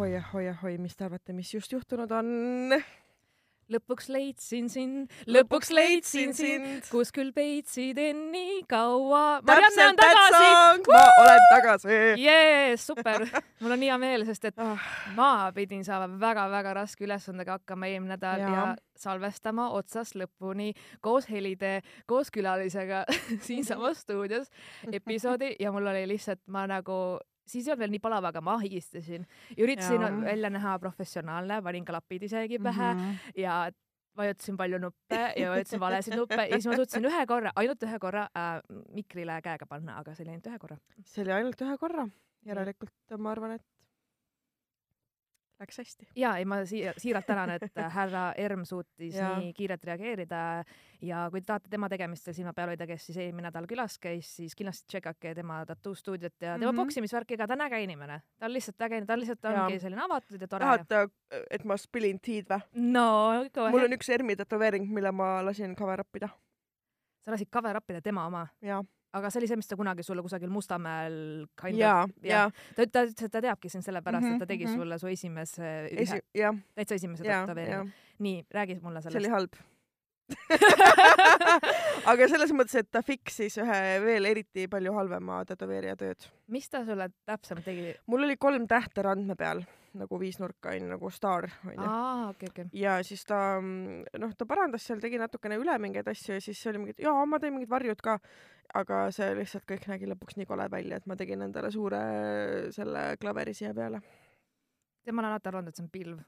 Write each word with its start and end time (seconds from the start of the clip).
ahoi, 0.00 0.16
ahoi, 0.16 0.48
ahoi, 0.48 0.78
mis 0.80 0.96
te 0.96 1.04
arvate, 1.04 1.34
mis 1.36 1.50
just 1.52 1.72
juhtunud 1.74 2.10
on? 2.16 2.28
lõpuks 3.70 4.08
leidsin 4.10 4.66
sind, 4.72 5.12
lõpuks 5.30 5.68
leidsin 5.70 6.32
sind, 6.34 6.88
kus 6.90 7.12
küll 7.14 7.28
peitsid 7.36 8.00
end 8.02 8.32
nii 8.32 8.64
kaua. 8.70 9.38
Marianne 9.46 9.84
on 9.92 10.00
tagasi. 10.00 10.48
ma 10.88 11.02
olen 11.20 11.44
tagasi. 11.52 11.98
jee, 12.18 12.72
super, 12.80 13.28
mul 13.62 13.76
on 13.76 13.84
hea 13.86 13.98
meel, 14.02 14.24
sest 14.26 14.48
et 14.50 14.58
Ah, 14.64 14.88
ma 15.14 15.30
pidin 15.54 15.84
saama 15.86 16.08
väga-väga 16.18 16.74
raske 16.80 17.06
ülesandega 17.06 17.60
hakkama 17.60 17.92
eelmine 17.92 18.16
nädal 18.16 18.42
ja. 18.42 18.50
Ja 18.56 18.66
salvestama 19.00 19.70
otsast 19.76 20.16
lõpuni 20.18 20.72
koos 21.04 21.28
helide, 21.30 21.80
koos 22.10 22.32
külalisega 22.34 23.04
siinsamas 23.46 24.02
stuudios 24.02 24.50
episoodi 24.90 25.54
ja 25.60 25.70
mul 25.70 25.92
oli 25.92 26.08
lihtsalt, 26.10 26.42
ma 26.48 26.66
nagu 26.70 27.20
siis 27.50 27.68
ei 27.68 27.72
olnud 27.72 27.84
veel 27.84 27.94
nii 27.96 28.02
palav, 28.04 28.30
aga 28.30 28.42
ma 28.44 28.56
higistasin. 28.62 29.26
üritasin 29.58 30.06
Jaa. 30.06 30.16
välja 30.24 30.50
näha 30.50 30.78
professionaalne, 30.82 31.62
panin 31.62 31.84
klapid 31.84 32.26
isegi 32.28 32.58
pähe 32.58 32.94
mm. 32.94 33.00
-hmm. 33.00 33.40
ja 33.40 33.70
vajutasin 34.16 34.56
palju 34.56 34.78
nuppe 34.78 35.20
ja 35.36 35.50
vajutasin 35.50 35.80
valesid 35.80 36.16
nuppe 36.16 36.46
ja 36.46 36.56
siis 36.56 36.66
ma 36.66 36.76
suutsin 36.76 37.10
ühe 37.10 37.26
korra, 37.26 37.52
ainult 37.56 37.82
ühe 37.86 37.98
korra 37.98 38.28
äh, 38.36 38.52
mikrile 38.94 39.40
käega 39.42 39.66
panna, 39.66 39.98
aga 40.00 40.14
see 40.14 40.24
oli 40.24 40.34
ainult 40.36 40.50
ühe 40.52 40.58
korra. 40.58 40.78
see 41.04 41.24
oli 41.24 41.32
ainult 41.32 41.66
ühe 41.66 41.76
korra, 41.78 42.08
järelikult 42.46 43.18
ma 43.18 43.30
arvan, 43.34 43.58
et 43.58 43.66
läks 45.60 45.78
hästi. 45.78 46.08
ja 46.16 46.34
ei, 46.40 46.44
ma 46.48 46.60
siia 46.68 46.92
siiralt 46.98 47.26
tänan, 47.26 47.50
et 47.50 47.78
äh, 47.78 47.92
härra 47.92 48.30
Erm 48.38 48.64
suutis 48.64 49.16
nii 49.16 49.52
kiirelt 49.56 49.84
reageerida 49.84 50.42
ja 51.04 51.22
kui 51.32 51.42
te 51.42 51.50
tahate 51.50 51.70
tema 51.72 51.88
tegemistel 51.92 52.34
silma 52.36 52.52
peal 52.56 52.72
hoida, 52.72 52.86
kes 52.88 53.08
siis 53.08 53.18
eelmine 53.20 53.48
nädal 53.48 53.68
külas 53.70 53.98
käis, 54.02 54.30
siis 54.40 54.56
kindlasti 54.58 54.88
tšekkake 54.90 55.34
tema 55.38 55.60
tattoo 55.68 55.94
stuudiot 55.94 56.34
ja 56.40 56.56
tema 56.58 56.72
mm. 56.72 56.76
-hmm. 56.76 56.82
poksimisvärki, 56.84 57.34
ega 57.34 57.46
ta 57.46 57.54
on 57.58 57.66
äge 57.66 57.82
inimene. 57.82 58.20
ta 58.38 58.46
on 58.46 58.52
lihtsalt 58.52 58.82
äge, 58.82 59.04
ta 59.06 59.18
lihtsalt 59.18 59.44
Jaa. 59.44 59.64
ongi 59.64 59.80
selline 59.80 60.02
avatud 60.04 60.40
ja 60.40 60.48
tore. 60.48 60.64
tahate, 60.64 61.08
et 61.50 61.64
ma 61.64 61.76
spillin 61.76 62.20
tea'd 62.20 62.48
või? 62.48 62.60
no 62.92 63.42
ikka 63.44 63.70
mul 63.70 63.88
on 63.88 63.98
üks 63.98 64.08
ERM-i 64.08 64.36
tätoveering, 64.36 64.88
mille 64.88 65.12
ma 65.12 65.44
lasin 65.44 65.76
cover 65.76 66.00
up 66.00 66.16
ida. 66.16 66.28
sa 67.20 67.32
lasid 67.32 67.50
cover 67.52 67.76
up 67.76 67.90
ida 67.90 68.00
tema 68.00 68.26
oma, 68.26 68.46
jaa, 68.62 68.84
aga 69.12 69.30
see 69.30 69.40
oli 69.40 69.48
see, 69.50 69.56
mis 69.58 69.66
ta 69.70 69.76
kunagi 69.76 70.02
sulle 70.06 70.22
kusagil 70.22 70.50
Mustamäel 70.52 71.46
kind 71.60 71.78
jaa, 71.80 72.04
of- 72.04 72.12
jaa, 72.26 72.46
ta, 72.76 72.86
ta 72.86 73.04
ütles, 73.08 73.24
et 73.26 73.32
ta 73.32 73.42
teabki 73.42 73.68
sind 73.72 73.82
sellepärast 73.86 74.24
mm, 74.24 74.30
-hmm, 74.30 74.42
et 74.42 74.46
ta 74.46 74.46
tegi 74.46 74.64
Mhm, 74.64 74.70
mm 74.70 74.76
mhm. 74.76 74.80
-hmm. 74.80 74.84
sulle 74.84 74.98
su 74.98 75.06
esimese, 75.06 75.88
esi-, 76.04 76.22
jah, 76.34 76.54
täitsa 76.74 76.94
esimese 76.94 77.24
tätoveeringu 77.24 77.90
nii, 78.18 78.46
räägi 78.50 78.78
mulle 78.82 79.02
see 79.02 79.08
oli 79.10 79.24
sellest. 79.24 79.32
halb. 79.34 79.52
aga 82.10 82.28
selles 82.30 82.52
mõttes, 82.54 82.76
et 82.78 82.90
ta 82.92 83.02
fix'is 83.02 83.56
ühe 83.58 83.80
veel 84.04 84.28
eriti 84.30 84.68
palju 84.70 84.92
halvema 84.94 85.40
tätoveerija 85.48 85.96
tööd. 85.96 86.28
mis 86.46 86.68
ta 86.70 86.84
sulle 86.84 87.10
täpsemalt 87.26 87.64
tegi? 87.66 87.94
mul 88.06 88.22
oli 88.28 88.36
kolm 88.36 88.68
tähte 88.70 89.02
randme 89.02 89.34
peal 89.36 89.64
nagu 89.98 90.18
viisnurka 90.20 90.74
onju, 90.74 90.88
nagu 90.92 91.10
staar 91.14 91.48
onju. 91.66 91.88
okei, 92.30 92.50
okei. 92.52 92.66
ja 92.78 92.98
siis 93.06 93.24
ta 93.26 93.58
mm, 93.58 94.06
noh, 94.22 94.32
ta 94.38 94.46
parandas 94.48 94.86
seal, 94.86 95.02
tegi 95.02 95.18
natukene 95.20 95.58
üle 95.60 95.76
mingeid 95.82 96.08
asju 96.12 96.36
ja 96.36 96.44
siis 96.44 96.62
oli 96.70 96.82
mingi, 96.82 96.96
et 96.96 97.04
jaa, 97.06 97.26
ma 97.26 97.40
teen 97.42 97.54
mingid 97.56 97.70
varjud 97.70 98.02
ka. 98.04 98.18
aga 98.80 99.02
see 99.14 99.32
lihtsalt 99.34 99.66
kõik 99.66 99.88
nägi 99.90 100.06
lõpuks 100.12 100.38
nii 100.38 100.46
kole 100.46 100.68
välja, 100.70 101.00
et 101.00 101.06
ma 101.10 101.16
tegin 101.18 101.42
endale 101.42 101.72
suure 101.74 102.00
selle 102.74 103.04
klaveri 103.20 103.54
siia 103.54 103.74
peale. 103.74 104.02
ma 105.10 105.22
olen 105.22 105.30
alati 105.32 105.50
arvanud, 105.50 105.68
et 105.72 105.76
see 105.80 105.86
on 105.86 105.92
pilv. 105.92 106.18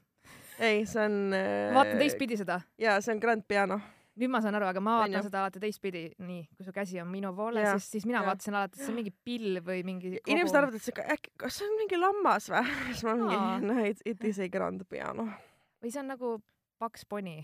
ei, 0.59 0.85
see 0.85 1.05
on. 1.05 1.19
ma 1.31 1.81
vaatan. 1.81 1.99
teistpidi 2.03 2.39
seda. 2.43 2.61
jaa, 2.77 2.99
see 3.01 3.15
on 3.15 3.23
Grand 3.23 3.47
Piano. 3.47 3.79
Nüüd 4.19 4.29
ma 4.33 4.41
saan 4.43 4.57
aru, 4.57 4.67
aga 4.69 4.83
ma 4.83 4.97
vaatan 5.01 5.25
seda 5.25 5.41
alati 5.41 5.61
teistpidi. 5.63 6.03
nii, 6.21 6.43
kui 6.57 6.67
su 6.67 6.73
käsi 6.75 7.01
on 7.01 7.09
minu 7.11 7.33
poole, 7.37 7.63
siis, 7.73 7.89
siis 7.95 8.05
mina 8.09 8.21
jaa. 8.21 8.29
vaatasin 8.29 8.57
alati, 8.59 8.77
et 8.77 8.85
see 8.85 8.93
on 8.93 8.99
mingi 8.99 9.15
pilv 9.25 9.65
või 9.69 9.81
mingi. 9.87 10.13
inimesed 10.21 10.59
arvavad, 10.59 10.77
et 10.77 10.85
see 10.85 11.07
äkki, 11.15 11.33
kas 11.43 11.57
see 11.59 11.69
on 11.69 11.73
mingi 11.81 11.99
lammas 11.99 12.49
või? 12.53 12.61
siis 12.91 13.03
ma 13.07 13.17
mingi, 13.17 13.41
noh, 13.65 13.81
it, 13.89 14.05
it 14.13 14.29
is 14.29 14.39
a 14.43 14.49
Grand 14.53 14.85
Piano. 14.89 15.27
või 15.81 15.93
see 15.93 16.03
on 16.03 16.13
nagu 16.13 16.37
paks 16.83 17.07
poni. 17.09 17.39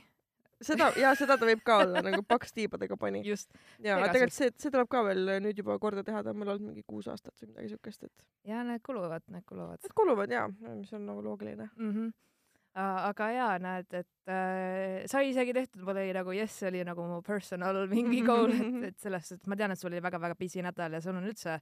seda, 0.62 0.91
jaa, 1.00 1.16
seda 1.18 1.40
ta 1.40 1.47
võib 1.47 1.66
ka 1.66 1.81
olla 1.85 2.03
nagu 2.06 2.22
paks 2.28 2.53
tiibadega 2.53 3.00
pani. 3.02 3.24
just. 3.25 3.50
ja 3.81 3.97
tegelikult 4.06 4.38
see, 4.38 4.53
see 4.62 4.74
tuleb 4.74 4.91
ka 4.91 5.03
veel 5.09 5.35
nüüd 5.41 5.63
juba 5.63 5.79
korda 5.81 6.06
teha, 6.06 6.22
ta 6.24 6.35
on 6.35 6.41
mul 6.41 6.53
olnud 6.53 6.74
mingi 6.74 6.85
kuus 6.85 7.09
aastat 7.09 7.34
või 7.41 7.53
midagi 7.56 7.74
siukest, 7.74 8.09
et 8.09 8.52
ja 8.53 8.62
need 8.68 8.85
kuluvad, 8.85 9.25
need 9.34 9.47
kuluvad 9.50 9.81
need 9.81 9.97
kuluvad 9.97 10.38
jaa, 10.38 10.50
mis 10.75 10.94
on 10.94 11.08
nagu 11.09 11.25
loogiline. 11.25 11.72
mm. 11.75 11.94
-hmm. 11.94 12.18
Aga 12.79 13.28
jaa, 13.34 13.53
näed, 13.62 13.88
et 13.91 14.31
äh, 14.31 15.06
sai 15.09 15.29
isegi 15.31 15.53
tehtud, 15.56 15.84
mul 15.84 15.97
oli 15.97 16.13
nagu 16.16 16.34
jess, 16.35 16.63
oli 16.69 16.84
nagu 16.88 17.06
mu 17.07 17.19
personal 17.25 17.81
mingi 17.91 18.22
goal, 18.25 18.53
et, 18.53 18.84
et 18.91 18.97
selles 19.01 19.28
suhtes, 19.28 19.47
ma 19.50 19.57
tean, 19.59 19.73
et 19.73 19.81
sul 19.81 19.91
oli 19.91 20.03
väga-väga 20.03 20.38
busy 20.40 20.63
nädal 20.66 20.97
ja 20.97 21.01
sul 21.03 21.17
on 21.19 21.28
üldse 21.29 21.59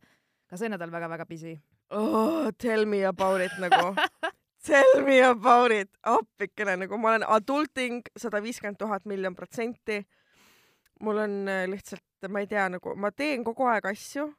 ka 0.47 0.59
see 0.59 0.72
nädal 0.72 0.91
väga-väga 0.94 1.25
busy. 1.29 1.57
oh,. 1.91 2.51
Tell 2.57 2.85
me 2.85 3.03
about 3.05 3.41
it 3.41 3.55
nagu. 3.59 3.95
Tell 4.67 5.03
me 5.05 5.22
about 5.23 5.72
it, 5.72 5.89
appikene 6.03 6.75
nagu 6.83 6.97
ma 7.00 7.13
olen 7.13 7.23
adulting 7.23 8.01
sada 8.17 8.41
viiskümmend 8.44 8.79
tuhat 8.79 9.05
miljon 9.05 9.35
protsenti. 9.35 10.03
mul 11.01 11.17
on 11.22 11.47
äh, 11.47 11.67
lihtsalt, 11.69 12.03
ma 12.29 12.41
ei 12.41 12.47
tea, 12.49 12.69
nagu 12.73 12.95
ma 12.97 13.11
teen 13.11 13.44
kogu 13.45 13.67
aeg 13.69 13.85
asju 13.85 14.31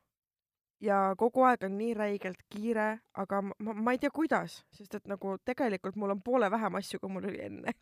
ja 0.81 0.99
kogu 1.19 1.43
aeg 1.49 1.65
on 1.67 1.77
nii 1.79 1.95
räigelt 1.99 2.45
kiire, 2.53 2.89
aga 3.19 3.43
ma, 3.49 3.75
ma, 3.75 3.95
ei 3.95 4.01
tea, 4.03 4.13
kuidas, 4.15 4.61
sest 4.75 4.95
et 4.99 5.11
nagu 5.11 5.37
tegelikult 5.45 5.99
mul 5.99 6.15
on 6.15 6.23
poole 6.23 6.51
vähem 6.51 6.79
asju, 6.81 7.01
kui 7.03 7.13
mul 7.13 7.29
oli 7.31 7.43
enne. 7.45 7.75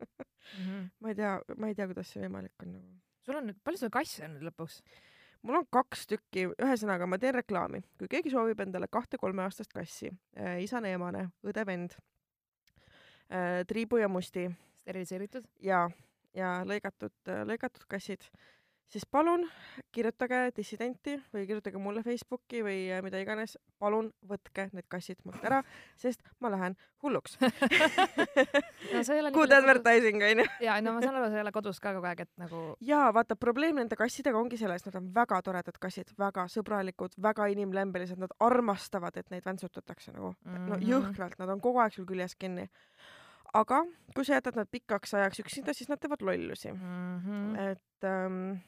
ma 1.00 1.10
ei 1.10 1.18
tea, 1.18 1.36
ma 1.56 1.70
ei 1.70 1.76
tea, 1.76 1.88
kuidas 1.90 2.12
see 2.12 2.22
võimalik 2.22 2.64
on 2.64 2.72
nagu. 2.76 2.96
sul 3.26 3.38
on 3.40 3.48
nüüd, 3.48 3.58
palju 3.64 3.80
sul 3.80 3.92
kasse 3.94 4.26
on 4.26 4.36
nüüd 4.36 4.50
lõpuks? 4.50 4.80
mul 5.46 5.60
on 5.60 5.66
kaks 5.70 6.06
tükki, 6.10 6.48
ühesõnaga 6.54 7.06
ma 7.06 7.18
teen 7.22 7.34
reklaami, 7.36 7.82
kui 8.00 8.10
keegi 8.10 8.32
soovib 8.32 8.60
endale 8.64 8.88
kahte 8.90 9.18
kolmeaastast 9.20 9.72
kassi 9.74 10.10
äh,, 10.10 10.58
isane-emane, 10.64 11.28
õde-vend 11.46 11.96
äh,, 13.30 13.62
triibu 13.68 14.00
ja 14.02 14.10
musti 14.10 14.48
steriliseeritud? 14.82 15.46
ja, 15.62 15.86
ja 16.36 16.60
lõigatud, 16.66 17.14
lõigatud 17.48 17.86
kassid, 17.90 18.26
siis 18.88 19.06
palun 19.10 19.48
kirjutage 19.92 20.52
dissidenti 20.56 21.16
või 21.34 21.46
kirjutage 21.48 21.78
mulle 21.82 22.02
Facebooki 22.06 22.62
või 22.62 22.86
äh, 22.94 23.02
mida 23.02 23.18
iganes, 23.22 23.56
palun 23.82 24.12
võtke 24.28 24.68
need 24.72 24.86
kassid 24.88 25.18
mult 25.26 25.42
ära, 25.44 25.62
sest 25.98 26.22
ma 26.40 26.50
lähen 26.52 26.76
hulluks. 27.02 27.36
no 28.92 29.30
Good. 29.34 29.52
advertising 29.52 30.22
onju. 30.22 30.46
ja 30.60 30.78
no 30.80 30.96
ma 30.96 31.02
saan 31.02 31.18
aru, 31.18 31.28
sa 31.32 31.40
ei 31.40 31.44
ole 31.44 31.52
kodus 31.54 31.80
ka 31.82 31.92
kogu 31.96 32.06
aeg, 32.10 32.24
et 32.26 32.32
nagu 32.40 32.62
jaa, 32.80 33.10
vaata 33.14 33.36
probleem 33.36 33.76
nende 33.80 33.98
kassidega 33.98 34.38
ongi 34.38 34.58
selles, 34.60 34.86
nad 34.86 34.98
on 35.00 35.10
väga 35.14 35.42
toredad 35.42 35.78
kassid, 35.82 36.14
väga 36.18 36.46
sõbralikud, 36.52 37.18
väga 37.22 37.50
inimlembelised, 37.52 38.20
nad 38.22 38.32
armastavad, 38.40 39.16
et 39.16 39.30
neid 39.34 39.44
väntsutatakse 39.46 40.14
nagu 40.14 40.34
no 40.46 40.76
Mhm. 40.76 40.86
jõhkralt, 40.86 41.38
nad 41.38 41.48
on 41.52 41.60
kogu 41.60 41.80
aeg 41.82 41.92
sul 41.92 42.06
küljes 42.06 42.34
kinni. 42.38 42.68
aga 43.54 43.84
kui 44.14 44.24
sa 44.24 44.34
jätad 44.34 44.56
nad 44.56 44.68
pikaks 44.68 45.14
ajaks 45.14 45.38
üksinda, 45.40 45.72
siis 45.72 45.88
nad 45.88 46.00
teevad 46.00 46.20
lollusi 46.20 46.72
mm. 46.72 47.20
-hmm. 47.24 47.70
et 47.70 48.04
ähm, 48.04 48.58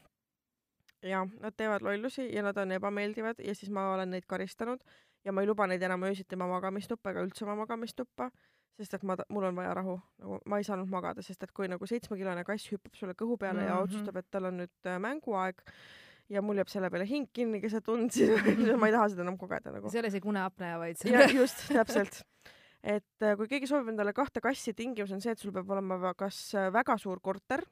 ja 1.03 1.27
nad 1.41 1.55
teevad 1.57 1.83
lollusi 1.83 2.29
ja 2.35 2.43
nad 2.43 2.57
on 2.59 2.73
ebameeldivad 2.73 3.39
ja 3.45 3.55
siis 3.55 3.71
ma 3.71 3.93
olen 3.95 4.11
neid 4.11 4.27
karistanud 4.27 4.81
ja 5.25 5.33
ma 5.33 5.43
ei 5.43 5.47
luba 5.51 5.67
neid 5.67 5.83
enam 5.83 6.03
öösiti 6.09 6.37
oma 6.39 6.49
magamistuppa 6.49 7.13
ega 7.13 7.23
üldse 7.27 7.45
oma 7.47 7.55
magamistuppa, 7.63 8.31
sest 8.79 8.95
et 8.99 9.07
ma, 9.07 9.17
mul 9.29 9.49
on 9.51 9.57
vaja 9.59 9.75
rahu, 9.79 9.99
nagu 10.23 10.41
ma 10.47 10.59
ei 10.59 10.67
saanud 10.67 10.91
magada, 10.91 11.23
sest 11.23 11.43
et 11.47 11.55
kui 11.55 11.69
nagu 11.71 11.87
seitsmekilone 11.87 12.45
kass 12.47 12.71
hüppab 12.73 12.99
sulle 12.99 13.15
kõhu 13.19 13.39
peale 13.39 13.61
mm 13.61 13.65
-hmm. 13.65 13.69
ja 13.69 13.75
Mhm. 13.75 13.85
otsustab, 13.85 14.17
et 14.17 14.31
tal 14.31 14.45
on 14.45 14.59
nüüd 14.63 14.87
äh, 14.87 14.99
mänguaeg 14.99 15.63
ja 16.29 16.43
mul 16.43 16.57
jääb 16.57 16.69
selle 16.69 16.91
peale 16.91 17.07
hing 17.07 17.29
kinni 17.33 17.61
keset 17.61 17.89
und, 17.89 18.11
siis 18.15 18.77
ma 18.77 18.87
ei 18.87 18.93
taha 18.93 19.09
seda 19.09 19.23
enam 19.23 19.39
kogeda 19.39 19.73
nagu. 19.73 19.91
see 19.91 19.99
ei 19.99 20.03
ole 20.03 20.09
isegi 20.09 20.29
uneapnea, 20.29 20.79
vaid 20.79 20.97
see 20.97 21.13
ja 21.13 21.29
just, 21.29 21.69
täpselt. 21.69 22.23
et 22.83 23.23
äh, 23.23 23.37
kui 23.37 23.49
keegi 23.49 23.67
soovib 23.67 23.89
endale 23.89 24.13
kahte 24.13 24.41
kassi, 24.41 24.75
tingimus 24.75 25.13
on 25.13 25.21
see, 25.21 25.33
et 25.33 25.39
sul 25.39 25.53
peab 25.53 25.71
olema 25.71 26.15
kas 26.15 26.55
äh, 26.55 26.73
väga 26.73 26.99
suur 26.99 27.21
korter, 27.21 27.65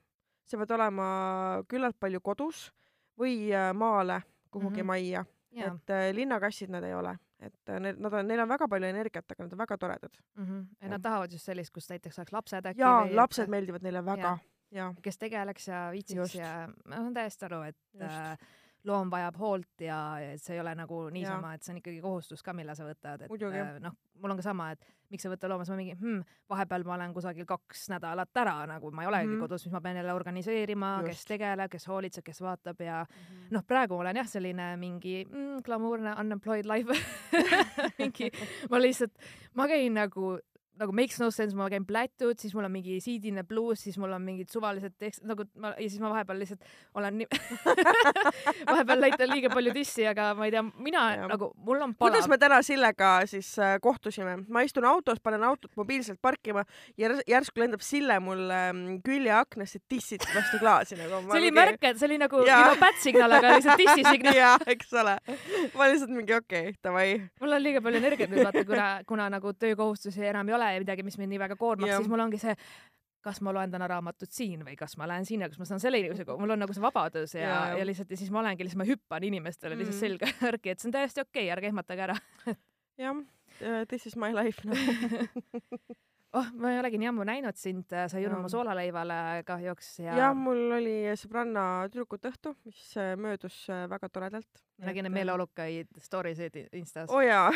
sa 0.45 0.59
pead 0.59 0.71
olema 0.71 1.63
küllalt 1.69 1.99
palju 1.99 2.21
kodus 2.21 2.73
või 3.19 3.53
äh, 3.55 3.73
maale 3.75 4.23
kuhugi 4.51 4.83
Mhm. 4.83 4.87
majja, 4.87 5.25
jaa 5.53 5.67
et 5.75 5.91
äh, 5.91 6.15
linnakassid 6.15 6.71
nad 6.71 6.85
ei 6.85 6.95
ole, 6.95 7.19
et 7.41 7.69
äh, 7.69 7.81
need, 7.81 7.99
nad 7.99 8.13
on, 8.13 8.27
neil 8.29 8.41
on 8.41 8.49
väga 8.49 8.69
palju 8.69 8.89
energiat, 8.89 9.25
aga 9.31 9.45
nad 9.45 9.53
on 9.53 9.59
väga 9.59 9.79
toredad. 9.79 10.19
mm. 10.37 10.45
-hmm. 10.45 10.67
ja 10.81 10.89
nad 10.89 11.03
tahavad 11.03 11.33
just 11.33 11.45
sellist, 11.45 11.71
kus 11.73 11.89
näiteks 11.91 12.19
oleks 12.19 12.33
lapsed 12.33 12.67
äkki 12.67 12.81
ja 12.81 13.01
või 13.07 13.15
lapsed 13.15 13.49
meeldivad 13.49 13.83
neile 13.83 14.05
väga 14.05 14.39
ja 14.71 14.95
kes 15.03 15.19
tegeleks 15.19 15.69
ja 15.69 15.89
viitsiks 15.93 16.19
Just. 16.19 16.35
ja 16.35 16.69
ma 16.85 16.97
saan 16.97 17.15
täiesti 17.15 17.45
aru, 17.45 17.63
et 17.63 17.77
Just. 17.95 18.05
äh, 18.05 18.39
loom 18.87 19.11
vajab 19.11 19.39
hoolt 19.41 19.85
ja 19.87 19.99
see 20.41 20.57
ei 20.57 20.61
ole 20.63 20.75
nagu 20.79 21.07
niisama, 21.15 21.55
et 21.55 21.65
see 21.65 21.75
on 21.75 21.81
ikkagi 21.81 22.01
kohustus 22.05 22.45
ka, 22.47 22.55
mille 22.57 22.75
sa 22.79 22.87
võtad, 22.87 23.27
et 23.27 23.33
Muidugi. 23.33 23.59
äh, 23.61 23.77
noh, 23.83 23.97
mul 24.23 24.35
on 24.35 24.41
ka 24.41 24.47
sama, 24.47 24.71
et 24.75 24.87
miks 25.13 25.27
sa 25.27 25.31
võtta 25.31 25.51
looma, 25.51 25.67
siis 25.67 25.75
ma 25.75 25.79
mingi 25.81 25.95
hmm,, 25.97 26.23
vahepeal 26.51 26.87
ma 26.87 26.97
olen 26.97 27.15
kusagil 27.15 27.47
kaks 27.49 27.87
nädalat 27.93 28.41
ära 28.43 28.57
nagu 28.71 28.91
ma 28.95 29.05
ei 29.05 29.11
olegi 29.11 29.31
mm 29.31 29.43
kodus, 29.43 29.67
siis 29.67 29.75
ma 29.75 29.83
pean 29.85 29.99
jälle 30.01 30.15
organiseerima, 30.17 30.93
kes 31.07 31.25
tegeleb, 31.29 31.71
kes 31.71 31.87
hoolitseb, 31.91 32.25
kes 32.27 32.41
vaatab 32.43 32.81
ja 32.83 33.03
noh, 33.53 33.65
praegu 33.67 33.99
olen 34.01 34.23
jah, 34.23 34.29
selline 34.31 34.73
mingi 34.81 35.21
mm, 35.27 35.63
glamuurne 35.67 36.17
unemployed 36.21 36.67
life 36.71 36.97
mingi, 38.01 38.31
ma 38.71 38.81
lihtsalt, 38.83 39.13
ma 39.55 39.69
käin 39.71 39.99
nagu 39.99 40.37
nagu 40.81 40.93
makes 40.93 41.19
no 41.21 41.31
sense, 41.35 41.57
ma 41.57 41.69
käin 41.73 41.87
plätud, 41.89 42.39
siis 42.41 42.55
mul 42.57 42.67
on 42.69 42.73
mingi 42.75 42.99
siidine 43.03 43.45
bluus, 43.49 43.83
siis 43.87 43.97
mul 44.01 44.13
on 44.13 44.25
mingid 44.25 44.51
suvalised 44.53 44.97
tekst, 45.01 45.25
nagu 45.27 45.47
ma 45.63 45.73
ja 45.77 45.89
siis 45.89 46.01
ma 46.03 46.11
vahepeal 46.13 46.41
lihtsalt 46.43 46.65
olen 46.99 47.21
nii 47.23 47.29
vahepeal 48.71 49.03
näitan 49.05 49.33
liiga 49.33 49.51
palju 49.53 49.75
dissi, 49.77 50.07
aga 50.09 50.31
ma 50.39 50.49
ei 50.49 50.55
tea, 50.55 50.63
mina 50.85 51.05
Jah. 51.17 51.27
nagu, 51.33 51.51
mul 51.57 51.83
on 51.87 51.95
kuidas 51.97 52.27
palav. 52.27 52.33
me 52.35 52.39
täna 52.43 52.61
Sillega 52.67 53.13
siis 53.31 53.53
äh, 53.59 53.77
kohtusime? 53.83 54.37
ma 54.53 54.65
istun 54.67 54.85
autos, 54.89 55.21
panen 55.25 55.45
autot 55.47 55.73
mobiilselt 55.77 56.21
parkima 56.23 56.67
ja 56.97 57.09
järs- 57.09 57.25
järsku 57.31 57.63
lendab 57.63 57.85
Sille 57.87 58.19
mul 58.21 58.51
ähm, 58.53 58.85
küljeaknast 59.07 59.79
ja 59.79 59.85
tissid 59.89 60.25
vastu 60.35 60.61
klaasi 60.61 60.99
nagu. 61.01 61.23
see 61.33 61.41
oli 61.41 61.53
märk, 61.57 61.81
et 61.83 62.01
see 62.01 62.09
oli 62.11 62.21
nagu 62.21 62.43
juba 62.45 62.77
bad 62.81 63.01
signal, 63.03 63.39
aga 63.39 63.57
lihtsalt 63.57 63.81
dissi 63.85 64.05
signal. 64.11 64.37
jaa, 64.37 64.55
eks 64.77 64.93
ole. 65.01 65.17
ma 65.77 65.91
lihtsalt 65.93 66.13
mingi 66.13 66.37
okei 66.37 66.71
okay,, 66.71 66.79
davai. 66.85 67.09
mul 67.41 67.59
on 67.59 67.65
liiga 67.65 67.85
palju 67.85 68.03
energiat 68.03 68.33
nüüd 68.33 68.45
vaata, 68.45 68.65
kuna, 68.69 68.89
kuna 69.09 69.31
nagu 69.39 69.57
töökohustusi 69.57 70.27
enam 70.29 70.53
ei 70.53 70.59
ole 70.59 70.66
ja 70.75 70.81
midagi, 70.83 71.03
mis 71.07 71.19
mind 71.21 71.35
nii 71.35 71.39
väga 71.43 71.57
koormaks, 71.61 71.91
Jah. 71.91 72.01
siis 72.03 72.11
mul 72.13 72.23
ongi 72.25 72.39
see, 72.43 72.55
kas 73.27 73.41
ma 73.43 73.53
loen 73.57 73.71
täna 73.73 73.89
raamatut 73.91 74.31
siin 74.31 74.61
või 74.67 74.77
kas 74.79 74.97
ma 75.01 75.09
lähen 75.11 75.25
sinna, 75.27 75.49
kas 75.51 75.59
ma 75.59 75.67
saan 75.67 75.81
selle 75.83 75.99
inimesega, 75.99 76.37
mul 76.39 76.55
on 76.55 76.61
nagu 76.63 76.75
see 76.77 76.83
vabadus 76.85 77.35
ja, 77.35 77.47
jah. 77.49 77.79
ja 77.81 77.87
lihtsalt 77.89 78.11
ja 78.15 78.19
siis 78.21 78.31
ma 78.31 78.39
olengi 78.45 78.63
lihtsalt, 78.67 78.83
ma 78.85 78.89
hüppan 78.91 79.27
inimestele 79.31 79.79
lihtsalt 79.79 79.97
Mm. 79.97 80.01
selga 80.01 80.31
järgi, 80.47 80.71
et 80.71 80.79
see 80.83 80.89
on 80.91 80.97
täiesti 80.99 81.25
okei 81.25 81.47
okay,, 81.49 81.53
ärge 81.57 81.71
ehmatage 81.73 82.07
ära. 82.07 82.17
jah, 82.99 83.23
this 83.89 84.07
is 84.07 84.17
my 84.17 84.31
life 84.35 84.63
no. 84.69 84.75
oh, 86.37 86.49
ma 86.61 86.73
ei 86.73 86.81
olegi 86.81 87.01
nii 87.01 87.11
ammu 87.11 87.25
näinud 87.27 87.59
sind, 87.59 87.89
sa 87.91 88.19
ei 88.19 88.27
Jaa. 88.27 88.39
mu 88.41 88.51
soolaleivale 88.53 89.19
kahjuks 89.49 89.91
ja, 90.05 90.17
jah, 90.21 90.37
mul 90.37 90.77
oli 90.79 90.97
sõbranna 91.19 91.65
tüdrukute 91.91 92.31
õhtu, 92.33 92.55
mis 92.67 92.83
äh, 93.01 93.15
möödus 93.21 93.63
äh, 93.73 93.87
väga 93.91 94.11
toredalt. 94.13 94.63
nägin 94.85 95.07
neid 95.07 95.17
meeleolukaid 95.17 96.01
story 96.03 96.35
sid 96.37 96.59
Instas 96.77 97.11
oo 97.11 97.21
oh, 97.21 97.25
jaa 97.25 97.51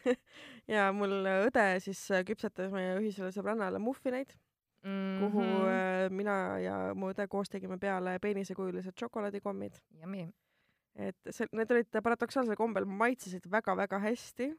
ja 0.76 0.88
mul 0.96 1.24
õde 1.48 1.66
siis 1.84 2.02
äh, 2.14 2.24
küpsetas 2.26 2.72
meie 2.74 2.96
ühisele 3.00 3.32
sõbrannale 3.34 3.80
muffineid, 3.82 4.34
mm. 4.84 5.18
kuhu 5.24 5.48
äh, 5.70 6.06
mina 6.14 6.38
ja 6.62 6.78
mu 6.94 7.10
õde 7.12 7.26
koos 7.30 7.50
tegime 7.52 7.78
peale 7.82 8.18
peenisekujulised 8.22 8.96
šokolaadikommid. 9.00 9.80
Et 10.94 11.34
see, 11.34 11.48
need 11.50 11.72
olid 11.74 11.90
paradoksaalsel 11.90 12.54
kombel 12.58 12.86
maitsesid 12.86 13.48
väga-väga 13.50 13.98
hästi, 14.04 14.52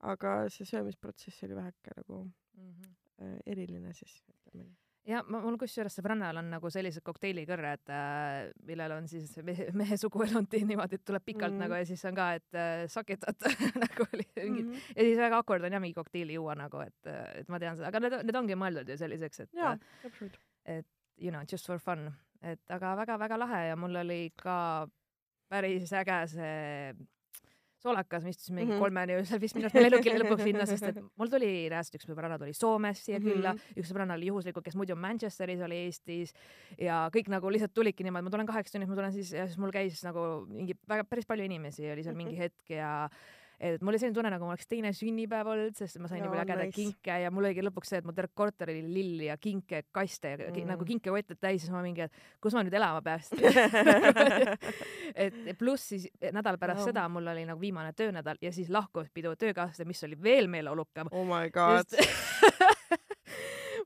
aga 0.00 0.34
see 0.52 0.66
söömisprotsess 0.68 1.42
oli 1.46 1.56
väheke 1.58 1.96
nagu 1.96 2.26
Mm 2.58 2.74
-hmm. 2.74 3.24
äh, 3.24 3.38
eriline 3.46 3.92
siis, 3.92 4.24
ütleme 4.28 4.64
nii. 4.64 4.76
ja 5.04 5.22
ma, 5.28 5.40
mul 5.40 5.56
kusjuures 5.58 5.94
sõbrannal 5.98 6.40
on 6.40 6.50
nagu 6.50 6.70
sellised 6.70 7.04
kokteilikõrred 7.06 7.92
äh,, 7.94 8.50
millel 8.66 8.92
on 8.96 9.08
siis 9.08 9.36
mehe, 9.46 9.68
mehe 9.72 9.96
suguelundid 9.96 10.66
niimoodi, 10.70 10.98
et 10.98 11.04
tuleb 11.04 11.24
pikalt 11.24 11.54
mm. 11.54 11.62
Nagu 11.62 11.78
ja 11.78 11.86
siis 11.86 12.04
on 12.10 12.18
ka, 12.18 12.26
et 12.40 12.58
äh, 12.58 12.84
sakitad 12.90 13.48
nagu 13.84 14.06
oli 14.12 14.26
mingi 14.36 14.62
mm. 14.62 14.72
Ja 14.96 15.02
siis 15.02 15.18
väga 15.18 15.40
awkward 15.42 15.64
on 15.64 15.72
jah 15.72 15.84
mingi 15.84 15.94
kokteili 15.94 16.34
juua 16.34 16.54
nagu, 16.58 16.82
et, 16.84 17.12
et 17.34 17.48
ma 17.48 17.62
tean 17.62 17.78
seda, 17.78 17.92
aga 17.92 18.02
need, 18.04 18.18
need 18.30 18.40
ongi 18.42 18.58
mõeldud 18.58 18.90
ju 18.90 18.98
selliseks, 19.04 19.46
et 19.46 19.62
äh,, 19.62 19.78
täpselt. 20.02 20.40
you 21.16 21.30
know 21.30 21.46
just 21.52 21.66
for 21.66 21.78
fun, 21.78 22.10
et 22.42 22.70
aga 22.70 22.96
väga-väga 23.04 23.38
lahe 23.38 23.66
ja 23.68 23.76
mul 23.76 24.02
oli 24.02 24.32
ka 24.36 24.88
päris 25.48 25.92
äge 25.92 26.26
see 26.34 26.92
soolakas, 27.82 28.24
me 28.24 28.30
istusime 28.30 28.60
mingi 28.60 28.72
mm. 28.72 28.76
-hmm. 28.76 28.82
kolmeni 28.82 29.16
öösel 29.18 29.40
vist 29.40 29.54
minu 29.54 29.66
arust 29.66 29.74
meil 29.78 29.86
lennukil 29.90 30.18
lõpuks 30.22 30.42
sinna, 30.48 30.66
sest 30.66 30.82
et 30.90 30.98
mul 31.18 31.30
tuli 31.30 31.50
reaalselt 31.70 31.94
üks 32.00 32.08
sõbranna 32.10 32.38
tuli 32.38 32.52
Soomest 32.54 33.04
siia 33.06 33.18
Mhm. 33.18 33.28
külla 33.28 33.52
mm, 33.52 33.58
-hmm. 33.58 33.78
üks 33.82 33.92
sõbranna 33.92 34.14
oli 34.18 34.26
juhuslikult, 34.26 34.64
kes 34.64 34.76
muidu 34.76 34.96
Manchesteris 34.96 35.60
oli 35.60 35.74
Eestis 35.86 36.34
ja 36.78 37.08
kõik 37.14 37.28
nagu 37.28 37.50
lihtsalt 37.50 37.74
tulidki 37.74 38.04
niimoodi, 38.04 38.24
ma 38.24 38.30
tulen 38.30 38.46
kaheks 38.46 38.72
tunniks, 38.72 38.88
ma 38.90 38.96
tulen 38.96 39.12
siis 39.12 39.32
ja 39.32 39.46
siis 39.46 39.58
mul 39.58 39.70
käis 39.70 40.02
nagu 40.04 40.46
mingi 40.48 40.74
väga 40.88 41.04
päris 41.04 41.26
palju 41.26 41.44
inimesi 41.44 41.90
oli 41.92 42.02
seal 42.02 42.14
mingi 42.16 42.34
Mhm. 42.34 42.42
hetk 42.42 42.70
ja 42.70 43.08
et 43.58 43.82
mul 43.82 43.92
oli 43.92 43.98
selline 44.00 44.14
tunne, 44.14 44.30
nagu 44.30 44.46
mul 44.46 44.54
oleks 44.54 44.68
teine 44.70 44.92
sünnipäev 44.94 45.50
olnud, 45.52 45.76
sest 45.78 45.98
ma 45.98 46.10
sain 46.10 46.22
nii 46.22 46.30
palju 46.30 46.44
ägedaid 46.44 46.70
nice. 46.70 46.78
kinke 46.78 47.18
ja 47.24 47.32
mul 47.34 47.48
oligi 47.48 47.64
lõpuks 47.66 47.92
see, 47.92 48.00
et 48.02 48.06
mul 48.06 48.16
terve 48.16 48.32
korter 48.38 48.70
oli 48.70 48.84
lilli 48.86 49.28
ja 49.28 49.36
kinke, 49.40 49.84
kaste 49.94 50.34
ja 50.34 50.38
mm. 50.38 50.54
Mm. 50.54 50.70
nagu 50.72 50.88
kinkekotte 50.88 51.38
täis, 51.40 51.64
siis 51.64 51.74
ma 51.74 51.82
mingi, 51.82 52.06
et 52.06 52.40
kus 52.42 52.54
ma 52.54 52.62
nüüd 52.66 52.78
elama 52.78 53.02
peaks 53.02 53.32
et 55.26 55.52
pluss 55.58 55.90
siis 55.94 56.08
nädal 56.32 56.60
pärast 56.60 56.84
Jaa. 56.84 56.90
seda 56.92 57.06
mul 57.12 57.34
oli 57.34 57.46
nagu 57.48 57.60
viimane 57.60 57.92
töönädal 57.98 58.38
ja 58.42 58.54
siis 58.54 58.70
lahkumispidu 58.70 59.34
töökaaslane, 59.36 59.88
mis 59.88 60.04
oli 60.06 60.22
veel 60.22 60.50
meeleolukam. 60.50 61.10
oh 61.10 61.26
my 61.26 61.50
god. 61.50 61.98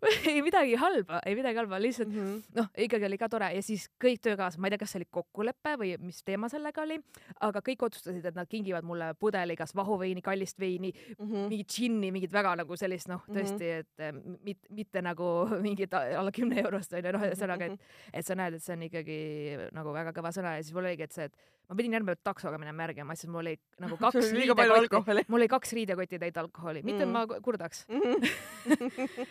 ei 0.31 0.43
midagi 0.43 0.75
halba, 0.81 1.21
ei 1.27 1.35
midagi 1.39 1.57
halba, 1.61 1.79
lihtsalt 1.81 2.09
Mm 2.09 2.19
-hmm. 2.19 2.43
noh, 2.59 2.67
ikkagi 2.77 3.05
oli 3.07 3.19
ka 3.19 3.29
tore 3.29 3.53
ja 3.55 3.63
siis 3.63 3.89
kõik 4.05 4.19
töökaaslased, 4.23 4.59
ma 4.61 4.67
ei 4.67 4.71
tea, 4.75 4.79
kas 4.79 4.91
see 4.93 4.99
oli 4.99 5.07
kokkulepe 5.11 5.77
või 5.79 5.93
mis 6.03 6.23
teema 6.27 6.49
sellega 6.49 6.83
oli, 6.83 6.99
aga 7.41 7.61
kõik 7.61 7.83
otsustasid, 7.87 8.25
et 8.27 8.35
nad 8.35 8.49
kingivad 8.49 8.85
mulle 8.85 9.15
pudeli 9.15 9.57
kas 9.57 9.75
vahuveini, 9.75 10.23
kallist 10.23 10.59
veini, 10.61 10.93
Mm 11.19 11.27
-hmm. 11.27 11.49
mingit 11.49 11.69
džinni, 11.69 12.11
mingit 12.13 12.33
väga 12.33 12.57
nagu 12.57 12.77
sellist 12.77 13.09
noh, 13.09 13.23
Mhm. 13.29 13.37
tõesti, 13.39 13.63
et 13.79 13.89
eh, 13.99 14.13
mit, 14.45 14.59
mitte 14.71 15.03
nagu 15.03 15.47
mingit 15.67 15.95
alla 15.95 16.31
kümne 16.33 16.61
eurost 16.65 16.93
onju, 16.93 17.13
noh, 17.13 17.21
ühesõnaga, 17.23 17.65
et 17.73 17.81
et 18.13 18.27
sa 18.27 18.35
näed, 18.35 18.55
et 18.55 18.63
see 18.63 18.73
on 18.77 18.83
ikkagi 18.83 19.69
nagu 19.73 19.93
väga 19.93 20.11
kõva 20.13 20.33
sõna 20.33 20.57
ja 20.57 20.63
siis 20.63 20.75
mul 20.75 20.85
oligi, 20.85 21.03
et 21.03 21.13
see, 21.13 21.25
et 21.25 21.37
ma 21.69 21.77
pidin 21.77 21.93
järgmine 21.93 22.15
päev 22.17 22.23
taksoga 22.25 22.59
minema 22.59 22.83
järgima, 22.87 23.15
sest 23.15 23.29
mul 23.31 23.39
oli 23.41 23.57
nagu 23.81 23.97
kaks 24.05 24.33
riidekotti, 24.33 25.25
mul 25.29 25.39
oli 25.41 25.49
kaks 25.49 25.73
riidekotti 25.73 26.19
täit 26.19 26.37
alkoholi, 26.37 26.83
mitte 26.83 27.05
Mm. 27.07 27.13
ma 27.13 27.27
ku- 27.27 27.41
kurdaks, 27.41 27.87
Mhm. 27.89 28.25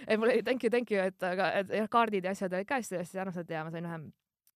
et 0.07 0.19
mul 0.19 0.29
oli 0.29 0.41
thank 0.61 0.63
you, 0.63 0.69
thank 0.69 0.91
you, 0.91 0.99
et 1.01 1.23
aga 1.23 1.51
et 1.59 1.71
jah, 1.79 1.87
kaardid 1.89 2.25
ja 2.25 2.31
asjad 2.35 2.53
olid 2.53 2.67
ka 2.69 2.77
hästi 2.81 2.99
hästi 3.01 3.21
armsad 3.23 3.49
ja 3.49 3.63
ma 3.65 3.71
sain 3.73 3.87
ühe 3.89 3.99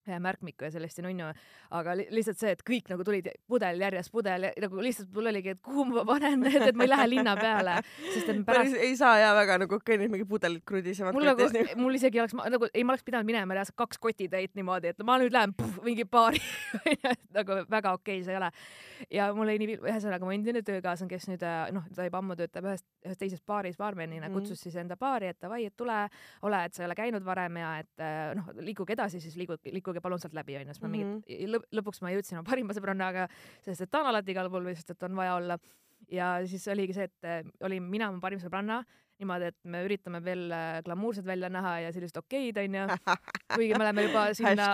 ühe 0.09 0.19
märkmiku 0.21 0.67
ja 0.67 0.71
sellest 0.73 0.99
ja 0.99 1.05
nunnu, 1.05 1.31
aga 1.79 1.95
li 1.97 2.07
lihtsalt 2.13 2.41
see, 2.41 2.53
et 2.55 2.63
kõik 2.65 2.91
nagu 2.91 3.05
tulid 3.07 3.29
pudel 3.49 3.81
järjest 3.81 4.13
pudel 4.13 4.47
ja 4.49 4.53
nagu 4.65 4.83
lihtsalt 4.85 5.11
mul 5.15 5.31
oligi, 5.31 5.55
et 5.55 5.61
kuhu 5.65 5.87
ma 5.89 6.05
panen 6.07 6.39
need, 6.45 6.61
et 6.69 6.77
ma 6.77 6.87
ei 6.87 6.91
lähe 6.91 7.07
linna 7.09 7.35
peale, 7.39 7.77
sest 8.13 8.31
et 8.33 8.41
pärast 8.47 8.77
ei 8.79 8.95
saa 8.99 9.17
ja 9.21 9.33
väga 9.37 9.59
nagu 9.65 9.79
kõnnid 9.89 10.13
mingi 10.13 10.27
pudelid 10.29 10.63
krudisevad 10.67 11.15
mul 11.15 11.29
nagu 11.31 11.49
mul 11.81 11.97
isegi 11.97 12.21
oleks, 12.21 12.35
nagu 12.37 12.69
ei, 12.71 12.83
ma 12.83 12.95
oleks 12.95 13.05
pidanud 13.07 13.27
minema 13.27 13.57
reaalselt 13.57 13.77
kaks 13.79 14.01
kotitäit 14.01 14.53
niimoodi, 14.57 14.93
et 14.93 15.05
ma 15.07 15.17
nüüd 15.21 15.33
lähen 15.35 15.55
puh, 15.57 15.79
mingi 15.85 16.05
paari 16.09 16.41
nagu 17.37 17.61
väga 17.71 17.95
okei 17.99 18.21
see 18.25 18.35
ei 18.35 18.39
ole. 18.39 18.51
ja 19.11 19.27
mul 19.35 19.47
oli 19.47 19.57
nii, 19.61 19.77
ühesõnaga 19.83 20.27
mu 20.27 20.33
endine 20.35 20.61
töökaaslane, 20.65 21.11
kes 21.11 21.27
nüüd 21.31 21.43
äh, 21.45 21.67
noh, 21.75 21.85
ta 21.95 22.05
juba 22.07 22.21
ammu 22.21 22.37
töötab 22.39 22.69
ühes, 22.69 22.83
ühes 23.05 23.19
teises 23.19 23.41
baaris 23.47 23.77
baarmenina 23.79 24.27
mm. 24.27 24.33
-hmm. 24.33 24.45
kutsus 24.45 24.61
siis 24.61 24.75
enda 24.79 24.97
baari, 24.99 25.31
et 25.33 25.41
davai, 25.41 25.65
et 25.65 25.75
tule, 25.77 25.97
ole, 26.41 26.63
et 26.65 26.73
sa 26.73 26.83
ei 26.83 26.89
ole 26.89 26.97
käinud 26.97 27.25
varem 27.25 27.59
ja 27.61 27.71
et 27.83 28.03
äh, 28.03 28.35
noh, 28.37 28.51
liiguge 28.59 28.95
edasi, 28.95 29.19
siis 29.23 29.35
liiguge, 29.35 29.94
liikuge 29.95 30.03
palun 30.03 30.19
sealt 30.21 30.35
läbi 30.35 30.57
onju, 30.59 30.73
siis 30.75 30.81
ma 30.83 30.87
Mhm. 30.89 30.97
mingit 30.97 31.49
lõp, 31.55 31.63
lõpuks 31.71 32.01
ma 32.03 32.11
jõudsin 32.11 32.37
oma 32.39 32.43
parima 32.49 32.73
sõbrannaga, 32.75 33.29
sest 33.63 33.81
et 33.81 33.91
ta 33.91 34.01
on 34.01 34.07
alati 34.11 34.31
igal 34.31 34.49
pool 34.49 34.63
või 34.67 34.75
sest 34.75 34.91
et 34.91 35.03
on 35.03 35.15
vaja 35.15 35.35
olla 35.39 35.57
ja 36.11 36.45
siis 36.45 36.67
oligi 36.67 36.93
see, 36.93 37.03
et 37.07 37.23
äh, 37.23 37.43
olin 37.61 37.83
mina, 37.89 38.11
mu 38.11 38.19
parim 38.19 38.39
sõbranna 38.39 38.83
niimoodi, 39.21 39.49
et 39.51 39.57
me 39.71 39.81
üritame 39.85 40.19
veel 40.23 40.49
äh, 40.51 40.79
glamuursed 40.85 41.25
välja 41.27 41.49
näha 41.51 41.73
ja 41.85 41.91
sellised 41.95 42.17
okeid 42.19 42.57
onju, 42.61 42.85
kuigi 43.55 43.75
me 43.75 43.85
oleme 43.85 44.05
juba 44.07 44.25
sinna, 44.37 44.67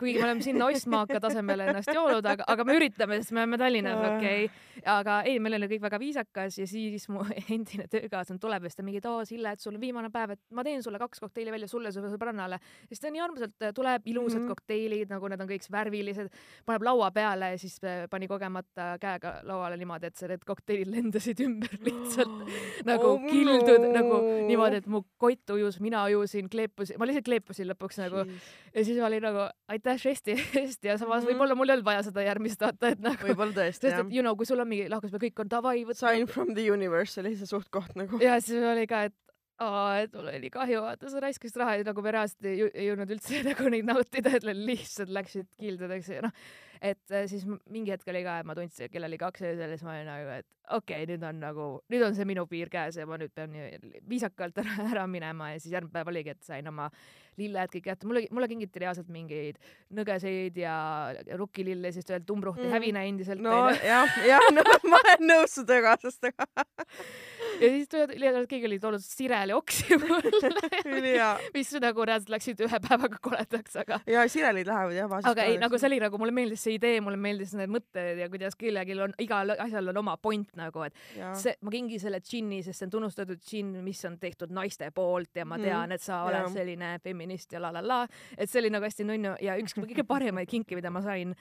kuigi 0.00 0.18
me 0.18 0.26
oleme 0.28 0.44
sinna 0.44 0.68
ostmaaka 0.70 1.20
tasemele 1.22 1.68
ennast 1.70 1.92
joonud, 1.94 2.24
aga, 2.34 2.46
aga 2.54 2.66
me 2.66 2.76
üritame, 2.78 3.18
sest 3.20 3.34
me 3.36 3.42
oleme 3.42 3.58
Tallinnas, 3.60 4.00
okei 4.10 4.46
okay.. 4.48 4.84
aga 4.94 5.18
ei, 5.28 5.38
meil 5.44 5.58
oli 5.58 5.68
kõik 5.74 5.84
väga 5.86 6.00
viisakas 6.02 6.58
ja 6.60 6.68
siis 6.68 7.08
mu 7.12 7.24
endine 7.54 7.88
töökaaslane 7.92 8.42
tuleb 8.42 8.64
ja 8.64 8.72
siis 8.72 8.80
ta 8.80 8.86
mingi, 8.86 9.02
et 9.02 9.10
oo 9.10 9.24
Sille, 9.28 9.54
et 9.56 9.64
sul 9.64 9.76
on 9.76 9.82
viimane 9.82 10.12
päev, 10.14 10.34
et 10.36 10.42
ma 10.56 10.64
teen 10.66 10.82
sulle 10.84 11.00
kaks 11.02 11.22
kokteili 11.24 11.52
välja 11.54 11.68
sulle, 11.70 11.92
su 11.92 12.04
sõbrannale. 12.04 12.60
siis 12.88 13.02
ta 13.02 13.12
nii 13.12 13.24
armsalt 13.24 13.68
äh, 13.68 13.74
tuleb, 13.76 14.08
ilusad 14.08 14.40
mm. 14.40 14.44
-hmm. 14.44 14.54
kokteilid, 14.56 15.12
nagu 15.12 15.32
need 15.32 15.44
on 15.44 15.52
kõik 15.52 15.68
värvilised, 15.72 16.32
paneb 16.64 16.88
laua 16.88 17.10
peale 17.14 17.54
ja 17.54 17.60
siis 17.60 17.78
äh, 17.84 18.04
pani 18.10 18.28
kogemata 18.28 18.94
käega 19.00 19.40
lauale 19.44 19.76
niimoodi, 19.80 20.12
et 20.12 20.26
need 20.34 20.44
kokteilid 20.48 20.90
lendasid 20.96 21.40
ümber 21.44 21.78
lihtsalt 21.88 22.48
nagu 22.90 23.04
Oh 23.04 23.20
oh, 23.20 23.20
kildud 23.34 23.88
nagu 23.94 24.20
niimoodi, 24.48 24.80
et 24.82 24.88
mu 24.90 25.02
kott 25.20 25.54
ujus, 25.56 25.80
mina 25.84 26.04
ujusin, 26.10 26.48
kleepusin, 26.52 26.98
ma 27.00 27.08
lihtsalt 27.10 27.28
kleepusin 27.28 27.68
lõpuks 27.72 28.00
nagu 28.02 28.24
ja 28.24 28.84
siis 28.86 29.00
ma 29.00 29.08
olin 29.10 29.26
nagu 29.28 29.48
aitäh 29.74 30.00
žesti 30.00 30.38
eest 30.62 30.84
ja 30.84 30.98
samas 30.98 31.22
mm. 31.22 31.26
-hmm. 31.26 31.32
võib-olla 31.32 31.58
mul 31.58 31.72
ei 31.72 31.76
olnud 31.78 31.88
vaja 31.88 32.06
seda 32.06 32.24
järgmist 32.26 32.64
vaata, 32.64 32.94
et 32.94 33.04
nagu 33.04 33.28
võib-olla 33.28 33.56
tõesti 33.58 33.92
jah 33.92 34.06
you 34.10 34.22
know, 34.22 34.36
kui 34.38 34.46
sul 34.48 34.62
on 34.62 34.70
mingi 34.70 34.88
lahkus, 34.92 35.14
kõik 35.14 35.44
on 35.44 35.50
davai, 35.50 35.84
Sign 35.94 36.26
from 36.30 36.54
the 36.54 36.70
universe 36.70 37.20
oli 37.20 37.36
see 37.36 37.46
suht 37.46 37.70
koht 37.70 37.94
nagu. 37.98 38.18
ja 38.22 38.40
siis 38.40 38.62
oli 38.64 38.86
ka, 38.90 39.04
et 39.10 39.14
aa, 39.62 40.02
et 40.02 40.14
mul 40.14 40.28
oli 40.32 40.50
kahju, 40.52 40.82
vaata 40.84 41.10
sa 41.10 41.22
raiskasid 41.22 41.58
raha 41.62 41.78
ja 41.78 41.88
nagu 41.88 42.02
me 42.04 42.12
reaalselt 42.14 42.48
ei, 42.50 42.62
jõudnud 42.88 43.14
üldse 43.16 43.42
nagu 43.50 43.70
neid 43.72 43.88
nautida, 43.88 44.34
et 44.38 44.46
lihtsalt 44.50 45.12
läksid 45.14 45.50
kildudeks 45.60 46.10
ja 46.16 46.24
noh, 46.26 46.34
et 46.80 47.14
äh, 47.14 47.28
siis 47.30 47.46
mingi 47.46 47.94
hetk 47.94 48.08
oli 48.10 48.24
ka, 48.26 48.40
et 48.40 48.48
ma 48.48 48.56
tundsin, 48.58 48.88
et 48.88 48.94
kell 48.94 49.06
oli 49.06 49.20
kaks 49.20 49.46
öösel 49.46 49.70
ja 49.70 49.78
siis 49.78 49.86
ma 49.86 49.94
olin 49.94 50.10
nagu, 50.10 50.32
et 50.40 50.48
okei 50.74 51.04
okay,, 51.04 51.08
nüüd 51.12 51.26
on 51.28 51.40
nagu, 51.42 51.68
nüüd 51.92 52.06
on 52.06 52.16
see 52.16 52.26
minu 52.28 52.46
piir 52.50 52.72
käes 52.72 52.98
ja 52.98 53.06
ma 53.06 53.18
nüüd 53.20 53.34
pean 53.36 53.52
nii 53.54 54.02
viisakalt 54.10 54.58
ära, 54.64 54.88
ära 54.90 55.06
minema 55.10 55.52
ja 55.52 55.60
siis 55.60 55.76
järgmine 55.76 55.94
päev 55.94 56.10
oligi, 56.14 56.34
et 56.34 56.42
sain 56.46 56.68
oma 56.70 56.90
lilled 57.38 57.72
kõik 57.72 57.86
kätte, 57.88 58.06
mulle, 58.06 58.26
mulle 58.34 58.48
kingiti 58.50 58.82
reaalselt 58.82 59.10
mingeid 59.10 59.58
nõgeseid 59.94 60.58
ja 60.58 60.76
rukkilille, 61.38 61.90
siis 61.94 62.06
veel 62.10 62.26
tumbruhti 62.26 62.64
Mm. 62.64 62.68
mm. 62.68 62.72
hävina 62.72 63.02
endiselt 63.04 63.40
no 63.42 63.68
jah, 63.84 64.18
jah, 64.26 64.44
no 64.54 64.62
ma 64.88 65.00
olen 65.02 65.26
nõus 65.28 65.56
su 65.58 65.64
töökaaslastega. 65.68 66.46
ja 67.60 67.68
siis 67.74 67.88
tuli- 67.88 68.46
keegi 68.48 68.66
oli 68.66 68.78
toonud 68.82 69.02
sirelioksi 69.04 69.96
mulle, 69.98 70.32
ülihea. 70.98 71.30
mis 71.54 71.72
nagu 71.80 72.04
reaalselt 72.06 72.32
läksid 72.34 72.60
ühe 72.66 72.80
päevaga 72.88 73.18
koledaks, 73.22 73.76
aga 73.82 74.00
ja 74.10 74.24
sirelid 74.28 74.66
lähevad 74.68 74.96
jah 74.96 75.08
vaeseks. 75.10 75.30
aga 75.30 75.46
ei, 75.48 75.58
nagu 75.62 75.78
see 75.78 75.88
oli 75.90 76.00
nagu 76.04 76.18
mulle 76.20 76.34
meeldis 76.36 76.64
see 76.66 76.76
idee, 76.78 77.00
mulle 77.04 77.16
meeldis 77.20 77.54
need 77.58 77.72
mõtted 77.72 78.18
ja 78.22 78.28
kuidas 78.32 78.56
kellelgi 78.60 78.98
on, 79.00 79.14
igal 79.22 79.54
asjal 79.58 79.88
on 79.94 80.02
oma 80.04 80.16
point 80.16 80.50
nagu, 80.58 80.82
et 80.86 80.94
ja. 81.18 81.32
see, 81.38 81.54
ma 81.64 81.70
kingin 81.74 82.00
selle 82.02 82.20
džinni, 82.24 82.62
sest 82.66 82.78
see 82.82 82.88
on 82.88 82.94
tunnustatud 82.98 83.40
džinn, 83.44 83.78
mis 83.84 84.04
on 84.08 84.18
tehtud 84.22 84.52
naiste 84.54 84.90
poolt 84.94 85.34
ja 85.36 85.44
ma 85.44 85.56
Mhm. 85.58 85.64
tean, 85.64 85.92
et 85.92 86.02
sa 86.02 86.22
oled 86.26 86.40
Jaa. 86.42 86.48
selline 86.50 86.98
feminist 87.04 87.52
ja 87.52 87.60
la 87.62 87.70
la 87.72 87.80
la, 87.82 88.00
et 88.36 88.50
see 88.50 88.60
oli 88.60 88.70
nagu 88.74 88.84
hästi 88.84 89.04
nunnu 89.06 89.36
ja 89.40 89.54
üks 89.60 89.74
kõige 89.78 90.02
paremaid 90.06 90.48
kinke, 90.50 90.74
mida 90.74 90.90
ma 90.90 91.00
sain 91.02 91.34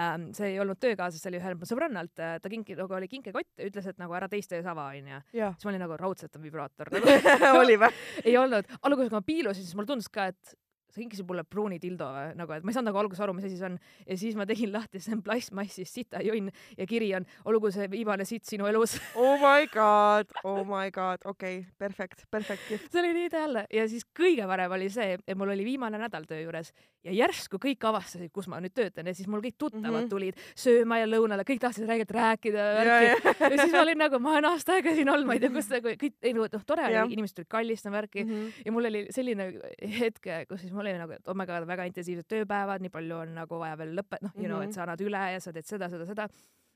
ähm,, 0.00 0.28
see 0.36 0.52
ei 0.52 0.60
olnud 0.62 0.80
töökaaslas, 0.82 1.22
see 1.22 1.32
oli 1.32 1.40
ühelt 1.40 1.60
mu 1.60 1.68
sõbrannalt, 1.68 2.14
ta 2.16 2.52
kinki, 2.52 2.76
nagu 2.78 2.96
oli 2.98 3.08
kinkekott, 3.10 3.50
ütles, 3.68 3.88
et 3.90 3.98
nagu 4.02 4.16
ära 4.18 4.28
teiste 4.32 4.58
ees 4.58 4.68
ava, 4.68 4.90
onju. 4.96 5.22
siis 5.32 5.66
ma 5.66 5.72
olin 5.72 5.84
nagu 5.86 5.98
raudselt 6.00 6.36
on 6.36 6.46
vibraator 6.46 6.90
nagu. 6.94 7.16
oli 7.62 7.78
või? 7.80 7.90
ei 8.24 8.36
olnud, 8.40 8.70
alguses 8.82 9.10
kui 9.10 9.18
ma 9.18 9.26
piilusin, 9.26 9.66
siis 9.66 9.78
mulle 9.78 9.90
tundus 9.92 10.10
ka, 10.12 10.30
et 10.34 10.56
sa 10.92 11.00
kinkisid 11.00 11.26
mulle 11.28 11.44
pruuni 11.44 11.78
dildo 11.82 12.08
või 12.14 12.32
nagu, 12.38 12.56
et 12.56 12.64
ma 12.64 12.72
ei 12.72 12.76
saanud 12.76 12.90
nagu 12.90 13.00
alguses 13.02 13.22
aru, 13.24 13.34
mis 13.36 13.46
asi 13.48 13.58
see 13.58 13.68
on 13.68 13.78
ja 14.06 14.18
siis 14.20 14.38
ma 14.38 14.46
tegin 14.48 14.72
lahti, 14.74 15.00
see 15.02 15.14
on 15.16 15.22
plastmassist 15.26 15.98
sitajonn 15.98 16.50
ja 16.78 16.88
kiri 16.88 17.12
on 17.18 17.26
olgu 17.50 17.70
see 17.74 17.88
viimane 17.92 18.26
sitt 18.28 18.46
sinu 18.48 18.68
elus. 18.70 18.96
Oh 19.26 19.40
my 19.40 19.66
god, 19.72 20.30
oh 20.44 20.62
my 20.66 20.90
god, 20.94 21.22
okei 21.24 21.60
okay,, 21.60 21.72
perfekt, 21.78 22.26
perfekt 22.30 22.68
gift. 22.68 22.90
see 22.92 23.00
oli 23.00 23.14
nii 23.16 23.30
ideaalne 23.30 23.64
ja 23.72 23.86
siis 23.90 24.04
kõige 24.16 24.46
parem 24.48 24.74
oli 24.76 24.90
see, 24.92 25.16
et 25.18 25.38
mul 25.38 25.50
oli 25.54 25.64
viimane 25.66 25.98
nädal 26.00 26.26
töö 26.28 26.42
juures 26.44 26.72
ja 27.06 27.14
järsku 27.14 27.58
kõik 27.62 27.84
avastasid, 27.86 28.30
kus 28.34 28.48
ma 28.50 28.58
nüüd 28.62 28.74
töötan 28.76 29.08
ja 29.08 29.14
siis 29.16 29.28
mul 29.30 29.42
kõik 29.44 29.56
tuttavad 29.58 29.88
mm. 29.88 29.98
-hmm. 30.04 30.10
tulid 30.10 30.40
sööma 30.58 30.98
ja 31.00 31.08
lõunale, 31.08 31.46
kõik 31.48 31.62
tahtsid 31.62 31.88
räägida, 31.88 32.14
rääkida 32.16 32.66
ja 32.66 32.84
ja, 32.86 32.96
ja. 33.14 33.50
siis 33.50 33.72
ma 33.72 33.82
olin 33.82 34.00
nagu, 34.00 34.20
ma 34.22 34.36
olen 34.36 34.48
aasta 34.50 34.76
aega 34.76 34.94
siin 34.96 35.10
olnud, 35.12 35.28
ma 35.28 35.36
ei 35.36 35.42
tea, 35.42 35.52
kus 35.54 35.70
nagu 35.72 35.94
kõik, 36.02 36.16
ei 36.22 36.34
no 36.36 36.46
noh, 36.52 36.64
tore 36.66 36.86
oli, 36.88 37.16
inimesed 37.16 37.38
tulid 37.38 37.50
kallistama 37.52 38.00
värki 38.00 38.24
mm. 38.24 38.30
-hmm. 38.30 38.66
ja 38.66 38.74
mul 38.74 38.90
oli 38.90 39.04
selline 39.14 39.48
hetk, 40.00 40.30
kus 40.48 40.64
siis 40.64 40.74
mul 40.76 40.86
oli 40.86 40.96
nagu, 41.00 41.16
et 41.16 41.28
oh 41.28 41.34
my 41.36 41.46
god, 41.48 41.66
väga 41.68 41.86
intensiivsed 41.90 42.28
tööpäevad, 42.30 42.84
nii 42.84 42.92
palju 42.94 43.16
on 43.24 43.34
nagu 43.40 43.58
vaja 43.60 43.76
veel 43.80 43.94
lõpet-, 43.98 44.22
noh, 44.26 44.34
you 44.36 44.46
know, 44.50 44.60
Mhm. 44.60 44.68
et 44.68 44.74
sa 44.76 44.84
annad 44.86 45.00
üle 45.04 45.22
ja 45.32 45.40
sa 45.40 45.52
teed 45.56 45.66
seda, 45.68 45.88
seda, 45.92 46.06
seda. 46.08 46.28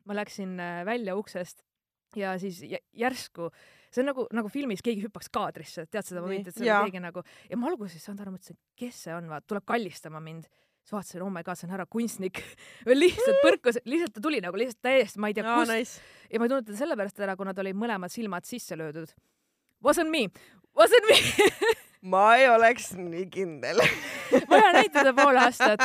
ma 0.08 0.14
läksin 0.16 0.56
äh, 0.60 0.80
välja 0.88 1.14
uksest 1.20 1.60
ja 2.16 2.32
siis 2.40 2.62
jä- 2.66 2.80
järsku, 2.96 3.50
see 3.92 4.00
on 4.02 4.06
nagu, 4.10 4.24
nagu 4.34 4.48
filmis 4.50 4.80
keegi 4.82 5.04
hüppaks 5.04 5.28
kaadrisse, 5.30 5.84
tead 5.86 6.02
seda 6.08 6.22
momenti, 6.24 6.48
et 6.50 6.56
see 6.56 6.70
on 6.72 6.88
keegi 6.88 7.02
nagu 7.04 7.22
ja 7.50 7.56
ma 7.60 7.68
alguses 7.70 7.94
ei 8.00 8.00
saanud 8.02 8.24
aru, 8.24 8.32
mõtlesin, 8.38 8.56
kes 8.80 9.04
see 9.04 9.14
on, 9.14 9.28
vaata, 9.30 9.46
tuleb 9.46 9.64
kallistama 9.68 10.18
mind 10.24 10.48
siis 10.80 10.94
vaatasin, 10.96 11.22
oh 11.22 11.28
my 11.30 11.42
god, 11.44 11.58
see 11.60 11.66
on 11.68 11.74
härra 11.76 11.84
kunstnik. 11.86 12.40
lihtsalt 13.02 13.38
põrkus, 13.44 13.76
lihtsalt 13.84 14.14
ta 14.16 14.20
tuli 14.24 14.40
nagu 14.40 14.56
lihtsalt 14.58 14.80
täiesti, 14.82 15.20
ma 15.20 15.28
ei 15.28 15.36
tea 15.36 15.44
aa, 15.44 15.58
kust 15.60 15.70
nice. 15.76 16.00
ja 16.32 16.40
ma 16.40 16.46
ei 16.48 16.54
tundnud 16.54 16.66
teda 16.72 16.78
sellepärast 16.80 17.20
ära, 17.20 17.36
kuna 17.36 17.52
tal 17.54 17.66
olid 17.68 17.76
mõlemad 17.78 18.10
silmad 18.10 18.48
sisse 18.48 18.74
löödud. 18.80 19.12
Wasn't 19.84 20.08
me, 20.10 20.24
wasn't 20.74 21.06
me 21.12 21.20
ma 22.00 22.36
ei 22.36 22.48
oleks 22.48 22.92
nii 22.96 23.26
kindel. 23.32 23.80
ma 24.50 24.60
näinud 24.72 24.92
teda 24.94 25.12
pool 25.16 25.36
aastat 25.40 25.82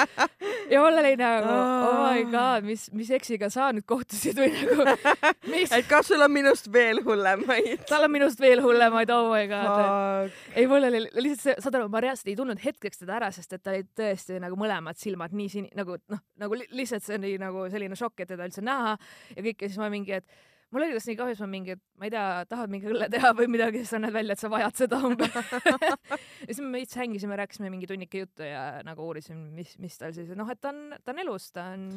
ja 0.72 0.80
mul 0.82 1.00
oli 1.02 1.16
nagu 1.20 1.50
oh 1.50 1.98
my 2.06 2.24
god, 2.32 2.66
mis, 2.68 2.86
mis 2.96 3.10
eksiga 3.18 3.50
sa 3.54 3.72
nüüd 3.76 3.88
kohtusid 3.90 4.38
või 4.40 4.52
nagu, 4.54 4.86
et 5.80 5.90
kas 5.90 6.12
sul 6.12 6.24
on 6.24 6.32
minust 6.32 6.70
veel 6.72 7.02
hullemaid? 7.06 7.84
tal 7.92 8.08
on 8.08 8.14
minust 8.16 8.42
veel 8.42 8.64
hullemaid, 8.64 9.12
oh 9.16 9.30
my 9.34 9.44
god. 9.52 10.32
ei, 10.56 10.68
mul 10.72 10.88
oli 10.90 11.04
lihtsalt 11.10 11.44
see, 11.44 11.58
saad 11.66 11.80
aru, 11.82 11.92
ma 11.92 12.04
reaalselt 12.06 12.32
ei 12.32 12.40
tundnud 12.40 12.64
hetkeks 12.64 13.04
teda 13.04 13.20
ära, 13.20 13.32
sest 13.36 13.58
et 13.58 13.66
tal 13.66 13.80
olid 13.80 13.92
tõesti 13.98 14.40
nagu 14.44 14.60
mõlemad 14.60 15.00
silmad 15.02 15.36
nii 15.36 15.52
sini-, 15.52 15.74
nagu 15.78 16.00
noh, 16.12 16.26
nagu 16.42 16.60
li 16.60 16.70
lihtsalt 16.80 17.06
see 17.06 17.20
oli 17.20 17.36
nagu 17.42 17.68
selline 17.74 17.98
šokk, 18.00 18.24
et 18.24 18.36
teda 18.36 18.48
üldse 18.48 18.64
näha 18.66 18.96
ja 19.36 19.48
kõik 19.50 19.66
ja 19.66 19.72
siis 19.72 19.82
ma 19.82 19.92
mingi, 19.92 20.22
et 20.22 20.54
mul 20.72 20.84
oli 20.84 20.94
kas 20.98 21.06
nii 21.08 21.16
kahju, 21.20 21.36
siis 21.36 21.44
ma 21.46 21.48
mingi, 21.52 21.72
et 21.78 21.82
ma 22.00 22.06
ei 22.08 22.12
tea, 22.12 22.26
tahad 22.50 22.70
mingi 22.74 22.90
õlle 22.92 23.08
teha 23.14 23.32
või 23.38 23.48
midagi, 23.54 23.84
siis 23.84 23.94
sa 23.96 24.00
näed 24.02 24.14
välja, 24.16 24.36
et 24.36 24.42
sa 24.44 24.50
vajad 24.52 24.76
seda 24.82 25.00
umbes. 25.08 25.32
ja 25.36 26.50
siis 26.50 26.60
me 26.60 26.72
veits 26.80 26.96
hängisime, 27.00 27.38
rääkisime 27.40 27.70
mingi 27.72 27.88
tunnike 27.88 28.26
juttu 28.26 28.44
ja 28.48 28.82
nagu 28.84 29.06
uurisin, 29.08 29.38
mis, 29.56 29.78
mis 29.80 29.98
tal 30.02 30.12
siis, 30.18 30.30
noh, 30.36 30.50
et 30.52 30.60
ta 30.62 30.74
on, 30.74 30.96
ta 31.06 31.14
on 31.16 31.20
elus, 31.24 31.48
ta 31.56 31.70
on, 31.78 31.88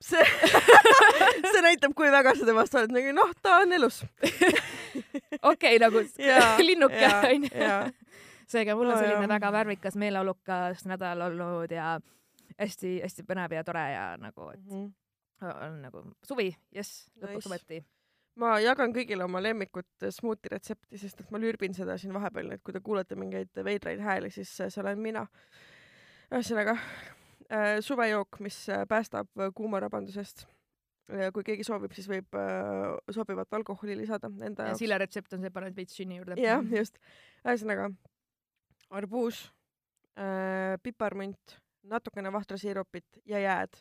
see, 0.00 0.24
see 1.52 1.62
näitab, 1.66 1.92
kui 1.98 2.08
väga 2.12 2.32
sa 2.38 2.48
temast 2.48 2.74
oled, 2.78 2.94
nagu 2.96 3.12
noh, 3.16 3.32
ta 3.42 3.58
on 3.64 3.72
elus. 3.76 4.02
okei 5.52 5.78
nagu 5.82 6.00
linnuke 6.68 7.08
onju 7.28 7.50
seega 8.46 8.76
mul 8.78 8.92
on 8.94 9.00
selline 9.00 9.26
väga 9.28 9.50
värvikas 9.52 9.96
meeleolukas 9.98 10.84
nädal 10.86 11.20
olnud 11.26 11.72
ja 11.74 11.96
hästi-hästi 12.60 13.24
põnev 13.26 13.52
ja 13.58 13.64
tore 13.66 13.82
ja 13.92 14.04
nagu, 14.22 14.46
et 14.54 14.62
Mhm. 14.70 14.86
on 15.42 15.74
nagu 15.82 16.00
suvi, 16.24 16.46
jess, 16.72 17.10
lõpuks 17.20 17.34
Nice. 17.44 17.48
ometi. 17.50 17.80
Ma 18.40 18.56
jagan 18.62 18.92
kõigile 18.94 19.24
oma 19.26 19.40
lemmikut 19.42 20.08
smuuti 20.12 20.52
retsepti, 20.52 20.98
sest 21.00 21.22
et 21.22 21.30
ma 21.32 21.40
lürbin 21.40 21.74
seda 21.76 21.96
siin 22.00 22.14
vahepeal, 22.16 22.50
nii 22.50 22.60
et 22.60 22.64
kui 22.66 22.74
te 22.76 22.82
kuulete 22.84 23.18
mingeid 23.18 23.62
veidraid 23.64 24.02
hääli, 24.04 24.30
siis 24.34 24.52
äh, 24.60 24.72
see 24.72 24.82
olen 24.82 25.00
mina. 25.02 25.26
ühesõnaga 26.30 26.76
äh, 26.76 27.78
suvejook, 27.84 28.40
mis 28.44 28.58
äh, 28.72 28.84
päästab 28.88 29.30
äh, 29.40 29.52
kuumarabandusest. 29.54 30.46
kui 31.06 31.44
keegi 31.46 31.62
soovib, 31.62 31.92
siis 31.94 32.08
võib 32.10 32.34
äh, 32.34 32.96
sobivat 33.14 33.52
alkoholi 33.54 33.94
lisada 33.94 34.26
enda 34.26 34.64
ja 34.64 34.72
jaoks. 34.72 34.80
Sille 34.80 34.96
retsept 34.98 35.36
on 35.36 35.44
see, 35.44 35.52
paned 35.54 35.76
veits 35.76 35.94
džinni 35.94 36.18
juurde. 36.18 36.34
jah, 36.42 36.64
just. 36.74 36.98
ühesõnaga 37.44 37.92
arbuus 38.90 39.44
äh,, 40.18 40.74
piparmünt, 40.82 41.60
natukene 41.86 42.32
vahtrasiirupit 42.34 43.22
ja 43.24 43.38
jääd 43.38 43.78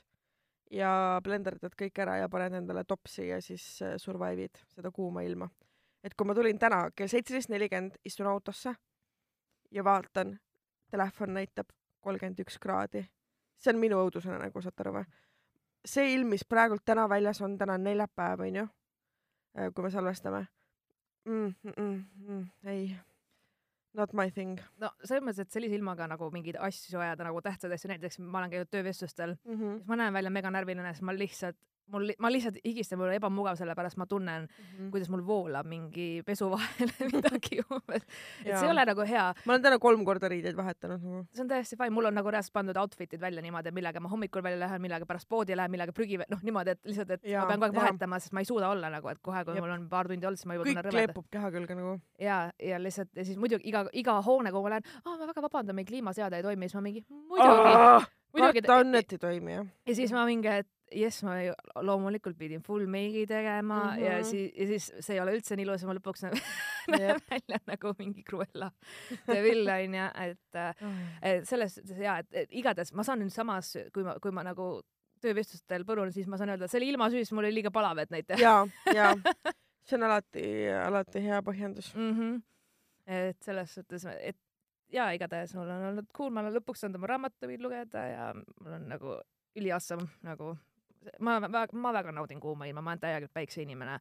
ja 0.72 1.22
blenderdad 1.24 1.76
kõik 1.78 2.00
ära 2.02 2.18
ja 2.22 2.30
paned 2.30 2.54
endale 2.58 2.84
topsi 2.84 3.28
ja 3.30 3.42
siis 3.42 3.66
äh, 3.82 3.96
survive'id 4.02 4.64
seda 4.76 4.92
kuuma 4.92 5.22
ilma. 5.22 5.50
et 6.04 6.14
kui 6.14 6.28
ma 6.28 6.36
tulin 6.36 6.60
täna 6.60 6.90
kell 6.96 7.10
seitseteist 7.10 7.50
nelikümmend, 7.50 7.98
istun 8.06 8.28
autosse 8.28 8.76
ja 9.72 9.84
vaatan, 9.84 10.40
telefon 10.92 11.34
näitab 11.34 11.70
kolmkümmend 12.02 12.40
üks 12.40 12.58
kraadi. 12.60 13.06
see 13.58 13.74
on 13.74 13.80
minu 13.80 14.02
õudusene 14.06 14.40
nagu, 14.40 14.62
saate 14.62 14.86
aru 14.86 14.98
või? 15.00 15.06
see 15.86 16.14
ilm, 16.14 16.34
mis 16.34 16.46
praegult 16.46 16.86
täna 16.86 17.10
väljas 17.10 17.42
on, 17.42 17.58
täna 17.58 17.78
on 17.78 17.84
neljapäev, 17.84 18.42
onju, 18.48 18.68
kui 19.74 19.84
me 19.86 19.92
salvestame. 19.94 20.48
Mm, 21.30 21.54
mm, 21.64 22.00
mm, 22.28 22.48
ei, 22.70 22.88
not 23.98 24.14
my 24.14 24.30
thing 24.32 24.60
no 24.82 24.92
selles 25.04 25.24
mõttes, 25.24 25.46
et 25.46 25.56
sellise 25.56 25.78
ilmaga 25.78 26.08
nagu 26.12 26.30
mingeid 26.34 26.60
asju 26.68 27.00
ajada 27.02 27.28
nagu 27.28 27.42
tähtsaid 27.46 27.74
asju, 27.76 27.92
näiteks 27.94 28.20
ma 28.24 28.42
olen 28.42 28.54
käinud 28.54 28.72
töövestlustel, 28.72 29.38
mm. 29.44 29.56
-hmm. 29.56 29.80
siis 29.80 29.88
ma 29.92 30.00
näen 30.02 30.14
välja 30.14 30.34
mega 30.34 30.52
närviline, 30.52 30.94
siis 30.94 31.06
ma 31.06 31.16
lihtsalt, 31.16 31.58
mul, 31.92 32.12
ma 32.20 32.30
lihtsalt 32.32 32.58
higistan, 32.66 32.98
mul 33.00 33.08
on 33.12 33.14
ebamugav, 33.18 33.56
sellepärast 33.60 33.98
ma 33.98 34.06
tunnen, 34.10 34.46
Mm 34.46 34.66
-hmm. 34.78 34.90
kuidas 34.92 35.10
mul 35.10 35.22
voolab 35.28 35.66
mingi 35.68 36.22
pesu 36.26 36.50
vahele 36.50 36.94
midagi 37.14 37.60
umbes. 37.72 38.04
et 38.42 38.48
Jaa. 38.48 38.60
see 38.60 38.68
ei 38.68 38.72
ole 38.72 38.86
nagu 38.86 39.02
hea, 39.02 39.34
ma 39.46 39.54
olen 39.54 39.62
täna 39.62 39.80
kolm 39.80 40.06
korda 40.06 40.28
riideid 40.30 40.56
vahetanud 40.58 41.02
nagu. 41.02 41.26
see 41.34 41.42
on 41.44 41.48
täiesti 41.48 41.76
fine, 41.78 41.90
mul 41.90 42.06
on 42.06 42.14
nagu 42.16 42.32
reaalselt 42.32 42.54
pandud 42.54 42.76
outfit'id 42.78 43.22
välja 43.22 43.42
niimoodi, 43.42 43.68
et 43.70 43.74
millega 43.74 44.00
ma 44.00 44.10
hommikul 44.10 44.44
välja 44.44 44.60
lähen, 44.60 44.82
millega 44.82 45.06
pärast 45.06 45.28
poodi 45.30 45.56
lähen, 45.58 45.72
millega 45.72 45.92
prügi, 45.94 46.18
noh 46.30 46.40
niimoodi, 46.44 46.70
et 46.70 46.80
lihtsalt, 46.86 47.10
et 47.12 47.24
Jaa, 47.24 47.42
ma 47.42 47.48
pean 47.48 47.60
kogu 47.60 47.80
aeg 47.80 47.82
vahetama, 47.86 48.20
sest 48.20 48.34
ma 48.34 48.40
ei 48.40 48.46
suuda 48.46 48.70
olla 48.70 48.90
nagu, 48.90 49.08
et 49.10 49.20
kohe, 49.22 49.44
kui 49.46 49.54
Jep. 49.56 49.64
mul 49.64 49.72
on 49.72 49.90
paar 49.90 50.08
tundi 50.08 50.26
olnud, 50.26 50.38
siis 50.38 50.46
ma 50.46 50.54
juba 50.54 50.64
kõik 50.66 50.74
tunnen 50.74 50.86
rõvedalt. 50.86 51.06
kleepub 51.14 51.26
keha 51.32 51.52
külge 51.52 51.76
nagu. 51.76 52.02
ja, 52.20 52.52
ja 52.60 52.80
lihtsalt 52.84 53.10
ja 53.16 53.26
siis 53.26 53.38
muidugi 53.38 53.68
iga, 53.70 53.86
iga 53.94 54.22
hoone, 54.22 54.52
kuhu 54.52 54.64
ma 54.64 54.70
lähen, 54.70 54.84
aa 55.06 55.18
ma 55.18 55.28
väga 55.28 55.42
vabandan, 55.42 55.76
meil 55.76 55.86
kliimaseade 55.88 56.36
ei 56.38 56.44
toimi, 56.44 56.66
siis 56.70 56.76
ma 56.76 56.82
mingi 56.82 57.06
muidugi, 57.10 58.06
muidugi 58.34 58.62
karta 58.62 58.76
on, 58.82 58.96
et 58.96 59.12
ei 59.14 59.18
toimi 59.18 59.52
jah. 59.54 59.66
ja 59.88 59.96
siis 59.96 60.12
ma 60.12 60.26
mingi, 60.26 60.48
et 60.48 60.68
jess, 60.92 61.24
ma 61.26 61.36
ju 61.42 61.54
loomulikult 61.82 62.38
pidin 62.38 62.62
full 62.64 62.86
meigi 62.88 63.26
tegema 63.28 63.80
mm 63.84 63.90
-hmm. 63.90 64.04
ja 64.06 64.18
Mhm. 64.20 64.24
siis, 64.30 64.52
ja 64.58 64.68
siis 64.68 64.92
see 65.00 65.16
ei 65.16 65.22
ole 65.22 65.34
üldse 65.38 65.56
nii 65.56 65.64
ilus 65.66 65.82
ja 65.82 65.88
ma 65.88 65.94
lõpuks 65.98 66.24
näen 66.26 67.02
Jep. 67.02 67.24
välja 67.32 67.60
nagu 67.68 67.94
mingi 68.00 68.24
Cruella 68.24 68.72
de 69.28 69.42
Vil 69.44 69.68
onju, 69.70 70.06
et 70.16 70.56
et 71.22 71.46
selles 71.48 71.76
suhtes 71.76 71.98
jaa, 71.98 72.20
et, 72.20 72.28
et 72.32 72.50
igatahes 72.52 72.94
ma 72.94 73.04
saan 73.04 73.20
nüüd 73.20 73.30
samas, 73.34 73.78
kui 73.94 74.04
ma, 74.04 74.20
kui 74.22 74.32
ma 74.32 74.44
nagu 74.44 74.82
töövestlustel 75.22 75.84
põrun, 75.86 76.12
siis 76.12 76.28
ma 76.28 76.38
saan 76.38 76.50
öelda, 76.50 76.68
see 76.68 76.78
oli 76.80 76.90
ilma 76.90 77.10
süüs, 77.10 77.32
mul 77.32 77.46
oli 77.46 77.54
liiga 77.56 77.72
palav, 77.72 77.98
et 77.98 78.12
neid 78.12 78.26
teha 78.28 78.40
ja, 78.42 78.68
ja 78.94 79.14
see 79.88 79.96
on 79.98 80.04
alati, 80.04 80.44
alati 80.86 81.22
hea 81.24 81.42
põhjendus. 81.42 81.96
mm. 81.96 82.12
-hmm. 82.20 82.42
et 83.08 83.42
selles 83.42 83.74
suhtes, 83.74 84.06
et 84.06 84.38
jaa, 84.94 85.12
igatahes 85.12 85.56
mul 85.56 85.70
on 85.70 85.84
olnud 85.90 86.06
cool, 86.18 86.30
ma 86.30 86.40
olen 86.42 86.54
lõpuks 86.60 86.80
saanud 86.84 86.96
oma 86.96 87.08
raamatuid 87.08 87.62
lugeda 87.62 88.06
ja 88.08 88.34
mul 88.62 88.72
on 88.74 88.88
nagu 88.90 89.18
üliawesome 89.56 90.08
nagu, 90.22 90.58
ma, 91.20 91.40
ma, 91.40 91.66
ma 91.72 91.94
väga 91.96 92.14
naudin 92.16 92.40
kuuma 92.44 92.68
ilma, 92.70 92.82
ma 92.82 92.94
olen 92.94 93.04
täielikult 93.04 93.34
päikseinimene. 93.34 94.00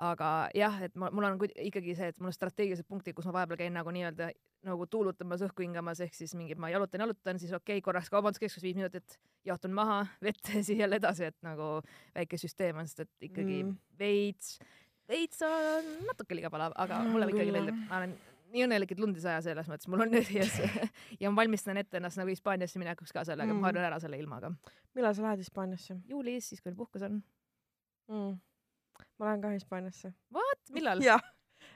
aga 0.00 0.48
jah, 0.56 0.78
et 0.82 0.94
ma, 0.96 1.10
mul 1.12 1.26
on 1.28 1.42
ikkagi 1.44 1.92
see, 1.94 2.06
et 2.08 2.20
mul 2.20 2.30
on 2.30 2.32
strateegilised 2.32 2.86
punktid, 2.88 3.12
kus 3.16 3.26
ma 3.28 3.34
vahepeal 3.36 3.58
käin 3.60 3.74
nagu 3.76 3.92
nii-öelda 3.92 4.30
nagu 4.64 4.86
tuulutamas, 4.88 5.42
õhku 5.44 5.64
hingamas, 5.64 6.00
ehk 6.04 6.16
siis 6.16 6.32
mingid, 6.36 6.60
ma 6.60 6.70
jalutan, 6.72 7.04
jalutan, 7.04 7.38
siis 7.40 7.52
okei 7.52 7.78
okay,, 7.78 7.84
korraks 7.84 8.08
kaubanduskeskus 8.12 8.64
viis 8.64 8.76
minutit, 8.76 9.18
jahtun 9.44 9.72
maha, 9.76 10.02
vette 10.24 10.52
ja 10.56 10.64
siis 10.64 10.80
jälle 10.80 11.00
edasi, 11.00 11.28
et 11.28 11.36
nagu 11.44 11.80
väike 12.16 12.40
süsteem 12.40 12.80
on, 12.80 12.88
sest 12.88 13.06
et 13.06 13.30
ikkagi 13.30 13.62
Mm. 13.64 13.76
veits, 14.00 14.58
veits 15.08 15.42
on 15.44 15.94
natuke 16.08 16.36
liiga 16.36 16.48
palav, 16.52 16.72
aga 16.80 17.02
mulle 17.04 17.28
ikkagi 17.32 17.52
meeldib, 17.52 17.80
ma 17.88 18.00
olen 18.00 18.16
nii 18.52 18.64
õnnelik, 18.66 18.92
et 18.94 19.00
lund 19.02 19.16
ei 19.16 19.22
saja 19.24 19.40
selles 19.44 19.68
mõttes, 19.70 19.88
mul 19.90 20.02
on 20.04 20.10
nüüd 20.14 20.30
ees 20.40 20.56
ja 21.20 21.30
ma 21.30 21.42
valmistan 21.42 21.76
ette 21.80 21.96
ennast 22.00 22.18
nagu 22.20 22.28
Hispaaniasse 22.32 22.78
minekuks 22.82 23.12
ka 23.12 23.24
sellega 23.24 23.48
mm., 23.52 23.56
Mm. 23.56 23.60
ma 23.62 23.70
harjun 23.70 23.84
ära 23.88 24.00
selle 24.02 24.18
ilmaga. 24.18 24.52
millal 24.94 25.14
sa 25.14 25.22
lähed 25.22 25.38
Hispaaniasse 25.44 25.96
juulis, 26.08 26.48
siis 26.52 26.60
kui 26.64 26.74
puhkus 26.74 27.02
on. 27.08 27.22
mm.? 28.08 28.38
ma 29.18 29.26
lähen 29.30 29.40
ka 29.42 29.48
Hispaaniasse. 29.54 30.12
millal? 30.72 31.00
jah, 31.10 31.22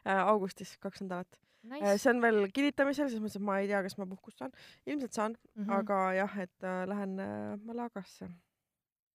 äh, 0.06 0.22
augustis 0.28 0.76
kaks 0.78 1.02
nädalat 1.04 1.38
äh,. 1.38 1.80
nice. 1.80 1.98
see 1.98 2.10
on 2.12 2.20
veel 2.22 2.48
kinnitamisel, 2.52 3.08
selles 3.08 3.22
mõttes, 3.24 3.36
et 3.40 3.46
ma 3.50 3.58
ei 3.60 3.68
tea, 3.70 3.82
kas 3.86 3.96
ma 3.98 4.06
puhkust 4.06 4.38
saan, 4.42 4.52
ilmselt 4.86 5.12
saan 5.12 5.36
mm. 5.54 5.64
-hmm. 5.64 5.76
aga 5.78 6.00
jah, 6.20 6.38
et 6.38 6.64
äh, 6.64 6.82
lähen 6.88 7.18
äh, 7.20 7.58
Malagasse. 7.64 8.28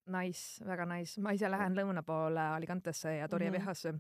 Nice, 0.10 0.66
väga 0.66 0.86
nice. 0.90 1.22
ma 1.22 1.32
ise 1.38 1.50
lähen 1.52 1.76
lõuna 1.78 2.02
poole 2.04 2.42
Alicantesse 2.56 3.12
ja 3.20 3.28
Torje 3.30 3.50
Mhm. 3.52 3.58
Viejasse 3.60 3.94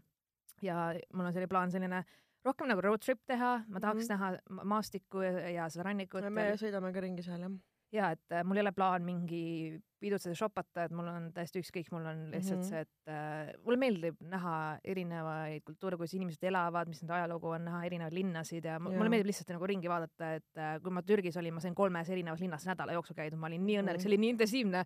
ja 0.61 0.93
mul 1.13 1.25
on 1.25 1.33
selline 1.33 1.47
plaan 1.47 1.71
selline 1.71 2.03
rohkem 2.45 2.67
nagu 2.67 2.81
road 2.81 3.01
trip 3.03 3.19
teha, 3.27 3.63
ma 3.67 3.79
tahaks 3.79 4.07
Mhm. 4.07 4.13
näha 4.13 4.39
ma- 4.49 4.63
maastikku 4.75 5.21
ja, 5.21 5.31
ja 5.49 5.69
seda 5.69 5.83
rannikut. 5.89 6.23
me 6.31 6.51
sõidame 6.55 6.93
ka 6.93 6.99
ringi 7.01 7.23
seal 7.23 7.39
jah. 7.39 7.51
Ja 7.91 8.11
et 8.11 8.31
äh, 8.31 8.43
mul 8.45 8.57
ei 8.57 8.61
ole 8.61 8.71
plaan 8.71 9.01
mingi 9.03 9.79
pidutseda 9.99 10.35
shopata, 10.37 10.85
et 10.85 10.91
mul 10.95 11.07
on 11.11 11.25
täiesti 11.35 11.59
ükskõik, 11.59 11.89
mul 11.91 12.05
on 12.07 12.19
lihtsalt 12.31 12.59
Mhm. 12.61 12.67
see, 12.69 12.79
et 12.85 13.09
äh, 13.11 13.49
mulle 13.65 13.77
meeldib 13.81 14.15
näha 14.21 14.79
erinevaid 14.87 15.63
kultuure, 15.67 15.97
kuidas 15.99 16.13
inimesed 16.15 16.43
elavad, 16.47 16.87
mis 16.87 17.01
nende 17.01 17.13
ajalugu 17.17 17.49
on, 17.57 17.65
näha 17.65 17.81
erinevaid 17.85 18.13
linnasid 18.15 18.63
ja 18.63 18.77
Jaa. 18.77 18.79
mulle 18.79 19.09
meeldib 19.11 19.27
lihtsalt 19.27 19.49
nagu 19.51 19.67
ringi 19.67 19.89
vaadata, 19.91 20.29
et 20.37 20.57
äh, 20.61 20.77
kui 20.81 20.91
ma 20.95 21.01
Türgis 21.03 21.35
olin, 21.41 21.53
ma 21.53 21.59
sain 21.59 21.75
kolmes 21.75 22.09
erinevas 22.09 22.39
linnas 22.39 22.63
nädala 22.69 22.93
jooksul 22.95 23.17
käidud, 23.17 23.37
ma 23.41 23.47
olin 23.51 23.65
nii 23.65 23.79
õnnelik, 23.81 23.99
Mhm. 23.99 24.05
see 24.05 24.09
oli 24.13 24.17
nii 24.23 24.29
intensiivne, 24.37 24.85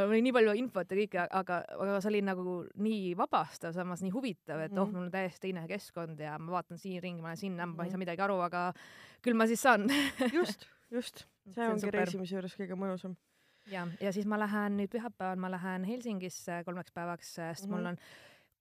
oli 0.00 0.22
nii 0.22 0.32
palju 0.38 0.54
infot 0.62 0.90
ja 0.90 0.96
kõike, 1.02 1.26
aga, 1.30 1.60
aga 1.78 2.00
see 2.00 2.08
oli 2.14 2.22
nagu 2.22 2.64
nii 2.76 3.14
vabastav, 3.20 3.74
samas 3.76 4.00
nii 4.00 4.10
huvitav, 4.16 4.60
et 4.64 4.72
oh, 4.78 4.86
Mhm. 4.86 4.92
mul 4.96 5.02
on 5.04 5.10
täiesti 5.10 5.40
teine 5.50 5.66
keskkond 5.68 6.18
ja 6.20 6.38
ma 6.38 6.52
vaatan 6.62 6.78
siin 6.78 7.02
ringi, 7.02 7.20
ma 7.20 7.28
olen 7.34 7.36
sinna, 7.36 7.66
ma 7.66 7.82
ei 7.82 7.88
Mhm. 7.88 7.90
saa 7.92 7.98
midagi 7.98 8.22
aru, 8.22 8.40
aga 8.40 8.72
küll 9.22 9.34
ma 9.36 9.44
siis 9.46 9.60
saan 9.60 9.90
just, 10.32 10.64
just, 10.94 11.24
see 11.44 11.54
See 11.58 11.66
on 11.66 11.74
ongi 11.76 11.90
reisimise 11.94 12.36
juures 12.36 12.54
kõige 12.58 12.76
mõnusam. 12.78 13.16
ja, 13.72 13.86
ja 14.00 14.12
siis 14.12 14.26
ma 14.30 14.38
lähen 14.40 14.76
nüüd 14.80 14.90
pühapäeval, 14.92 15.36
ma 15.40 15.50
lähen 15.52 15.84
Helsingisse 15.88 16.62
kolmeks 16.64 16.92
päevaks, 16.94 17.34
sest 17.34 17.66
mm 17.66 17.68
-hmm. 17.68 17.74
mul 17.74 17.80
Mhm. 17.80 17.88
on 17.88 17.98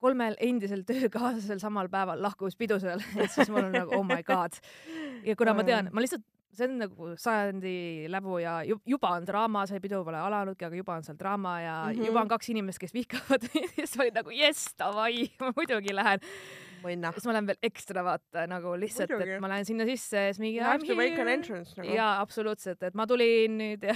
kolmel 0.03 0.35
endisel 0.39 0.81
töökaaslasel 0.89 1.59
samal 1.59 1.87
päeval 1.89 2.21
lahkumispidusel 2.21 2.99
ja 3.21 3.27
siis 3.27 3.49
mul 3.49 3.63
on 3.63 3.71
nagu 3.71 3.95
oh 3.99 4.03
my 4.05 4.23
god. 4.23 4.51
ja 5.23 5.35
kuna 5.35 5.53
ma 5.53 5.63
tean, 5.63 5.89
ma 5.93 6.01
lihtsalt, 6.01 6.23
see 6.53 6.67
on 6.67 6.77
nagu 6.77 7.07
sajandi 7.17 8.05
läbu 8.13 8.37
ja 8.37 8.63
ju- 8.63 8.81
juba 8.85 9.09
on 9.15 9.25
draama, 9.25 9.65
see 9.65 9.79
pidu 9.79 10.03
pole 10.05 10.17
alanudki, 10.17 10.65
aga 10.65 10.75
juba 10.75 10.93
on 10.99 11.03
seal 11.03 11.17
draama 11.17 11.53
ja 11.61 11.77
mm. 11.87 11.91
-hmm. 11.99 12.05
juba 12.05 12.21
on 12.21 12.27
kaks 12.27 12.49
inimest, 12.49 12.79
kes 12.79 12.93
vihkavad 12.93 13.43
ja 13.55 13.67
siis 13.75 13.97
ma 13.97 14.03
olin 14.03 14.13
nagu 14.13 14.29
jess, 14.29 14.75
davai, 14.79 15.31
ma 15.39 15.53
muidugi 15.55 15.95
lähen. 15.95 16.19
mõnna. 16.83 17.11
siis 17.15 17.27
ma 17.27 17.35
lähen 17.35 17.49
veel 17.49 17.69
ekstra 17.69 18.03
vaata 18.05 18.45
nagu 18.49 18.73
lihtsalt, 18.79 19.13
et 19.17 19.35
ma 19.43 19.51
lähen 19.51 19.67
sinna 19.67 19.87
sisse 19.87 20.25
ja 20.27 20.33
siis 20.33 20.41
mingi 20.43 20.59
You 20.59 20.67
have 20.67 20.87
to 20.87 20.97
make 20.99 21.19
an 21.21 21.31
entrance 21.31 21.77
nagu. 21.79 21.93
jaa, 21.95 22.17
absoluutselt, 22.21 22.83
et 22.83 22.97
ma 22.97 23.07
tulin 23.09 23.57
nüüd 23.59 23.87
ja 23.87 23.95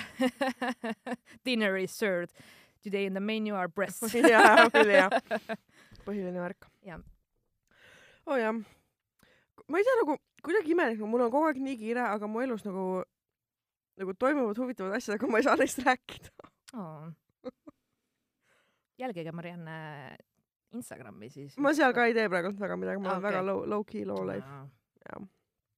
dinner 1.47 1.77
is 1.79 1.97
served. 1.97 2.33
Today 2.83 3.07
in 3.09 3.13
the 3.17 3.19
menu 3.19 3.55
are 3.55 3.67
breasts. 3.67 4.13
jaa, 4.33 4.69
oli 4.69 4.95
jah. 4.95 5.11
põhiline 6.07 6.39
värk. 6.39 6.69
Jah. 6.87 7.03
oo 8.27 8.35
oh, 8.35 8.39
jah. 8.39 8.55
ma 9.67 9.79
ei 9.79 9.87
tea, 9.87 9.99
nagu 10.01 10.17
kuidagi 10.45 10.71
imelik, 10.71 11.03
mul 11.03 11.25
on 11.25 11.33
kogu 11.33 11.49
aeg 11.49 11.59
nii 11.63 11.77
kiire, 11.79 12.05
aga 12.07 12.29
mu 12.31 12.43
elus 12.43 12.63
nagu, 12.67 13.03
nagu 13.99 14.15
toimuvad 14.15 14.59
huvitavad 14.61 14.95
asjad, 14.95 15.17
aga 15.17 15.31
ma 15.31 15.41
ei 15.41 15.47
saa 15.47 15.59
neist 15.59 15.83
rääkida. 15.83 16.49
oh.. 16.79 17.09
jälgige 18.97 19.31
Marianne 19.35 19.77
Instagrami 20.77 21.29
siis. 21.33 21.57
ma 21.61 21.73
seal 21.77 21.95
ka 21.97 22.07
ei 22.07 22.15
tee 22.17 22.27
praegult 22.31 22.59
väga 22.61 22.77
midagi, 22.79 23.01
ma 23.03 23.13
olen 23.15 23.23
Okei. 23.23 23.31
väga 23.31 23.45
low, 23.45 23.63
low-key 23.73 24.05
low 24.07 24.23
life. 24.27 24.47
jah, 25.07 25.27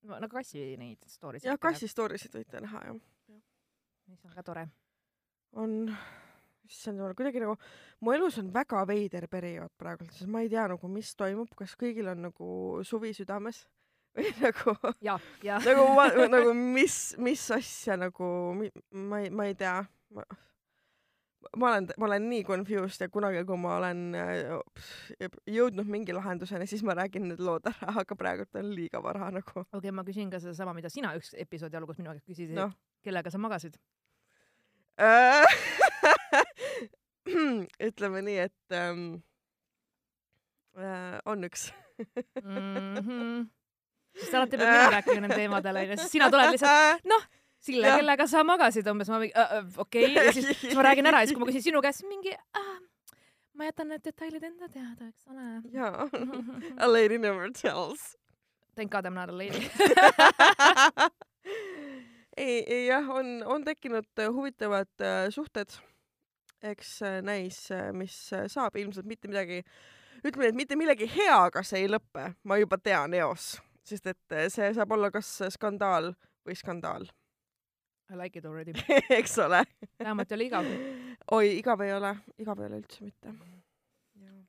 no 0.03 0.32
kassi 0.32 0.65
neid 0.79 1.03
story 1.08 1.41
jah, 1.44 1.60
kassi 1.62 1.89
story 1.91 2.20
sid 2.22 2.36
võite 2.39 2.62
näha 2.63 2.86
jah. 2.89 3.00
mis 4.10 4.25
on 4.25 4.36
ka 4.36 4.46
tore. 4.46 4.68
on, 5.60 5.75
issand 6.70 7.01
jumal, 7.01 7.15
kuidagi 7.18 7.41
nagu 7.41 7.58
mu 8.06 8.13
elus 8.13 8.38
on 8.41 8.51
väga 8.53 8.86
veider 8.89 9.27
periood 9.32 9.74
praegult, 9.77 10.13
sest 10.13 10.29
ma 10.29 10.44
ei 10.46 10.51
tea 10.51 10.68
nagu, 10.72 10.91
mis 10.91 11.12
toimub, 11.18 11.51
kas 11.58 11.75
kõigil 11.79 12.12
on 12.13 12.27
nagu 12.29 12.50
suvi 12.88 13.13
südames 13.18 13.65
või 14.18 14.29
nagu 14.41 14.75
ja, 15.06 15.18
ja. 15.46 15.60
nagu 15.65 15.88
ma 15.96 16.10
nagu 16.36 16.53
mis, 16.58 17.15
mis 17.22 17.46
asja 17.56 17.98
nagu 18.00 18.29
ma 18.91 19.24
ei, 19.24 19.29
ma 19.29 19.50
ei 19.50 19.58
tea. 19.58 19.82
ma, 20.15 20.25
ma 21.58 21.72
olen, 21.72 21.88
ma 21.98 22.06
olen 22.06 22.29
nii 22.29 22.44
confused 22.46 23.01
ja 23.01 23.10
kunagi, 23.10 23.41
kui 23.48 23.58
ma 23.58 23.77
olen 23.79 24.15
äh, 24.18 25.29
jõudnud 25.50 25.88
mingi 25.89 26.13
lahenduseni, 26.15 26.68
siis 26.70 26.84
ma 26.86 26.94
räägin 27.00 27.25
need 27.32 27.41
lood 27.44 27.65
ära, 27.70 27.89
aga 28.03 28.15
praegult 28.20 28.56
on 28.60 28.68
liiga 28.75 29.00
vara 29.03 29.32
nagu. 29.34 29.53
okei 29.63 29.79
okay,, 29.79 29.91
ma 29.96 30.03
küsin 30.08 30.29
ka 30.34 30.38
sedasama, 30.44 30.74
mida 30.77 30.89
sina 30.94 31.10
üks 31.18 31.29
episoodi 31.38 31.77
alguses 31.79 32.00
minu 32.01 32.12
käest 32.13 32.27
küsisid 32.29 32.51
noh 32.58 32.70
no., 32.70 32.74
kellega 33.06 33.29
sa 33.34 33.39
magasid? 33.41 33.75
ütleme 37.89 38.20
nii, 38.25 38.39
et 38.50 38.64
ähm, 38.75 39.03
äh, 40.77 41.18
on 41.25 41.40
üks. 41.48 41.62
mm. 42.44 42.98
-hmm. 42.98 43.48
sest 44.20 44.33
alati 44.33 44.57
pead 44.57 44.70
mina 44.70 44.92
rääkima 44.96 45.20
nendel 45.22 45.38
teemadel 45.38 45.75
onju, 45.81 45.96
siis 45.98 46.12
sina 46.12 46.25
tuled 46.31 46.50
lihtsalt, 46.53 47.03
Sille, 47.59 47.89
kellega 48.00 48.27
sa 48.31 48.43
magasid 48.48 48.87
umbes, 48.87 49.09
ma 49.11 49.19
äh, 49.25 49.33
äh, 49.35 49.65
okei 49.77 50.05
okay. 50.07 50.27
ja 50.29 50.33
siis, 50.35 50.48
siis 50.61 50.77
ma 50.77 50.85
räägin 50.87 51.09
ära 51.11 51.24
ja 51.24 51.27
siis, 51.27 51.35
kui 51.35 51.43
ma 51.43 51.50
küsin 51.51 51.65
sinu 51.67 51.81
käest 51.83 52.05
mingi 52.07 52.31
äh,, 52.31 52.69
ma 53.59 53.67
jätan 53.67 53.91
need 53.91 54.05
detailid 54.05 54.45
enda 54.48 54.69
teada, 54.72 55.09
eks 55.09 55.27
ole. 55.27 55.48
jaa, 55.75 56.07
a 56.79 56.87
lady 56.87 57.19
never 57.19 57.51
tells. 57.51 58.15
Thank 58.79 58.91
god 58.91 59.05
I 59.05 59.11
m 59.11 59.19
not 59.19 59.29
a 59.29 59.35
lady. 59.35 59.59
ei, 62.37 62.63
ei 62.63 62.85
jah, 62.87 63.09
on, 63.11 63.43
on 63.45 63.67
tekkinud 63.67 64.07
äh, 64.19 64.31
huvitavad 64.31 65.03
äh, 65.03 65.27
suhted. 65.29 65.75
eks 66.63 67.01
äh, 67.01 67.22
näis, 67.24 67.69
mis 67.95 68.33
äh, 68.33 68.48
saab, 68.48 68.75
ilmselt 68.75 69.07
mitte 69.07 69.27
midagi, 69.27 69.61
ütleme 70.24 70.43
nii, 70.43 70.50
et 70.51 70.57
mitte 70.59 70.75
millegi 70.79 71.07
heaga 71.11 71.63
see 71.63 71.85
ei 71.85 71.91
lõpe, 71.91 72.25
ma 72.43 72.57
juba 72.59 72.79
tean 72.83 73.13
eos, 73.15 73.53
sest 73.83 74.07
et 74.11 74.35
äh, 74.35 74.48
see 74.51 74.72
saab 74.75 74.91
olla 74.95 75.11
kas 75.11 75.29
skandaal 75.55 76.13
või 76.48 76.57
skandaal, 76.59 77.07
I 78.09 78.15
like 78.17 78.39
it 78.39 78.45
already. 78.45 78.74
eks 79.19 79.37
ole. 79.39 79.63
vähemalt 80.00 80.31
ei 80.31 80.35
ole 80.35 80.45
igav. 80.50 80.65
oi, 81.31 81.50
igav 81.59 81.81
ei 81.85 81.93
ole, 81.93 82.15
igav 82.41 82.59
ei 82.59 82.65
ole 82.72 82.79
üldse 82.81 83.03
mitte. 83.05 83.33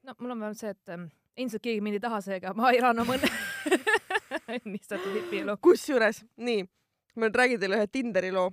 no 0.03 0.15
mul 0.19 0.31
on 0.33 0.41
vähemalt 0.41 0.59
see, 0.61 0.71
et 0.73 0.89
ähm, 0.95 1.09
ilmselt 1.37 1.63
keegi 1.63 1.81
mind 1.85 1.99
ei 1.99 2.01
taha, 2.07 2.21
seega 2.25 2.55
ma 2.57 2.71
elan 2.73 2.99
oma 3.05 3.19
õnne. 3.19 3.31
õnnistatud 4.57 5.13
hipielu. 5.19 5.57
kusjuures, 5.63 6.23
nii, 6.41 6.65
ma 7.17 7.27
nüüd 7.29 7.37
räägin 7.43 7.61
teile 7.63 7.79
ühe 7.81 7.89
Tinderi 7.93 8.31
loo 8.35 8.49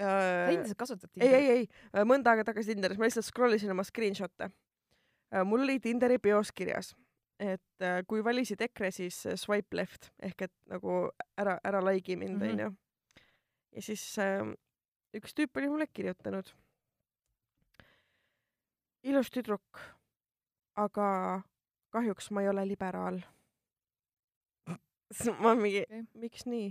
äh,. 0.00 0.52
endiselt 0.52 0.78
kasutad 0.80 1.10
ei, 1.20 1.32
ei, 1.32 1.48
ei, 1.56 2.04
mõnda 2.08 2.32
aega 2.34 2.44
tagasi 2.50 2.74
Tinderis, 2.74 2.98
ma 3.00 3.08
lihtsalt 3.08 3.26
scroll 3.28 3.56
isin 3.56 3.72
oma 3.74 3.84
screenshot'e. 3.88 4.50
mul 5.48 5.64
oli 5.64 5.78
Tinderi 5.80 6.18
bios 6.22 6.52
kirjas, 6.52 6.92
et 7.40 7.62
äh, 7.84 8.02
kui 8.06 8.20
valisid 8.24 8.60
EKRE, 8.68 8.90
siis 8.94 9.22
äh, 9.26 9.36
swipe 9.40 9.76
left 9.80 10.10
ehk 10.22 10.44
et 10.48 10.54
nagu 10.70 11.06
ära, 11.40 11.56
ära 11.64 11.80
like'i 11.88 12.16
mind, 12.20 12.36
Mhm. 12.38 12.50
onju. 12.52 12.70
Ja 13.72 13.82
siis 13.82 14.04
äh, 14.18 14.44
üks 15.16 15.34
tüüp 15.34 15.56
oli 15.56 15.68
mulle 15.68 15.86
kirjutanud. 15.86 16.52
ilus 19.02 19.30
tüdruk, 19.34 19.80
aga 20.78 21.42
kahjuks 21.90 22.30
ma 22.30 22.42
ei 22.42 22.48
ole 22.48 22.66
liberaal. 22.68 23.18
ma 25.42 25.54
mingi 25.54 25.82
okay., 25.82 26.06
miks 26.14 26.46
nii? 26.46 26.70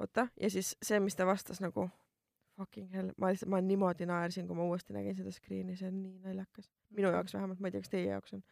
oota, 0.00 0.28
ja 0.40 0.50
siis 0.50 0.74
see, 0.82 1.00
mis 1.00 1.16
ta 1.16 1.26
vastas 1.26 1.60
nagu 1.60 1.88
fucking 2.56 2.92
hell, 2.92 3.12
ma 3.20 3.30
lihtsalt, 3.30 3.50
ma 3.52 3.60
niimoodi 3.60 4.08
naersin, 4.08 4.46
kui 4.48 4.56
ma 4.56 4.66
uuesti 4.68 4.96
nägin 4.96 5.16
seda 5.16 5.32
screen'i, 5.32 5.76
see 5.76 5.88
on 5.88 5.98
nii 6.02 6.20
naljakas. 6.24 6.70
minu 6.96 7.12
jaoks 7.12 7.34
vähemalt, 7.36 7.60
ma 7.60 7.68
ei 7.68 7.76
tea, 7.76 7.84
kas 7.84 7.92
teie 7.92 8.10
jaoks 8.10 8.36
on. 8.36 8.44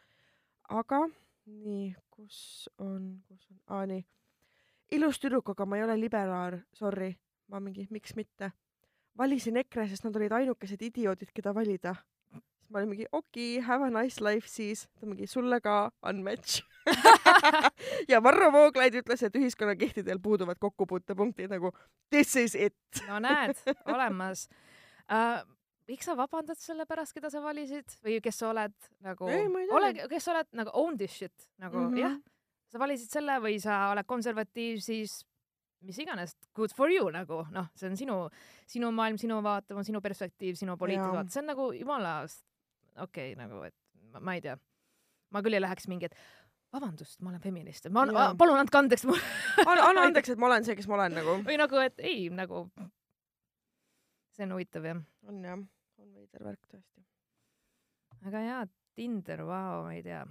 aga 0.81 1.01
nii, 1.47 1.95
kus 2.11 2.39
on, 2.79 3.09
kus 3.29 3.49
on, 3.51 3.61
aa 3.77 3.87
nii. 3.91 4.05
Ilus 4.93 5.21
tüdruk, 5.21 5.55
aga 5.55 5.67
ma 5.67 5.79
ei 5.79 5.85
ole 5.87 5.97
liberaal, 6.01 6.59
sorry. 6.73 7.15
ma 7.49 7.61
mingi, 7.61 7.87
miks 7.91 8.15
mitte. 8.17 8.51
valisin 9.19 9.57
EKRE, 9.57 9.89
sest 9.89 10.05
nad 10.05 10.17
olid 10.17 10.33
ainukesed 10.33 10.83
idioodid, 10.83 11.31
keda 11.35 11.55
valida. 11.55 11.95
siis 12.33 12.71
ma 12.71 12.81
olin 12.81 12.89
mingi 12.89 13.07
okei 13.13 13.59
okay,, 13.59 13.67
have 13.67 13.85
a 13.85 13.91
nice 14.03 14.25
life 14.25 14.49
siis. 14.49 14.89
ta 15.01 15.07
mingi 15.07 15.27
sulle 15.27 15.61
ka 15.61 15.91
unmatch. 16.09 16.63
ja 18.13 18.23
Varro 18.23 18.53
Vooglaid 18.53 18.95
ütles, 19.01 19.23
et 19.25 19.37
ühiskonnakihtidel 19.41 20.21
puuduvad 20.23 20.61
kokkupuutepunktid 20.61 21.53
nagu 21.53 21.73
this 22.11 22.37
is 22.37 22.55
it. 22.55 22.77
no 23.09 23.19
näed, 23.19 23.57
olemas 23.89 24.49
uh,. 25.09 25.41
miks 25.89 26.09
sa 26.09 26.17
vabandad 26.17 26.61
selle 26.61 26.87
pärast, 26.89 27.13
keda 27.17 27.31
sa 27.33 27.43
valisid 27.45 27.97
või 28.05 28.21
kes 28.25 28.39
sa 28.41 28.51
oled 28.53 28.77
nagu 29.05 29.29
ole, 29.29 29.91
kes 30.09 30.25
sa 30.25 30.33
oled 30.37 30.53
nagu 30.57 30.73
own 30.81 30.97
this 31.01 31.19
shit 31.19 31.49
nagu 31.61 31.77
mm. 31.77 31.89
-hmm. 31.89 32.01
jah, 32.01 32.15
sa 32.75 32.83
valisid 32.83 33.13
selle 33.15 33.39
või 33.43 33.61
sa 33.63 33.85
oled 33.93 34.07
konservatiiv, 34.11 34.81
siis 34.83 35.21
mis 35.85 35.99
iganes, 36.03 36.33
good 36.57 36.73
for 36.75 36.91
you 36.91 37.07
nagu 37.15 37.45
noh, 37.55 37.69
see 37.79 37.87
on 37.91 37.99
sinu, 38.01 38.17
sinu 38.71 38.91
maailm, 38.97 39.19
sinu 39.21 39.39
vaate, 39.45 39.77
sinu 39.87 40.01
perspektiiv, 40.03 40.57
sinu 40.59 40.75
vaade, 40.81 41.29
see 41.31 41.43
on 41.45 41.51
nagu 41.53 41.69
jumala 41.77 42.17
okei 42.25 43.35
okay, 43.35 43.39
nagu, 43.39 43.63
et 43.69 43.77
ma, 44.11 44.23
ma 44.25 44.35
ei 44.35 44.43
tea, 44.43 44.57
ma 45.35 45.43
küll 45.45 45.55
ei 45.55 45.63
läheks 45.63 45.87
mingi, 45.93 46.11
et 46.11 46.19
vabandust, 46.75 47.21
ma 47.23 47.31
olen 47.31 47.45
feminist, 47.45 47.87
ma 47.95 48.07
Jaa. 48.11 48.33
palun 48.39 48.59
andke 48.59 48.81
andeks 48.81 49.07
mulle 49.07 49.23
anna, 49.63 49.87
anna 49.93 50.07
andeks, 50.09 50.35
et 50.35 50.43
ma 50.43 50.51
olen 50.51 50.67
see, 50.67 50.75
kes 50.79 50.91
ma 50.91 50.99
olen 50.99 51.19
nagu. 51.21 51.39
või 51.47 51.59
nagu, 51.61 51.83
et 51.85 52.03
ei 52.03 52.27
nagu, 52.35 52.65
see 54.35 54.49
on 54.49 54.57
huvitav 54.57 54.89
jah. 54.91 55.05
on 55.31 55.45
jah, 55.47 55.61
on 56.03 56.17
veider 56.17 56.49
värk 56.49 56.73
tõesti. 56.73 57.05
aga 58.27 58.49
jaa, 58.49 58.65
Tinder, 58.95 59.41
vau, 59.43 59.85
ma 59.89 59.95
ei 59.97 60.05
tea. 60.07 60.23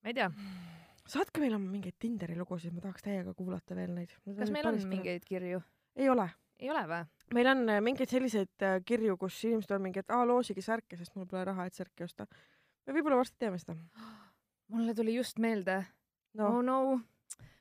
Ma 0.00 0.12
ei 0.12 0.16
tea, 0.16 0.28
saatke 1.10 1.42
meile 1.42 1.58
mingeid 1.60 1.98
Tinderi 2.00 2.36
lugusid, 2.38 2.74
ma 2.74 2.84
tahaks 2.84 3.04
täiega 3.04 3.34
kuulata 3.36 3.76
veel 3.76 3.92
neid. 3.96 4.14
kas 4.38 4.52
meil 4.54 4.70
on? 4.70 4.80
mingeid 4.88 5.26
kirju? 5.28 5.60
ei 5.96 6.08
ole. 6.08 6.28
ei 6.60 6.70
ole 6.72 6.84
või? 6.90 7.02
meil 7.36 7.52
on 7.52 7.62
äh, 7.68 7.82
mingeid 7.84 8.12
selliseid 8.12 8.66
äh, 8.66 8.80
kirju, 8.86 9.16
kus 9.20 9.38
inimesed 9.48 9.76
on 9.76 9.84
mingi, 9.84 10.02
et 10.02 10.14
aa, 10.14 10.26
loosige 10.28 10.64
särke, 10.64 10.98
sest 11.00 11.16
mul 11.16 11.28
pole 11.30 11.44
raha, 11.48 11.68
et 11.68 11.76
särki 11.76 12.06
osta. 12.06 12.26
me 12.86 12.96
võib-olla 12.96 13.20
varsti 13.20 13.40
teeme 13.42 13.60
seda. 13.60 13.76
mulle 14.72 14.94
tuli 14.94 15.16
just 15.16 15.40
meelde 15.42 15.82
no 16.38 16.50
oh 16.50 16.60
no, 16.62 16.80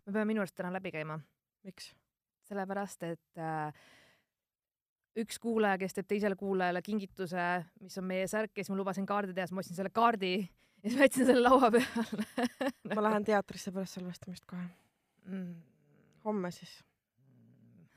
me 0.06 0.12
peame 0.12 0.28
minu 0.34 0.44
arust 0.44 0.58
täna 0.58 0.74
läbi 0.76 0.94
käima, 0.94 1.20
miks? 1.68 1.94
sellepärast 2.50 3.04
et 3.06 3.42
äh, 3.42 3.74
üks 5.20 5.38
kuulaja, 5.42 5.78
kes 5.82 5.94
teeb 5.98 6.08
teisele 6.10 6.38
kuulajale 6.40 6.82
kingituse, 6.86 7.50
mis 7.84 7.98
on 8.00 8.08
meie 8.10 8.26
särk 8.30 8.56
ja 8.56 8.64
siis 8.64 8.72
ma 8.74 8.80
lubasin 8.80 9.06
kaardi 9.10 9.36
teha, 9.36 9.46
siis 9.46 9.58
ma 9.58 9.64
ostsin 9.64 9.78
selle 9.78 9.92
kaardi 9.94 10.34
ja 10.84 10.90
siis 10.90 11.00
ma 11.00 11.08
jätsin 11.08 11.26
selle 11.26 11.50
laua 11.50 11.72
peale 11.72 12.96
ma 12.96 13.04
lähen 13.04 13.26
teatrisse 13.28 13.72
pärast 13.72 14.00
salvestamist 14.00 14.46
kohe. 14.46 14.68
mm.. 15.26 15.56
homme 16.26 16.52
siis. 16.52 16.78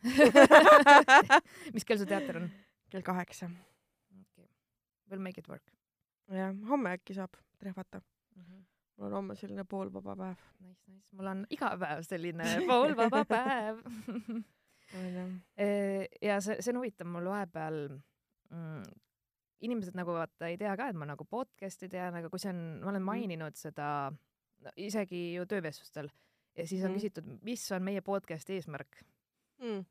mis 1.74 1.84
kell 1.84 1.98
su 1.98 2.06
teater 2.06 2.42
on 2.42 2.50
kell 2.90 3.02
kaheksa. 3.06 3.50
okay.? 4.20 4.48
We'll 5.10 5.22
make 5.22 5.40
it 5.40 5.48
work 5.48 5.72
jah, 6.36 6.54
homme 6.68 6.96
äkki 6.96 7.14
saab 7.14 7.36
trehvata. 7.58 8.00
mm. 8.36 8.42
-hmm. 8.42 8.64
mul 8.96 9.06
on 9.06 9.12
homme 9.12 9.34
selline 9.34 9.64
poolvaba 9.64 10.16
päev. 10.16 10.36
Nice, 10.60 10.90
nice, 10.90 11.08
mul 11.12 11.26
on 11.26 11.46
iga 11.50 11.76
päev 11.78 12.02
selline 12.02 12.44
poolvaba 12.66 13.24
päev. 13.34 13.78
Eh, 15.56 16.08
ja 16.22 16.40
see, 16.40 16.56
see 16.60 16.72
on 16.72 16.76
huvitav, 16.82 17.06
mul 17.08 17.24
vahepeal 17.24 17.88
mm, 18.50 18.82
inimesed 19.62 19.94
nagu 19.98 20.14
vaata 20.16 20.48
ei 20.50 20.56
tea 20.60 20.74
ka, 20.76 20.88
et 20.90 20.96
ma 20.98 21.06
nagu 21.08 21.24
podcast'i 21.28 21.88
tean, 21.92 22.14
aga 22.18 22.28
kui 22.32 22.38
see 22.42 22.50
on, 22.50 22.60
ma 22.82 22.90
olen 22.92 23.02
Mhm. 23.02 23.08
maininud 23.10 23.56
seda 23.58 23.88
no, 24.62 24.70
isegi 24.76 25.34
ju 25.36 25.46
töövestlustel 25.46 26.10
ja 26.56 26.66
siis 26.66 26.82
on 26.84 26.90
Mhm. 26.92 26.98
küsitud, 27.00 27.32
mis 27.46 27.64
on 27.72 27.82
meie 27.82 28.00
podcast'i 28.02 28.58
eesmärk. 28.58 29.02
mm.. 29.62 29.84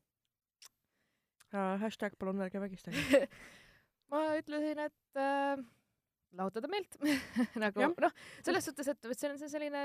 hashtag 1.52 2.16
palun 2.20 2.42
ärge 2.46 2.60
vägistage. 2.62 2.96
ma 4.12 4.22
ütlesin, 4.40 4.80
et 4.86 5.20
äh, 5.20 5.60
lahutada 6.38 6.68
meelt 6.72 6.96
nagu 7.64 7.90
noh, 8.00 8.14
selles 8.44 8.66
suhtes, 8.70 8.88
et 8.94 9.08
see 9.18 9.30
on 9.32 9.40
see 9.40 9.50
selline 9.52 9.82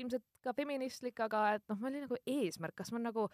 ilmselt 0.00 0.24
ka 0.44 0.54
feministlik, 0.56 1.18
aga 1.20 1.54
et 1.58 1.64
noh, 1.68 1.76
ma 1.80 1.90
olin 1.90 2.06
nagu 2.06 2.16
eesmärk, 2.26 2.74
kas 2.78 2.92
ma 2.94 2.98
nagu, 3.02 3.26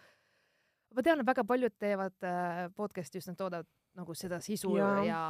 ma 0.95 1.03
tean, 1.05 1.21
et 1.23 1.27
väga 1.29 1.45
paljud 1.47 1.75
teevad 1.79 2.17
äh, 2.27 2.65
podcast'i 2.75 3.21
just 3.21 3.31
nad 3.31 3.37
toodavad 3.39 3.67
nagu 3.99 4.15
seda 4.17 4.39
sisu 4.43 4.75
ja, 4.79 4.89
ja 5.05 5.21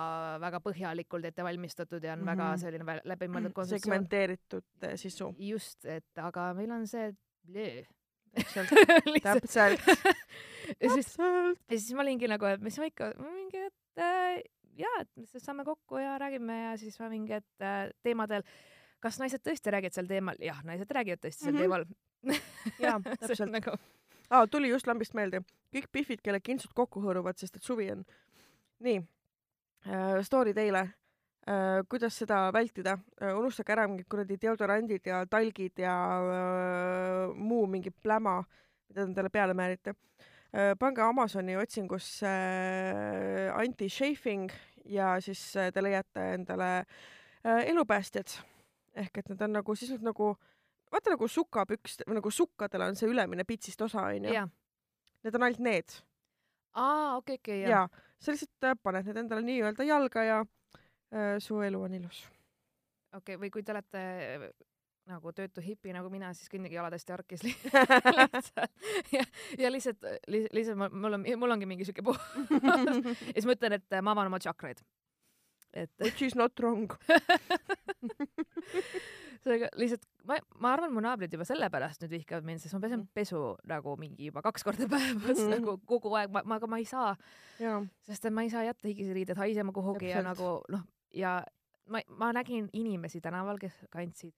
väga 0.41 0.59
põhjalikult 0.63 1.25
ette 1.29 1.43
valmistatud 1.45 2.03
ja 2.03 2.13
on 2.13 2.19
mm 2.19 2.27
-hmm. 2.27 2.31
väga 2.31 2.49
Mhm. 2.49 2.59
selline 2.63 2.99
läbimõeldud 3.13 3.53
kontseptsioon. 3.53 3.81
segmenteeritud 3.85 4.63
eh, 4.81 4.95
sisu. 4.97 5.33
just, 5.39 5.85
et 5.85 6.05
aga 6.17 6.53
meil 6.53 6.71
on 6.71 6.87
see 6.87 7.11
blöö. 7.45 7.83
täpselt, 8.35 8.69
täpselt, 9.25 9.79
ja 10.83 10.89
siis 10.93 11.15
ja 11.17 11.77
siis 11.79 11.93
ma 11.93 12.01
olingi 12.01 12.27
nagu, 12.29 12.45
et 12.45 12.61
mis 12.61 12.77
ma 12.77 12.85
ikka, 12.85 13.13
mingi, 13.17 13.57
et 13.57 14.03
äh, 14.05 14.41
jaa, 14.77 14.99
et 15.01 15.09
me 15.17 15.25
siis 15.25 15.43
saame 15.43 15.65
kokku 15.65 15.97
ja 15.97 16.17
räägime 16.21 16.59
ja 16.71 16.77
siis 16.77 16.99
ma 16.99 17.09
mingi, 17.09 17.33
et 17.33 17.61
äh, 17.61 17.89
teemadel, 18.03 18.43
kas 19.01 19.17
naised 19.19 19.41
tõesti 19.41 19.71
räägivad 19.73 19.93
sel 19.97 20.07
teemal? 20.07 20.35
jah, 20.39 20.61
naised 20.63 20.91
räägivad 20.91 21.19
tõesti 21.25 21.43
sel 21.49 21.53
Mhm. 21.53 21.59
teemal. 21.61 21.85
jaa, 22.85 22.99
täpselt. 23.19 23.49
nagu 23.51 23.71
aa, 24.29 24.47
tuli 24.47 24.69
just 24.69 24.87
lambist 24.87 25.13
meelde. 25.17 25.41
kõik 25.75 25.87
pihvid, 25.91 26.21
kelle 26.21 26.39
kintsud 26.39 26.71
kokku 26.75 27.01
hõõruvad, 27.01 27.37
sest 27.37 27.55
et 27.55 27.63
suvi 27.63 27.91
on. 27.91 28.05
Nii 28.83 28.99
äh,, 29.87 30.19
story 30.23 30.53
teile 30.53 30.81
äh,. 31.47 31.83
kuidas 31.89 32.17
seda 32.21 32.49
vältida 32.53 32.97
äh,? 33.21 33.33
unustage 33.37 33.73
ära 33.75 33.87
mingid 33.87 34.07
kuradi 34.09 34.37
deodorandid 34.41 35.07
ja 35.07 35.23
talgid 35.29 35.79
ja 35.79 35.95
äh, 36.19 37.35
muu 37.35 37.67
mingi 37.67 37.91
pläma, 37.91 38.39
mida 38.89 39.01
te 39.01 39.07
endale 39.07 39.29
peale 39.33 39.53
määrite 39.57 39.95
pange 40.81 41.03
Amazoni 41.05 41.53
otsingusse 41.61 42.29
anti-chafing 43.53 44.49
ja 44.89 45.11
siis 45.21 45.43
te 45.53 45.83
leiate 45.83 46.23
endale 46.33 46.69
elupäästjad. 47.45 48.39
ehk 48.97 49.17
et 49.17 49.29
need 49.29 49.41
on 49.45 49.53
nagu 49.53 49.73
nad 49.91 50.01
nagu 50.09 50.35
vaata 50.91 51.13
nagu 51.13 51.27
sukapükst 51.27 52.01
või 52.07 52.17
nagu 52.17 52.31
sukkadel 52.31 52.81
on 52.81 52.95
see 52.95 53.07
ülemine 53.07 53.45
pitsist 53.45 53.81
osa 53.81 54.07
onju. 54.09 54.47
Need 55.23 55.35
on 55.35 55.43
ainult 55.43 55.59
need 55.59 55.99
aa, 56.73 57.17
okei, 57.17 57.35
okei, 57.35 57.61
ja, 57.61 57.69
jaa. 57.69 57.81
ja 57.81 58.08
sa 58.19 58.31
lihtsalt 58.33 58.67
äh, 58.67 58.75
paned 58.83 59.05
need 59.09 59.17
endale 59.23 59.41
nii-öelda 59.47 59.85
jalga 59.87 60.23
ja 60.27 60.39
äh, 60.43 61.37
su 61.43 61.61
elu 61.65 61.81
on 61.87 61.93
ilus. 62.01 62.23
okei, 63.15 63.37
või 63.41 63.49
kui 63.53 63.63
te 63.63 63.71
olete 63.75 64.01
äh, 64.01 64.49
nagu 65.09 65.31
töötu 65.33 65.61
hipi 65.65 65.93
nagu 65.95 66.09
mina, 66.13 66.29
siis 66.37 66.51
kõndige 66.53 66.75
jalad 66.77 66.93
hästi 66.93 67.11
harkis 67.15 67.41
li- 67.47 67.55
lihtsalt 68.19 68.59
ja, 69.15 69.23
ja 69.57 69.71
lihtsalt 69.73 70.05
li,, 70.29 70.43
lihtsalt 70.53 70.77
mul- 70.77 70.93
mul 71.05 71.17
on, 71.17 71.25
mul 71.41 71.55
ongi 71.57 71.65
mingi 71.69 71.87
siuke 71.87 72.03
puhas 72.05 72.21
ja 72.51 73.33
siis 73.33 73.47
ma 73.49 73.55
ütlen, 73.57 73.79
et 73.79 73.97
äh, 73.97 74.03
ma 74.05 74.13
avan 74.13 74.29
oma 74.29 74.39
tšakraid. 74.43 74.83
et 75.73 75.91
Which 76.01 76.21
is 76.25 76.35
not 76.35 76.53
wrong. 76.59 76.89
seega 79.43 79.69
lihtsalt 79.79 80.03
ma, 80.27 80.37
ma 80.59 80.73
arvan, 80.73 80.91
mu 80.93 81.01
naabrid 81.01 81.31
juba 81.33 81.45
sellepärast 81.47 82.01
nüüd 82.03 82.11
vihkavad 82.17 82.43
mind, 82.47 82.59
sest 82.63 82.73
ma 82.75 82.79
pesen 82.83 82.99
Mhm. 82.99 83.09
pesu 83.13 83.55
nagu 83.67 83.95
mingi 83.97 84.25
juba 84.29 84.41
kaks 84.41 84.63
korda 84.63 84.87
päevas 84.87 85.37
mm. 85.39 85.45
-hmm. 85.45 85.49
nagu 85.55 85.77
kogu 85.85 86.13
aeg, 86.15 86.31
ma, 86.31 86.41
ma, 86.45 86.55
aga 86.55 86.67
ma 86.67 86.77
ei 86.77 86.85
saa, 86.85 87.15
sest 88.07 88.25
et 88.25 88.33
ma 88.33 88.41
ei 88.43 88.49
saa 88.49 88.63
jätta 88.63 88.87
higisriided 88.87 89.37
haisema 89.37 89.71
kuhugi 89.71 90.09
ja 90.09 90.21
Täpselt. 90.21 90.27
nagu 90.37 90.61
noh, 90.69 90.83
ja 91.13 91.43
ma, 91.87 91.99
ma 92.07 92.33
nägin 92.33 92.69
inimesi 92.73 93.21
tänaval, 93.21 93.57
kes 93.57 93.73
kandsid 93.89 94.33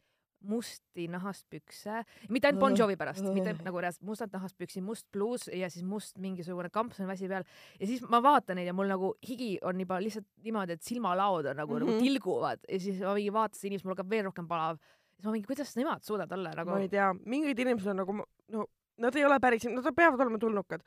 musti 0.47 1.07
nahast 1.11 1.45
pükse, 1.51 2.01
mitte 2.29 2.49
ainult 2.49 2.61
Bon 2.63 2.77
Jovi 2.77 2.95
pärast, 2.99 3.25
mitte 3.33 3.53
nagu 3.65 3.81
reaalselt 3.83 4.05
mustad 4.07 4.33
nahast 4.33 4.57
püksi, 4.59 4.81
must 4.85 5.07
pluus 5.13 5.47
ja 5.53 5.69
siis 5.69 5.85
must 5.87 6.17
mingisugune 6.21 6.71
kampsunväsi 6.73 7.29
peal 7.31 7.45
ja 7.79 7.89
siis 7.89 8.01
ma 8.09 8.21
vaatan 8.23 8.57
neid 8.59 8.71
ja 8.71 8.75
mul 8.77 8.89
nagu 8.91 9.13
higi 9.27 9.53
on 9.67 9.79
juba 9.83 9.99
lihtsalt 10.01 10.27
niimoodi, 10.45 10.79
et 10.79 10.87
silmalaod 10.87 11.51
on 11.53 11.61
nagu 11.61 11.73
mm, 11.73 11.79
-hmm. 11.79 11.85
Mhm. 11.85 11.93
nagu 11.97 12.05
tilguvad 12.07 12.65
ja 12.67 12.79
siis 12.79 12.99
ma 12.99 13.13
mingi 13.13 13.33
vaatasin 13.33 13.71
inimest, 13.71 13.85
mul 13.85 13.95
hakkab 13.95 14.09
veel 14.09 14.25
rohkem 14.25 14.47
palav. 14.47 14.77
siis 15.15 15.25
ma 15.25 15.31
mingi, 15.31 15.47
kuidas 15.47 15.75
nemad 15.75 16.03
suudavad 16.03 16.37
olla 16.37 16.53
nagu 16.55 16.69
ma 16.69 16.79
ei 16.79 16.89
tea, 16.89 17.13
mingid 17.25 17.59
inimesed 17.59 17.93
on 17.93 17.97
nagu, 17.97 18.17
no 18.47 18.67
nad 18.97 19.15
ei 19.15 19.25
ole 19.25 19.39
päris, 19.39 19.65
nad 19.65 19.95
peavad 19.95 20.19
olema 20.19 20.37
tulnukad, 20.37 20.81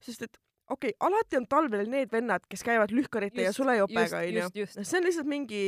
sest 0.00 0.22
et 0.22 0.38
okei 0.70 0.94
okay,, 0.94 1.08
alati 1.08 1.36
on 1.36 1.46
talvel 1.46 1.90
need 1.90 2.12
vennad, 2.12 2.46
kes 2.48 2.64
käivad 2.64 2.92
lühkarite 2.94 3.42
ja 3.42 3.52
Just, 3.52 3.60
sulejopega 3.60 4.22
just, 4.22 4.56
onju 4.56 4.84
see 4.84 4.98
on 4.98 5.04
lihtsalt 5.08 5.28
mingi 5.28 5.62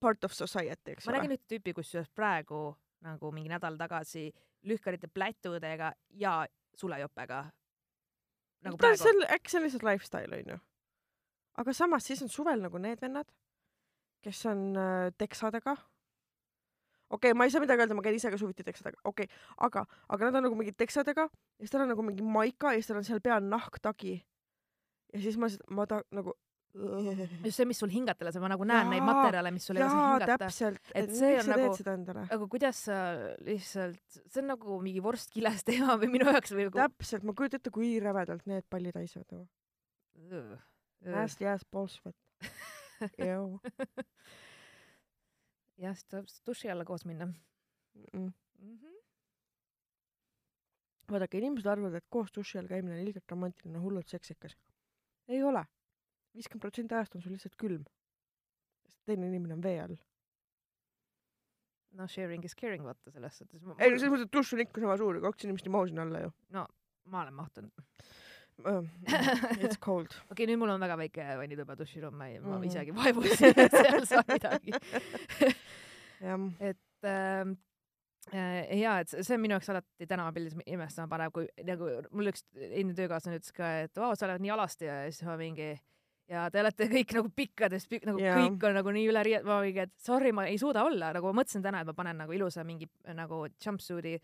part 0.00 0.24
of 0.24 0.32
society, 0.36 0.94
eks 0.94 1.06
ma 1.06 1.12
ole 1.12 1.20
nägin. 1.20 1.36
ühte 1.36 1.54
tüüpi, 1.54 1.74
kusjuures 1.76 2.10
praegu 2.16 2.70
nagu 3.04 3.32
mingi 3.32 3.50
nädal 3.52 3.78
tagasi 3.80 4.28
lühkarite 4.68 5.08
plätudega 5.08 5.92
ja 6.20 6.46
sulejopega. 6.76 7.44
nagu 8.64 8.76
ta, 8.76 8.90
on, 8.92 9.22
äkki 9.34 9.50
see 9.50 9.60
on 9.60 9.64
lihtsalt 9.64 9.86
lifestyle 9.86 10.36
onju. 10.36 10.58
aga 11.62 11.72
samas 11.72 12.06
siis 12.06 12.22
on 12.22 12.28
suvel 12.28 12.60
nagu 12.60 12.78
need 12.78 13.00
vennad, 13.00 13.30
kes 14.24 14.44
on 14.46 14.66
äh, 14.76 15.12
teksadega. 15.18 15.76
okei 17.10 17.30
okay,, 17.30 17.34
ma 17.34 17.44
ei 17.44 17.50
saa 17.50 17.64
midagi 17.64 17.84
öelda, 17.84 17.96
ma 17.96 18.04
käin 18.04 18.18
ise 18.18 18.30
ka 18.30 18.38
suviti 18.38 18.64
teksadega, 18.64 19.00
okei 19.04 19.24
okay,, 19.24 19.38
aga, 19.56 19.86
aga 20.08 20.28
nad 20.28 20.40
on 20.40 20.48
nagu 20.48 20.58
mingid 20.58 20.76
teksadega 20.76 21.28
ja 21.30 21.64
siis 21.64 21.72
tal 21.72 21.86
on 21.86 21.94
nagu 21.94 22.04
mingi 22.04 22.22
maika 22.22 22.74
ja 22.74 22.82
siis 22.82 22.92
tal 22.92 23.00
on 23.00 23.08
seal 23.08 23.24
peal 23.24 23.44
nahktagi. 23.44 24.20
ja 25.14 25.20
siis 25.20 25.36
ma, 25.36 25.48
ma 25.70 25.86
ta 25.86 26.02
nagu. 26.10 26.36
Just 26.72 27.56
see, 27.56 27.64
mis 27.66 27.78
sul 27.82 27.90
hingata 27.90 28.24
laseb, 28.24 28.42
ma 28.44 28.48
nagu 28.52 28.64
näen 28.68 28.86
neid 28.92 29.02
Jaa, 29.02 29.08
materjale, 29.10 29.50
mis 29.54 29.64
sul 29.66 29.76
ei 29.76 29.82
lase 29.82 29.96
hingata. 29.96 30.36
täpselt, 30.44 30.78
et 30.94 31.10
see 31.10 31.32
on 31.38 31.42
sa 31.48 31.56
nagu- 31.56 32.30
aga 32.36 32.46
kuidas 32.54 32.76
sa 32.86 32.96
lihtsalt, 33.46 34.00
see 34.26 34.40
on 34.42 34.46
nagu 34.52 34.68
mingi 34.84 35.00
vorst 35.02 35.28
kiles 35.34 35.64
teema 35.68 35.94
või 35.98 36.08
minu 36.14 36.24
jaoks 36.30 36.52
või 36.54 36.64
nagu 36.68 36.78
täpselt, 36.78 37.22
ma 37.26 37.32
kujutan 37.34 37.58
ette, 37.62 37.70
kui 37.74 37.88
rävedalt 38.02 38.44
need 38.46 38.64
pallid 38.70 38.94
haisavad 39.00 39.28
nagu. 39.34 39.46
Nasty 41.00 41.46
ass. 41.48 41.64
Ew. 43.16 43.56
jah, 45.80 45.94
siis 45.96 46.04
tuleb 46.12 46.26
duši 46.46 46.68
alla 46.70 46.84
koos 46.84 47.06
minna 47.08 47.24
Mm-mm. 47.26 48.32
mm. 48.60 48.76
-hmm. 48.76 48.96
vaadake, 51.10 51.38
inimesed 51.38 51.66
arvavad, 51.66 51.94
et 51.94 52.04
koos 52.08 52.30
duši 52.36 52.58
all 52.58 52.68
käimine 52.68 52.94
on 52.94 53.00
ilgelt 53.06 53.30
romantiline, 53.30 53.78
hullult 53.78 54.08
seksikas. 54.08 54.56
ei 55.28 55.42
ole. 55.42 55.64
Viiskümmend 56.36 56.62
protsenti 56.64 56.94
ajast 56.94 57.16
on 57.16 57.22
sul 57.24 57.32
lihtsalt 57.36 57.56
külm. 57.60 57.84
sest 58.86 59.02
teine 59.06 59.26
inimene 59.30 59.54
on 59.58 59.62
vee 59.62 59.78
all. 59.82 59.96
no 61.98 62.06
sharing 62.06 62.44
is 62.44 62.54
caring, 62.54 62.84
vaata 62.86 63.10
selles 63.10 63.38
suhtes. 63.40 63.62
ei 63.78 63.90
no 63.90 63.98
selles 63.98 64.12
mõttes, 64.12 64.28
et 64.28 64.34
dušš 64.36 64.54
on 64.56 64.64
ikka 64.66 64.84
sama 64.84 64.96
suur, 65.00 65.20
kaks 65.24 65.48
inimest 65.48 65.66
ei 65.66 65.74
mahu 65.74 65.88
sinna 65.90 66.06
alla 66.06 66.26
ju 66.26 66.34
ma 67.10 67.22
olen 67.22 67.34
mahtunud. 67.34 67.70
uh,. 68.64 68.84
It's 69.58 69.78
cold. 69.80 70.12
okei, 70.30 70.46
nüüd 70.46 70.60
mul 70.60 70.70
on 70.74 70.82
väga 70.82 70.96
väike 71.00 71.24
vannituba 71.40 71.76
duširuum, 71.78 72.14
ma 72.16 72.28
ei, 72.28 72.38
ma 72.44 72.58
Mhm. 72.58 72.68
isegi 72.68 72.94
vaevusin, 72.94 73.56
et 73.56 73.74
seal 73.80 74.06
saab 74.06 74.30
midagi. 74.30 74.74
et 76.70 77.08
ähm, 77.08 77.56
äh, 78.34 78.78
ja 78.78 78.98
et 79.00 79.08
see 79.08 79.34
on 79.34 79.40
minu 79.40 79.56
jaoks 79.56 79.70
alati 79.72 80.06
tänavapildis 80.06 80.58
imestama 80.66 81.08
panev, 81.08 81.32
kui 81.32 81.48
nagu 81.64 81.88
mul 82.12 82.30
üks 82.32 82.44
endine 82.54 82.94
töökaaslane 82.98 83.40
ütles 83.40 83.54
ka, 83.56 83.70
et 83.86 83.96
vau, 83.96 84.12
sa 84.14 84.28
oled 84.28 84.44
nii 84.44 84.52
alasti 84.54 84.90
ja 84.90 85.00
siis 85.08 85.24
ma 85.26 85.38
mingi 85.40 85.72
ja 86.30 86.44
te 86.50 86.60
olete 86.62 86.86
kõik 86.92 87.14
nagu 87.18 87.30
pikkades 87.36 87.88
pik,, 87.90 88.04
nagu 88.08 88.20
Jaa. 88.22 88.36
kõik 88.38 88.68
on 88.68 88.76
nagu 88.78 88.92
nii 88.94 89.08
üle 89.10 89.22
riie-, 89.26 89.42
ma 89.46 89.60
mingi, 89.64 89.82
et 89.88 89.96
sorry, 89.98 90.30
ma 90.36 90.46
ei 90.46 90.58
suuda 90.62 90.84
olla, 90.86 91.12
nagu 91.16 91.30
ma 91.32 91.40
mõtlesin 91.42 91.64
täna, 91.64 91.80
et 91.82 91.90
ma 91.90 91.96
panen 91.98 92.22
nagu 92.22 92.32
ilusa 92.36 92.62
mingi 92.64 92.86
nagu 93.18 93.42
jumpsuit'i, 93.60 94.14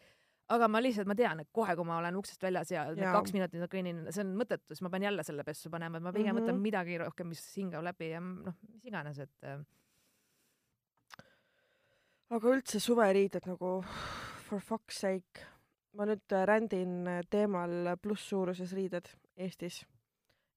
aga 0.54 0.68
ma 0.70 0.78
lihtsalt, 0.78 1.08
ma 1.10 1.16
tean, 1.18 1.40
et 1.42 1.48
kohe, 1.50 1.74
kui 1.74 1.84
ma 1.88 1.96
olen 1.98 2.16
uksest 2.20 2.42
väljas 2.46 2.70
ja 2.70 2.84
need 2.92 3.02
Jaa. 3.02 3.14
kaks 3.18 3.34
minutit 3.34 3.58
ma 3.60 3.66
kõnnin, 3.72 4.04
see 4.14 4.22
on 4.22 4.36
mõttetu, 4.38 4.70
siis 4.70 4.84
ma 4.86 4.92
pean 4.94 5.02
jälle 5.08 5.24
selle 5.26 5.42
pessu 5.48 5.70
panema, 5.72 5.98
et 5.98 6.06
ma 6.06 6.12
pigem 6.14 6.36
Mhm. 6.36 6.44
võtan 6.44 6.60
midagi 6.62 6.98
rohkem, 7.02 7.26
mis 7.34 7.42
hingab 7.58 7.82
läbi 7.82 8.12
ja 8.12 8.20
noh, 8.20 8.54
mis 8.70 8.84
iganes, 8.86 9.18
et 9.26 9.42
äh, 9.42 9.58
aga 12.36 12.54
üldse 12.54 12.80
suveriided 12.82 13.46
nagu 13.50 13.80
for 14.46 14.62
fuck's 14.62 15.02
sake. 15.02 15.44
ma 15.96 16.04
nüüd 16.04 16.28
äh, 16.36 16.42
rändin 16.46 17.06
äh, 17.08 17.22
teemal 17.32 17.96
plusssuuruses 18.02 18.74
riided 18.76 19.08
Eestis 19.40 19.78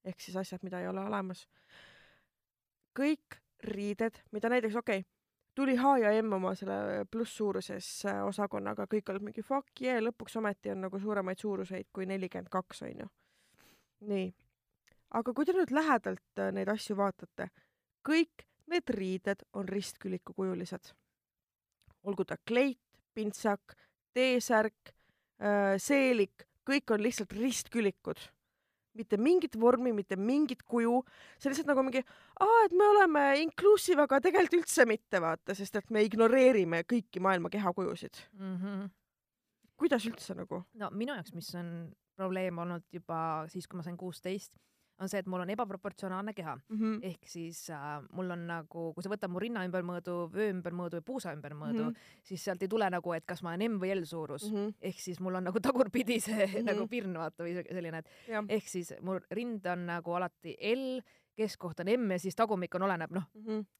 ehk 0.04 0.20
siis 0.20 0.36
asjad, 0.36 0.64
mida 0.66 0.80
ei 0.80 0.88
ole 0.88 1.04
olemas. 1.04 1.46
kõik 2.98 3.38
riided, 3.64 4.16
mida 4.32 4.48
näiteks 4.48 4.76
okei 4.76 4.98
okay,, 4.98 5.10
tuli 5.54 5.76
H 5.76 5.96
ja 6.02 6.12
M 6.22 6.32
oma 6.32 6.54
selle 6.54 7.04
plusssuuruses 7.10 7.88
äh, 8.06 8.22
osakonnaga, 8.26 8.86
kõik 8.90 9.10
olid 9.10 9.22
mingi 9.22 9.42
fuck 9.42 9.82
yeah, 9.82 10.02
lõpuks 10.02 10.36
ometi 10.36 10.70
on 10.70 10.80
nagu 10.86 10.98
suuremaid 10.98 11.38
suuruseid 11.38 11.90
kui 11.92 12.06
nelikümmend 12.06 12.48
kaks 12.50 12.82
onju. 12.82 13.08
nii, 14.10 14.30
aga 15.20 15.34
kui 15.34 15.44
te 15.44 15.52
nüüd 15.52 15.74
lähedalt 15.74 16.40
äh, 16.40 16.52
neid 16.52 16.68
asju 16.68 16.96
vaatate, 16.96 17.50
kõik 18.06 18.46
need 18.70 18.90
riided 18.96 19.44
on 19.52 19.68
ristkülikukujulised 19.68 20.94
olgu 22.02 22.24
ta 22.24 22.36
kleit, 22.46 22.80
pintsak, 23.14 23.76
T-särk, 24.14 24.92
seelik, 25.78 26.46
kõik 26.66 26.94
on 26.94 27.02
lihtsalt 27.04 27.32
ristkülikud. 27.36 28.18
Mitte 28.98 29.18
mingit 29.20 29.56
vormi, 29.60 29.92
mitte 29.94 30.16
mingit 30.16 30.62
kuju, 30.66 31.00
see 31.38 31.52
lihtsalt 31.52 31.70
nagu 31.70 31.84
mingi, 31.86 32.02
et 32.64 32.76
me 32.76 32.88
oleme 32.94 33.24
inclusive, 33.44 34.02
aga 34.02 34.20
tegelikult 34.24 34.62
üldse 34.62 34.86
mitte, 34.88 35.20
vaata, 35.22 35.54
sest 35.54 35.78
et 35.80 35.92
me 35.94 36.02
ignoreerime 36.06 36.82
kõiki 36.88 37.22
maailma 37.22 37.52
kehakujusid. 37.52 38.24
mm. 38.38 38.56
-hmm. 38.56 38.88
kuidas 39.76 40.06
üldse 40.06 40.34
nagu? 40.34 40.64
no 40.74 40.90
minu 40.90 41.14
jaoks, 41.14 41.34
mis 41.34 41.54
on 41.54 41.92
probleem 42.16 42.58
olnud 42.58 42.84
juba 42.92 43.46
siis, 43.48 43.66
kui 43.66 43.76
ma 43.78 43.82
sain 43.86 43.96
kuusteist, 43.96 44.52
on 45.00 45.08
see, 45.08 45.20
et 45.22 45.28
mul 45.30 45.42
on 45.44 45.50
ebaproportsionaalne 45.54 46.34
keha. 46.36 46.56
ehk 47.10 47.28
siis 47.28 47.62
äh, 47.74 48.02
mul 48.16 48.30
on 48.34 48.46
nagu, 48.48 48.86
kui 48.94 49.04
sa 49.04 49.12
võtad 49.12 49.32
mu 49.32 49.40
rinna 49.42 49.64
ümbermõõdu, 49.68 50.16
vöö 50.32 50.50
ümbermõõdu 50.52 51.00
ja 51.00 51.06
puusa 51.06 51.34
ümbermõõdu 51.36 51.84
mm. 51.84 51.94
-hmm. 51.94 52.24
siis 52.24 52.44
sealt 52.44 52.62
ei 52.62 52.68
tule 52.68 52.90
nagu, 52.90 53.12
et 53.16 53.26
kas 53.26 53.42
ma 53.42 53.54
olen 53.54 53.76
M 53.76 53.78
või 53.82 53.94
L 53.94 54.04
suurus 54.04 54.50
mm. 54.50 54.56
-hmm. 54.56 54.74
ehk 54.90 55.00
siis 55.00 55.20
mul 55.20 55.34
on 55.40 55.44
nagu 55.44 55.60
tagurpidi 55.60 56.20
see 56.20 56.46
mm. 56.46 56.52
-hmm. 56.52 56.68
nagu 56.72 56.86
pirn 56.88 57.14
vaata 57.18 57.44
või 57.44 57.56
selline, 57.62 57.98
et 57.98 58.28
jah. 58.28 58.44
ehk 58.48 58.68
siis 58.68 58.94
mu 59.00 59.18
rind 59.30 59.66
on 59.66 59.86
nagu 59.86 60.14
alati 60.14 60.56
L, 60.74 61.00
keskkoht 61.36 61.80
on 61.80 61.88
M 61.88 62.10
ja 62.10 62.18
siis 62.18 62.36
tagumik 62.36 62.74
on, 62.74 62.82
oleneb 62.82 63.10
noh, 63.10 63.24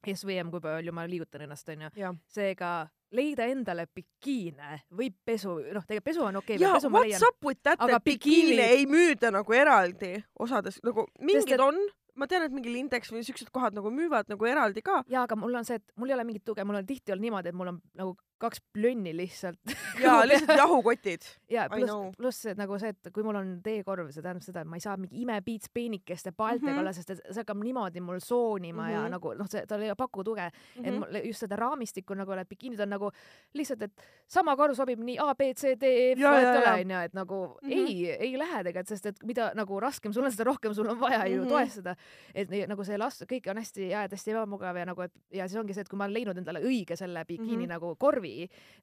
S 0.06 0.24
või 0.24 0.40
M, 0.44 0.50
kui 0.50 0.60
palju 0.60 0.92
ma 0.92 1.06
liigutan 1.06 1.42
ennast 1.42 1.68
onju. 1.68 1.90
seega 2.26 2.88
leida 3.12 3.46
endale 3.50 3.86
bikiine 3.94 4.82
või 4.94 5.10
pesu, 5.24 5.56
noh, 5.74 5.82
tegelikult 5.86 6.04
pesu 6.04 6.22
on 6.24 6.36
okei 6.36 6.56
okay,, 6.56 6.66
ja 6.66 6.74
pesu 6.76 6.90
ma 6.90 7.00
leian 7.02 7.18
what's. 7.20 7.28
up 7.28 7.44
with 7.44 7.60
that, 7.62 7.80
Aga 7.80 7.96
et 7.96 8.04
bikiine 8.04 8.56
bikiinid- 8.56 8.76
ei 8.78 8.86
müüda 8.86 9.32
nagu 9.34 9.52
eraldi 9.52 10.12
osades, 10.38 10.80
nagu 10.84 11.06
mingid 11.20 11.52
et- 11.56 11.60
on, 11.60 11.74
ma 12.14 12.26
tean, 12.26 12.42
et 12.42 12.52
mingi 12.52 12.72
Lindex 12.72 13.10
või 13.12 13.22
siuksed 13.24 13.50
kohad 13.50 13.74
nagu 13.74 13.90
müüvad 13.90 14.28
nagu 14.28 14.44
eraldi 14.46 14.82
ka. 14.82 15.02
jaa, 15.08 15.22
aga 15.24 15.36
mul 15.36 15.54
on 15.54 15.64
see, 15.64 15.76
et 15.76 15.92
mul 15.96 16.08
ei 16.10 16.14
ole 16.14 16.24
mingit 16.24 16.44
tuge, 16.44 16.64
mul 16.64 16.76
on 16.76 16.86
tihti 16.86 17.12
olnud 17.12 17.22
niimoodi, 17.26 17.48
et 17.48 17.54
mul 17.54 17.68
on 17.68 17.80
nagu 17.94 18.16
kaks 18.40 18.62
plönni 18.72 19.12
lihtsalt. 19.16 19.58
ja 20.04 20.20
lihtsalt 20.26 20.58
jahukotid. 20.58 21.22
ja 21.50 21.66
I 21.66 21.68
pluss 21.68 22.16
pluss 22.16 22.46
nagu 22.56 22.78
see, 22.80 22.88
et 22.94 23.10
kui 23.12 23.22
mul 23.26 23.36
on 23.36 23.50
teekorv, 23.64 24.08
see 24.14 24.22
tähendab 24.24 24.42
seda, 24.46 24.62
et 24.64 24.70
ma 24.70 24.76
ei 24.78 24.84
saa 24.84 24.96
mingi 24.96 25.20
imepiits 25.22 25.68
peenikeste 25.74 26.32
paeltega 26.32 26.60
Mhm. 26.60 26.70
mm 26.70 26.76
-hmm. 26.76 26.80
olla, 26.80 26.92
sest 26.92 27.08
see 27.34 27.40
hakkab 27.42 27.62
niimoodi 27.62 28.00
mul 28.00 28.18
soonima 28.20 28.82
mm 28.82 28.88
-hmm. 28.88 28.92
ja 28.92 29.00
Mhm. 29.02 29.10
nagu 29.10 29.34
noh, 29.34 29.46
see, 29.48 29.66
tal 29.66 29.82
ei 29.82 29.92
paku 29.96 30.24
tuge 30.24 30.48
mm, 30.50 30.82
-hmm. 30.84 30.88
et 30.88 30.94
Mhm. 31.22 31.26
just 31.28 31.40
seda 31.40 31.56
raamistikku 31.56 32.14
nagu 32.14 32.34
need 32.34 32.48
bikiinid 32.48 32.80
on 32.80 32.88
nagu 32.90 33.10
lihtsalt, 33.54 33.82
et 33.82 33.92
sama 34.26 34.56
korv 34.56 34.74
sobib 34.74 34.98
nii 34.98 35.18
A, 35.18 35.34
B, 35.34 35.40
C, 35.56 35.76
D, 35.80 35.82
E, 35.84 36.14
F, 36.14 36.18
ole, 36.20 36.80
onju, 36.80 36.98
et 37.04 37.14
nagu 37.14 37.58
mm. 37.62 37.68
-hmm. 37.68 37.72
ei, 37.72 38.10
ei 38.10 38.38
lähe 38.38 38.62
tegelikult, 38.64 38.88
sest 38.88 39.06
et 39.06 39.16
mida 39.24 39.52
nagu 39.54 39.80
raskem 39.80 40.12
sul 40.12 40.24
on, 40.24 40.30
seda 40.32 40.44
rohkem 40.44 40.74
sul 40.74 40.88
on 40.88 41.00
vaja 41.00 41.26
ju 41.26 41.40
Mhm. 41.42 41.48
toestada. 41.48 41.94
et 42.34 42.48
nagu 42.68 42.84
see 42.84 42.98
last, 42.98 43.22
kõik 43.22 43.50
on 43.50 43.56
hästi 43.56 43.90
et 44.04 44.12
hästi 44.12 44.30
ebamugav 44.30 44.76
ja 44.76 44.84
nagu, 44.86 45.02
et 45.02 45.12
ja 45.32 45.48
siis 45.48 45.60
ongi 45.60 45.74
see, 45.74 45.80
et 45.80 45.88
kui 45.88 45.96
ma 45.96 46.04
olen 46.04 46.14
leidnud 46.14 46.38
endale 46.38 46.60
õige 46.60 46.96
selle 46.96 47.24
bikiini 47.24 47.56
mm. 47.56 47.62
-hmm. 47.64 47.68
nagu 47.68 47.96
korvi 47.96 48.29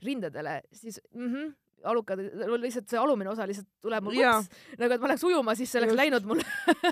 rindadele, 0.06 0.62
siis 0.72 1.00
mm 1.14 1.32
-hmm, 1.34 1.56
alukad, 1.84 2.22
lihtsalt 2.58 2.90
see 2.90 3.00
alumine 3.00 3.30
osa 3.30 3.48
lihtsalt 3.48 3.70
tuleb 3.86 4.08
mul 4.08 4.18
võps, 4.18 4.50
nagu 4.80 4.96
et 4.96 5.02
ma 5.02 5.12
läheks 5.12 5.26
ujuma, 5.30 5.56
siis 5.56 5.72
see 5.72 5.82
oleks 5.82 5.94
Just. 5.94 6.02
läinud 6.02 6.30
mul, 6.30 6.42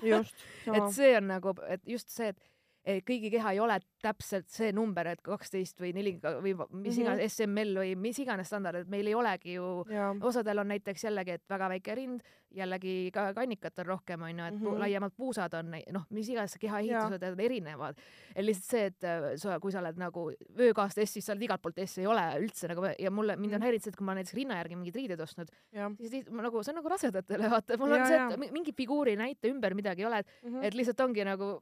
et 0.77 0.91
see 0.95 1.15
on 1.17 1.31
nagu, 1.33 1.55
et 1.67 1.81
just 1.89 2.13
see, 2.13 2.33
et 2.33 2.54
kõigi 2.85 3.31
keha 3.33 3.51
ei 3.55 3.59
ole 3.59 3.79
täpselt 4.03 4.47
see 4.53 4.71
number, 4.71 5.07
et 5.07 5.21
kaksteist 5.25 5.79
või 5.81 5.93
neli 5.93 6.19
või 6.21 6.53
mis 6.71 6.97
Mhm. 6.97 7.01
iganes 7.01 7.33
SML 7.33 7.73
või 7.81 7.95
mis 7.97 8.19
iganes 8.19 8.47
standard, 8.47 8.75
et 8.83 8.87
meil 8.87 9.07
ei 9.07 9.15
olegi 9.15 9.53
ju 9.55 9.83
osadel 10.21 10.59
on 10.59 10.67
näiteks 10.67 11.03
jällegi, 11.03 11.31
et 11.31 11.43
väga 11.49 11.69
väike 11.69 11.95
rind, 11.95 12.21
jällegi 12.55 13.09
ka 13.11 13.33
kannikat 13.33 13.79
on 13.79 13.85
rohkem 13.85 14.21
onju, 14.21 14.45
et 14.45 14.53
mm. 14.53 14.61
-hmm. 14.65 14.79
laiemad 14.79 15.11
puusad 15.17 15.53
on 15.53 15.71
noh, 15.91 16.05
mis 16.09 16.29
iganes 16.29 16.55
kehaehitused 16.59 17.23
on 17.31 17.39
erinevad. 17.39 17.95
et 18.35 18.45
lihtsalt 18.45 18.69
see, 18.69 18.85
et 18.85 19.03
äh, 19.03 19.35
sa, 19.37 19.59
kui 19.59 19.71
sa 19.71 19.79
oled 19.79 19.97
nagu 19.97 20.31
vöökaast 20.57 20.97
S, 21.05 21.13
siis 21.13 21.25
sa 21.25 21.33
oled 21.33 21.41
igalt 21.41 21.61
poolt 21.61 21.79
S, 21.85 21.97
ei 21.97 22.05
ole 22.07 22.21
üldse 22.39 22.67
nagu 22.67 22.81
ja 22.99 23.11
mulle, 23.11 23.35
mind 23.35 23.53
on 23.53 23.59
Mhm. 23.59 23.63
häirinud 23.65 23.81
see, 23.83 23.89
et 23.89 23.95
kui 23.97 24.05
ma 24.05 24.13
näiteks 24.15 24.33
rinna 24.35 24.55
järgi 24.63 24.75
mingeid 24.75 24.95
riideid 24.95 25.19
ostnud, 25.21 25.49
siis 25.99 26.29
ma 26.31 26.43
nagu 26.43 26.63
see 26.63 26.71
on 26.71 26.75
nagu 26.75 26.89
rasedatele, 26.89 27.49
vaata, 27.49 27.77
mul 27.77 27.91
on 27.91 27.99
Ja, 27.99 28.05
see, 28.05 28.15
ja. 28.17 28.29
et 28.29 28.39
mi- 28.39 28.51
mingi 28.51 28.71
figuuri 28.73 29.15
näite 29.17 29.49
ümber 29.51 29.73
midagi 29.75 30.01
ei 30.01 30.05
ole, 30.05 30.19
et 30.19 30.27
Mhm. 30.43 30.63
et 30.63 30.73
lihtsalt 30.73 30.99
ongi 31.01 31.23
nagu 31.25 31.61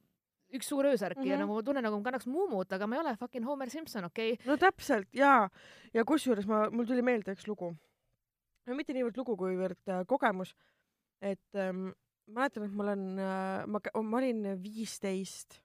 üks 0.53 0.69
suur 0.69 0.85
öösärk 0.85 1.17
mm 1.17 1.23
-hmm. 1.23 1.29
ja 1.29 1.35
Mhm. 1.35 1.41
nagu 1.41 1.55
ma 1.55 1.63
tunnen 1.63 1.83
nagu 1.83 1.97
ma 1.97 2.03
kannaks 2.03 2.27
muumut, 2.27 2.73
aga 2.73 2.87
ma 2.87 2.95
ei 2.95 3.01
ole 3.01 3.15
fucking 3.15 3.45
Homer 3.45 3.69
Simson, 3.69 4.05
okei 4.05 4.33
okay?. 4.33 4.47
no 4.47 4.57
täpselt 4.57 5.07
ja, 5.13 5.49
ja 5.93 6.05
kusjuures 6.05 6.47
ma, 6.47 6.69
mul 6.69 6.85
tuli 6.85 7.01
meelde 7.01 7.31
üks 7.33 7.47
lugu. 7.47 7.75
no 8.65 8.75
mitte 8.75 8.93
niivõrd 8.93 9.17
lugu, 9.17 9.37
kuivõrd 9.37 9.89
äh, 9.89 10.05
kogemus. 10.07 10.55
et 11.21 11.55
ähm, 11.55 11.89
mäletan, 12.27 12.63
et 12.63 12.71
ma 12.71 12.83
olen 12.83 13.19
äh,, 13.19 13.65
ma, 13.67 13.79
ma 14.01 14.17
olin 14.17 14.63
viisteist 14.63 15.61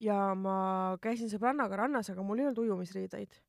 ja 0.00 0.34
ma 0.34 0.96
käisin 1.02 1.30
sõbrannaga 1.32 1.76
rannas, 1.76 2.10
aga 2.10 2.22
mul 2.22 2.38
ei 2.38 2.46
olnud 2.48 2.58
ujumisriideid. 2.58 3.40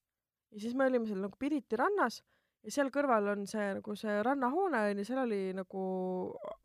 ja 0.52 0.60
siis 0.60 0.74
me 0.76 0.86
olime 0.86 1.08
seal 1.08 1.22
nagu 1.22 1.38
Piriti 1.40 1.76
rannas 1.76 2.22
ja 2.66 2.74
seal 2.74 2.92
kõrval 2.94 3.32
on 3.34 3.46
see 3.50 3.66
nagu 3.78 3.96
see 4.00 4.18
rannahoone 4.26 4.82
onju, 4.92 5.06
seal 5.08 5.24
oli 5.26 5.42
nagu 5.58 5.86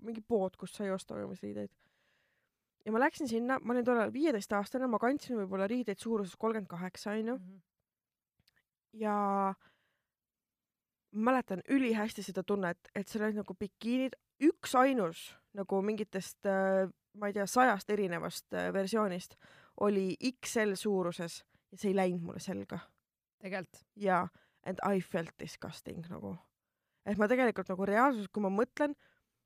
mingi 0.06 0.22
pood, 0.26 0.56
kus 0.56 0.74
sai 0.76 0.90
osta 0.94 1.18
ujumisriideid. 1.18 1.70
Ja 2.84 2.92
ma 2.92 3.00
läksin 3.02 3.28
sinna, 3.28 3.58
ma 3.62 3.72
olin 3.74 3.84
tollal 3.84 4.12
viieteistaastane, 4.12 4.86
ma 4.86 4.98
kandsin 4.98 5.36
võib-olla 5.36 5.66
riideid 5.68 5.98
suuruses 6.00 6.36
kolmkümmend 6.36 6.68
kaheksa 6.70 7.10
onju 7.16 7.36
Mhm. 7.36 7.60
ja 8.92 9.14
ma 11.12 11.32
mäletan 11.32 11.62
ülihästi 11.68 12.22
seda 12.22 12.42
tunnet, 12.42 12.78
et 12.94 13.08
seal 13.08 13.24
olid 13.26 13.40
nagu 13.40 13.54
bikiinid, 13.54 14.14
üksainus 14.46 15.34
nagu 15.54 15.82
mingitest 15.82 16.46
äh, 16.46 16.88
ma 17.18 17.26
ei 17.26 17.34
tea, 17.34 17.46
sajast 17.46 17.90
erinevast 17.90 18.54
äh, 18.54 18.72
versioonist 18.72 19.34
oli 19.80 20.14
XL 20.20 20.74
suuruses 20.78 21.40
ja 21.72 21.78
see 21.78 21.90
ei 21.90 21.96
läinud 21.96 22.22
mulle 22.22 22.40
selga 22.40 22.78
tegelikult. 23.40 23.82
ja 23.96 24.28
and 24.62 24.78
I 24.86 25.00
felt 25.00 25.32
disgusting 25.40 26.06
nagu. 26.10 26.36
et 27.06 27.18
ma 27.18 27.28
tegelikult 27.28 27.68
nagu 27.68 27.86
reaalsuses, 27.86 28.28
kui 28.28 28.42
ma 28.44 28.50
mõtlen, 28.54 28.94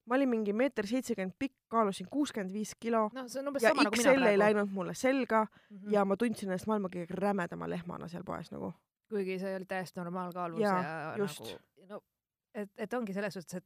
ma 0.06 0.14
olin 0.18 0.28
mingi 0.28 0.52
meeter 0.52 0.86
seitsekümmend 0.86 1.34
pikk, 1.38 1.54
kaalusin 1.72 2.06
kuuskümmend 2.10 2.52
viis 2.52 2.74
kilo 2.80 3.06
see 3.26 3.40
on 3.40 3.48
umbes 3.48 3.62
ja 3.62 3.70
sama 3.72 3.84
nagu 3.88 3.96
XL 3.96 4.26
ei 4.32 4.38
läinud 4.38 4.70
mulle 4.72 4.94
selga 4.94 5.46
Mhm. 5.70 5.92
ja 5.92 6.04
ma 6.04 6.16
tundsin 6.16 6.48
ennast 6.50 6.66
maailma 6.66 6.88
kõige 6.92 7.14
rämedama 7.18 7.68
lehmana 7.68 8.08
seal 8.08 8.22
poes 8.24 8.50
nagu. 8.52 8.72
kuigi 9.08 9.38
see 9.38 9.54
oli 9.56 9.64
täiesti 9.64 10.00
normaalkaalus 10.00 10.60
Jaa, 10.60 10.82
ja 10.82 11.14
just. 11.18 11.40
nagu 11.40 11.88
no 11.88 12.02
et, 12.54 12.70
et 12.76 12.94
ongi 12.94 13.12
selles 13.12 13.34
suhtes, 13.34 13.54
et 13.60 13.64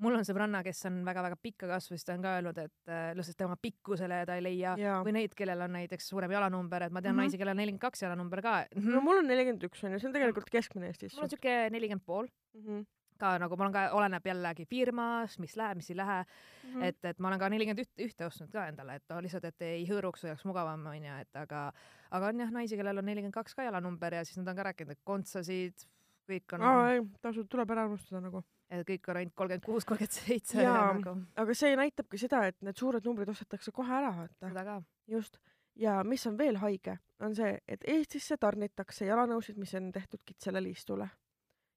mul 0.00 0.14
on 0.14 0.22
sõbranna, 0.24 0.62
kes 0.62 0.84
on 0.86 1.00
väga-väga 1.04 1.36
pikka 1.42 1.66
kasvu, 1.66 1.96
siis 1.96 2.04
ta 2.06 2.14
on 2.14 2.22
ka 2.22 2.36
öelnud, 2.38 2.58
et 2.58 2.88
äh, 2.88 3.14
lihtsalt 3.18 3.36
tema 3.36 3.56
pikkusele 3.56 4.20
ta 4.26 4.36
ei 4.38 4.42
leia 4.42 4.76
jaa 4.78 5.00
või 5.04 5.12
neid, 5.16 5.34
kellel 5.34 5.60
on 5.66 5.72
näiteks 5.74 6.06
suurem 6.08 6.30
jalanumber, 6.30 6.82
et 6.86 6.92
ma 6.92 7.00
tean 7.02 7.14
Mhm. 7.16 7.22
naisi, 7.24 7.38
kellel 7.38 7.50
on 7.56 7.56
nelikümmend 7.62 7.80
kaks 7.82 8.02
jalanumber 8.02 8.42
ka 8.42 8.66
no 8.76 8.90
no,. 8.94 9.00
mul 9.00 9.18
on 9.18 9.26
nelikümmend 9.26 9.64
üks 9.66 9.82
onju, 9.84 9.98
see 10.00 10.06
on 10.08 10.14
tegelikult 10.14 10.50
keskmine 10.50 10.86
Eestis. 10.86 11.14
mul 11.16 11.24
on 11.24 11.30
siuke 11.30 11.56
nelikümmend 11.70 12.04
pool 12.06 12.28
Mhm. 12.54 12.86
Ka 13.20 13.34
nagu 13.42 13.58
mul 13.58 13.68
on 13.68 13.74
ka, 13.74 13.84
oleneb 13.98 14.30
jällegi 14.30 14.66
firmas, 14.70 15.38
mis 15.42 15.56
läheb, 15.58 15.80
mis 15.80 15.90
ei 15.92 15.98
lähe 15.98 16.18
mm., 16.22 16.88
et, 16.88 16.98
et 17.10 17.18
ma 17.18 17.32
olen 17.32 17.42
ka 17.42 17.50
nelikümmend 17.52 17.84
üht, 17.84 17.92
ühte 18.08 18.26
ostnud 18.28 18.50
ka 18.54 18.68
endale, 18.70 18.98
et 19.00 19.14
lihtsalt, 19.26 19.48
et 19.50 19.68
ei 19.68 19.84
hõõruks, 19.88 20.24
oleks 20.28 20.46
mugavam 20.48 20.86
onju, 20.92 21.20
et 21.26 21.42
aga, 21.42 21.68
aga 22.14 22.32
on 22.32 22.44
jah 22.44 22.54
naisi, 22.54 22.78
kellel 22.78 23.02
on 23.02 23.08
nelikümmend 23.10 23.36
kaks 23.36 23.58
ka 23.58 23.68
jalanumber 23.68 24.20
ja 24.20 24.24
siis 24.26 24.40
nad 24.40 24.52
on 24.52 24.58
ka 24.58 24.68
rääkinud, 24.70 24.96
et 24.96 25.04
kontsasid, 25.06 25.88
kõik 26.28 26.56
on 26.56 26.64
aa 26.68 26.88
ei, 26.94 27.04
tasub, 27.24 27.48
tuleb 27.50 27.74
ära 27.74 27.86
unustada 27.88 28.22
nagu. 28.24 28.42
et 28.68 28.84
kõik 28.88 29.08
on 29.08 29.20
ainult 29.20 29.34
kolmkümmend 29.34 29.64
kuus, 29.64 29.86
kolmkümmend 29.88 30.16
seitse 30.16 30.62
Jaa. 30.62 30.90
nagu 30.98 31.14
aga 31.40 31.54
see 31.56 31.76
näitabki 31.80 32.20
seda, 32.20 32.42
et 32.50 32.58
need 32.64 32.76
suured 32.76 33.06
numbrid 33.08 33.30
ostetakse 33.32 33.72
kohe 33.72 33.94
ära, 34.00 34.10
vaata. 34.22 34.50
seda 34.50 34.64
ka. 34.66 34.76
just. 35.08 35.38
ja 35.76 36.02
mis 36.04 36.26
on 36.28 36.36
veel 36.38 36.60
haige, 36.60 36.98
on 37.24 37.36
see, 37.38 37.54
et 37.68 37.86
Eestisse 37.88 38.36
tarnitakse 38.36 39.08
jalanõusid, 39.08 39.56
mis 39.56 39.74
on 39.78 39.92
tehtud 39.92 40.22
kitsale 40.24 40.62
liistule. 40.62 41.08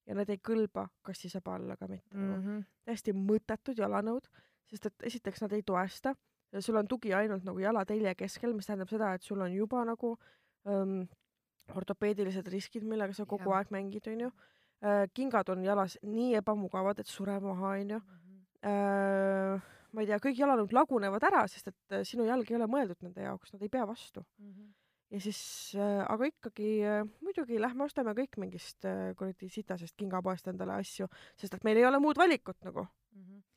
Ja 0.07 0.17
need 0.17 0.29
ei 0.33 0.41
kõlba 0.43 0.87
kassisaba 1.05 1.55
alla 1.55 1.77
ka 1.77 1.87
mitte 1.87 2.17
mm.. 2.17 2.27
Mm 2.27 2.43
-hmm. 2.43 2.63
täiesti 2.85 3.13
mõttetud 3.13 3.79
jalanõud, 3.79 4.27
sest 4.69 4.85
et 4.89 5.07
esiteks 5.11 5.41
nad 5.41 5.53
ei 5.53 5.63
toesta, 5.63 6.15
sul 6.59 6.75
on 6.75 6.87
tugi 6.87 7.13
ainult 7.13 7.43
nagu 7.47 7.59
jalatelje 7.59 8.15
keskel, 8.15 8.53
mis 8.53 8.67
tähendab 8.67 8.89
seda, 8.89 9.13
et 9.13 9.23
sul 9.23 9.41
on 9.41 9.53
juba 9.53 9.85
nagu 9.85 10.17
ähm, 10.67 11.03
ortopeedilised 11.75 12.47
riskid, 12.47 12.83
millega 12.83 13.13
sa 13.13 13.25
kogu 13.25 13.49
Jah. 13.49 13.57
aeg 13.57 13.71
mängid, 13.71 14.07
onju 14.07 14.31
äh,. 14.83 15.07
kingad 15.13 15.49
on 15.49 15.63
jalas 15.63 15.97
nii 16.03 16.35
ebamugavad, 16.35 16.99
et 16.99 17.07
sure 17.07 17.39
maha, 17.39 17.75
onju 17.79 18.01
äh,. 18.65 19.61
ma 19.91 20.01
ei 20.01 20.07
tea, 20.07 20.19
kõik 20.19 20.39
jalanõud 20.39 20.73
lagunevad 20.73 21.23
ära, 21.23 21.47
sest 21.47 21.67
et 21.67 21.97
äh, 21.97 22.03
sinu 22.07 22.25
jalg 22.25 22.51
ei 22.51 22.59
ole 22.59 22.67
mõeldud 22.67 23.01
nende 23.01 23.21
jaoks, 23.21 23.53
nad 23.53 23.61
ei 23.61 23.69
pea 23.69 23.85
vastu. 23.87 24.25
Ja 25.11 25.19
siis 25.19 25.41
äh,, 25.75 26.01
aga 26.07 26.29
ikkagi 26.31 26.71
äh, 26.87 27.03
muidugi 27.25 27.59
lähme 27.61 27.85
ostame 27.85 28.15
kõik 28.17 28.39
mingist 28.41 28.87
äh, 28.87 29.11
kuradi 29.19 29.49
sitasest 29.51 29.97
kingapoest 29.99 30.47
endale 30.51 30.79
asju, 30.79 31.09
sest 31.39 31.57
et 31.57 31.67
meil 31.67 31.81
ei 31.81 31.87
ole 31.87 31.99
muud 32.03 32.19
valikut 32.21 32.59
nagu. 32.67 32.87
Noh. 33.17 33.50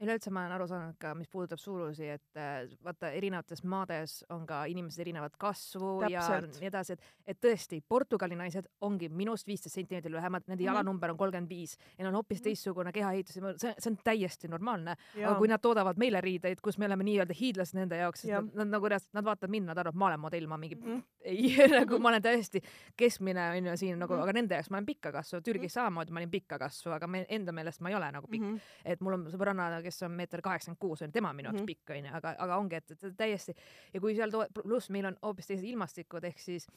Üleüldse 0.00 0.30
ma 0.30 0.44
olen 0.44 0.52
aru 0.54 0.66
saanud 0.70 0.96
ka, 1.02 1.10
mis 1.18 1.26
puudutab 1.28 1.58
suurusi, 1.58 2.06
et 2.14 2.36
äh, 2.38 2.68
vaata 2.84 3.10
erinevates 3.10 3.64
maades 3.66 4.20
on 4.30 4.44
ka 4.46 4.60
inimesed 4.70 5.00
erinevat 5.02 5.34
kasvu 5.40 6.04
ja 6.08 6.20
Täpselt. 6.22 6.60
nii 6.60 6.68
edasi, 6.70 6.92
et, 6.92 7.00
et 7.26 7.40
tõesti 7.42 7.80
Portugali 7.88 8.36
naised 8.38 8.68
ongi 8.86 9.08
minust 9.08 9.46
viisteist 9.50 9.74
sentimeetrit 9.74 10.12
lühemad, 10.14 10.44
nende 10.46 10.62
Mhm. 10.62 10.68
jalanumber 10.70 11.10
on 11.10 11.16
kolmkümmend 11.18 11.48
viis 11.50 11.76
ja 11.98 12.04
neil 12.04 12.08
on 12.12 12.14
hoopis 12.20 12.38
Mhm. 12.38 12.44
teistsugune 12.44 12.92
kehaehitus 12.92 13.36
ja 13.36 13.52
see, 13.58 13.74
see 13.78 13.90
on 13.90 13.96
täiesti 14.04 14.48
normaalne. 14.48 14.94
ja 15.16 15.30
aga 15.30 15.38
kui 15.38 15.48
nad 15.48 15.60
toodavad 15.60 15.98
meile 15.98 16.20
riideid, 16.20 16.60
kus 16.62 16.78
me 16.78 16.86
oleme 16.86 17.04
nii-öelda 17.04 17.34
hiidlased 17.34 17.74
nende 17.74 17.96
jaoks, 17.98 18.20
siis 18.20 18.30
Jah. 18.30 18.42
nad, 18.44 18.54
nad 18.54 18.68
nagu 18.68 18.88
reaalselt, 18.88 19.14
nad 19.14 19.24
vaatavad 19.24 19.50
mind, 19.50 19.66
nad 19.66 19.78
arvavad, 19.78 19.94
ma 19.98 20.06
olen 20.06 20.20
modell, 20.20 20.46
ma 20.46 20.56
mingi 20.56 20.76
Mhm. 20.76 21.02
ei, 21.24 21.42
nagu 21.80 21.98
ma 21.98 22.08
olen 22.08 22.22
täiesti 22.22 22.62
keskmine 22.96 23.50
onju 23.58 23.76
siin 23.76 23.98
nagu, 23.98 24.14
Mhm. 24.14 24.22
aga 24.22 24.32
nende 24.32 24.54
jaoks 24.54 24.70
ma 24.70 24.76
olen 24.78 24.86
pikka 24.86 25.12
kasvu, 25.12 25.40
Türgis 25.42 25.72
samamoodi 25.74 26.10
ma 26.12 26.20
olin 26.20 26.30
pikka 26.30 26.58
kasvu, 26.58 26.92
aga 26.94 27.06
me 27.06 27.26
enda 27.28 27.52
meelest 27.52 27.80
ma 27.80 27.88
ei 27.90 27.94
ole 27.94 28.10
nagu 28.12 28.26
pikk 28.28 28.42
Mhm. 28.42 28.56
et 28.84 29.00
mul 29.00 29.12
on 29.14 29.26
sõbranna, 29.26 29.78
kes 29.88 30.02
on 30.06 30.12
meeter 30.18 30.42
kaheksakümmend 30.44 30.80
kuus, 30.84 31.02
on 31.06 31.12
tema 31.14 31.32
minu 31.36 31.48
jaoks 31.50 31.62
Mhm. 31.64 31.66
pikk 31.72 31.94
onju, 31.96 32.12
aga, 32.20 32.34
aga 32.46 32.60
ongi, 32.60 32.76
et, 32.82 32.94
täiesti 33.16 33.54
ja 33.94 34.00
kui 34.04 34.14
seal 34.18 34.30
pluss 34.60 34.90
meil 34.94 35.08
on 35.10 35.18
hoopis 35.24 35.50
teised 35.50 35.64
ilmastikud, 35.72 36.24
ehk 36.28 36.38
siis 36.44 36.68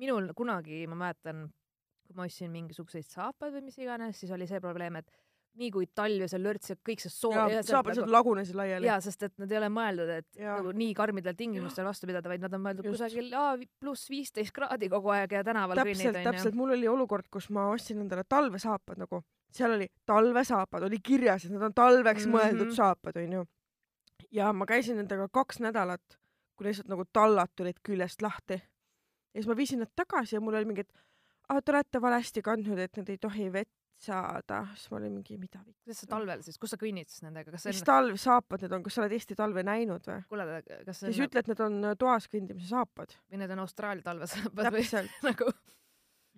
minul 0.00 0.32
kunagi, 0.36 0.86
ma 0.88 0.96
mäletan, 1.06 1.46
kui 2.06 2.14
ma 2.16 2.24
ostsin 2.28 2.52
mingisuguseid 2.54 3.04
saapaid 3.10 3.52
või 3.58 3.64
mis 3.68 3.78
iganes, 3.82 4.20
siis 4.20 4.32
oli 4.32 4.46
see 4.48 4.60
probleem, 4.62 4.96
et 5.02 5.10
nii 5.60 5.70
kui 5.74 5.86
talv 5.96 6.24
ja 6.24 6.28
see 6.30 6.40
lörts 6.40 6.72
ja 6.72 6.76
kõik 6.88 7.02
see 7.02 7.12
soo- 7.12 7.32
ja 7.34 7.46
ja 7.50 7.62
saab 7.66 7.88
lihtsalt 7.90 8.12
lagunesid 8.12 8.56
laiali. 8.58 8.88
jaa, 8.88 8.98
sest 9.04 9.22
et 9.28 9.34
nad 9.40 9.52
ei 9.52 9.58
ole 9.58 9.70
mõeldud, 9.72 10.12
et 10.18 10.40
Jaa. 10.40 10.58
nagu 10.60 10.72
nii 10.76 10.94
karmidel 10.96 11.36
tingimustel 11.38 11.86
vastu 11.88 12.08
pidada, 12.10 12.28
vaid 12.28 12.44
nad 12.44 12.56
on 12.56 12.62
mõeldud 12.64 12.88
Just. 12.88 13.00
kusagil 13.00 13.32
pluss 13.80 14.10
viisteist 14.12 14.54
kraadi 14.56 14.90
kogu 14.92 15.12
aeg 15.14 15.32
ja 15.38 15.44
tänaval 15.46 15.80
kõnnid 15.82 16.10
onju. 16.12 16.26
täpselt, 16.28 16.58
mul 16.58 16.74
oli 16.76 16.88
olukord, 16.88 17.28
kus 17.32 17.48
ma 17.50 17.68
ostsin 17.72 18.02
endale 18.04 18.26
talvesaapad 18.28 19.00
nagu, 19.04 19.22
seal 19.52 19.76
oli 19.78 19.88
talvesaapad, 20.06 20.86
oli 20.88 21.00
kirjas, 21.02 21.46
et 21.46 21.54
need 21.54 21.62
on 21.62 21.74
talveks 21.74 22.26
mm. 22.26 22.32
-hmm. 22.32 22.38
mõeldud 22.38 22.76
saapad, 22.76 23.16
onju. 23.22 23.46
ja 24.30 24.52
ma 24.52 24.66
käisin 24.66 25.00
nendega 25.00 25.28
kaks 25.28 25.60
nädalat, 25.60 26.20
kui 26.56 26.68
lihtsalt 26.68 26.88
nagu 26.88 27.04
tallad 27.12 27.52
tulid 27.56 27.80
küljest 27.82 28.22
lahti. 28.22 28.60
ja 29.34 29.42
siis 29.42 29.48
ma 29.48 29.56
viisin 29.56 29.78
nad 29.78 29.92
tagasi 29.96 30.36
ja 30.36 30.40
mul 30.40 30.54
oli 30.54 30.64
mingi, 30.64 30.80
et 30.80 30.92
aa, 31.48 31.62
te 31.62 31.72
olete 31.72 32.00
valesti 32.02 32.42
kandnud, 32.42 32.78
et 32.78 32.96
need 32.96 33.08
ei 33.08 33.18
tohi 33.18 33.52
vett 33.52 33.85
saada. 34.02 34.62
siis 34.74 34.90
ma 34.92 34.98
olin 34.98 35.12
mingi, 35.16 35.36
mida 35.40 35.60
vittu. 35.64 35.80
kuidas 35.84 36.00
sa 36.02 36.06
talvel 36.10 36.42
siis, 36.44 36.58
kus 36.60 36.74
sa 36.74 36.78
kõnnid 36.80 37.08
siis 37.08 37.22
nendega, 37.24 37.50
kas 37.54 37.64
mis 37.68 37.80
on, 37.80 37.86
talvsaapad 37.90 38.66
need 38.66 38.74
on, 38.76 38.82
kas 38.84 38.94
sa 38.98 39.02
oled 39.02 39.14
Eesti 39.16 39.36
talve 39.38 39.62
näinud 39.66 40.04
või? 40.10 40.18
kuule, 40.28 40.46
kas 40.86 41.00
see 41.00 41.12
siis 41.12 41.22
on 41.22 41.28
ütle, 41.30 41.40
et 41.44 41.48
need 41.52 41.62
on 41.64 41.78
äh, 41.92 41.96
toas 41.98 42.28
kõndimise 42.32 42.68
saapad. 42.68 43.16
või 43.30 43.40
need 43.42 43.54
on 43.56 43.64
Austraalia 43.64 44.04
talvesaapad 44.06 44.68
või 44.76 44.84
nagu, 45.30 45.50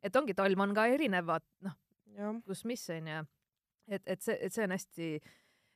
et 0.02 0.16
ongi, 0.22 0.36
talv 0.38 0.60
on 0.66 0.74
ka 0.76 0.86
erinev, 0.94 1.26
vaat 1.26 1.44
noh, 1.66 1.76
kus 2.46 2.64
mis 2.64 2.86
onju. 2.94 3.24
et, 3.88 4.02
et 4.06 4.22
see, 4.22 4.38
et 4.40 4.52
see 4.54 4.64
on 4.64 4.74
hästi, 4.76 5.08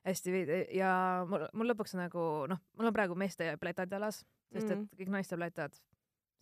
hästi 0.07 0.31
veidi 0.35 0.61
ja 0.77 0.91
mul, 1.29 1.47
mul 1.53 1.73
lõpuks 1.73 1.97
nagu 1.99 2.27
noh, 2.51 2.59
mul 2.77 2.91
on 2.91 2.95
praegu 2.95 3.15
meeste 3.19 3.55
pletad 3.59 3.91
jalas, 3.91 4.23
sest 4.53 4.69
Mhm. 4.69 4.83
et 4.87 4.99
kõik 5.03 5.09
naiste 5.17 5.35
pletad, 5.39 5.75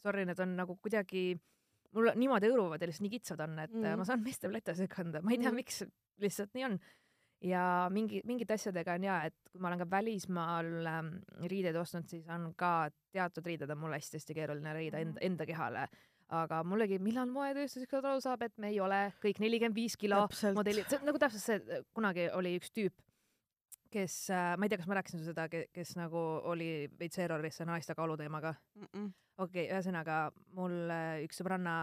sorry, 0.03 0.25
need 0.25 0.39
on 0.39 0.55
nagu 0.57 0.75
kuidagi, 0.81 1.39
mul 1.95 2.11
niimoodi 2.15 2.49
õõruvad 2.51 2.81
ja 2.81 2.87
lihtsalt 2.89 3.05
nii 3.07 3.13
kitsad 3.17 3.39
on, 3.43 3.59
et 3.59 3.71
mm. 3.73 3.83
Mhm. 3.85 3.97
ma 3.99 4.05
saan 4.07 4.21
meeste 4.23 4.49
plettasid 4.49 4.87
kanda, 4.91 5.21
ma 5.21 5.31
ei 5.31 5.37
tea 5.41 5.51
mm., 5.51 5.55
Mhm. 5.55 5.55
miks 5.55 5.83
lihtsalt 6.23 6.53
nii 6.55 6.65
on. 6.69 6.79
ja 7.41 7.87
mingi, 7.89 8.21
mingite 8.29 8.53
asjadega 8.53 8.93
on 8.99 9.03
ja, 9.03 9.15
et 9.25 9.33
kui 9.51 9.59
ma 9.61 9.67
olen 9.71 9.79
ka 9.81 9.87
välismaal 9.89 10.67
ähm, 10.87 11.07
riideid 11.49 11.75
ostnud, 11.75 12.05
siis 12.07 12.27
on 12.29 12.51
ka 12.55 12.89
teatud 13.11 13.45
riided 13.49 13.69
on 13.73 13.79
mul 13.81 13.95
hästi-hästi 13.97 14.35
keeruline 14.37 14.73
leida 14.77 14.99
enda, 15.01 15.19
enda 15.25 15.45
kehale. 15.49 15.87
aga 16.31 16.61
mullegi, 16.63 16.99
millal 17.03 17.27
moetööstus 17.27 17.83
ükskord 17.83 18.05
aru 18.07 18.21
saab, 18.23 18.41
et 18.45 18.53
me 18.57 18.69
ei 18.69 18.77
ole 18.79 18.99
kõik 19.19 19.39
nelikümmend 19.43 19.75
viis 19.75 19.97
kilo 19.99 20.21
modellid, 20.55 20.85
see 20.87 20.99
on 21.01 21.05
nagu 21.09 21.19
täpselt 21.19 21.43
see, 21.43 21.81
kunagi 21.93 22.29
oli 22.37 22.53
üks 22.59 22.71
tüüp, 22.71 22.93
kes, 23.91 24.15
ma 24.31 24.65
ei 24.65 24.71
tea, 24.71 24.79
kas 24.81 24.89
ma 24.89 24.99
rääkisin 24.99 25.25
seda, 25.25 25.47
kes 25.49 25.95
nagu 25.99 26.21
oli 26.51 26.71
veits 26.99 27.19
erroris 27.21 27.59
see 27.59 27.67
naiste 27.69 27.95
kaaluteemaga. 27.97 28.53
okei 28.87 29.09
okay,, 29.37 29.67
ühesõnaga 29.67 30.23
mul 30.57 30.77
äh, 30.93 31.23
üks 31.25 31.41
sõbranna 31.41 31.75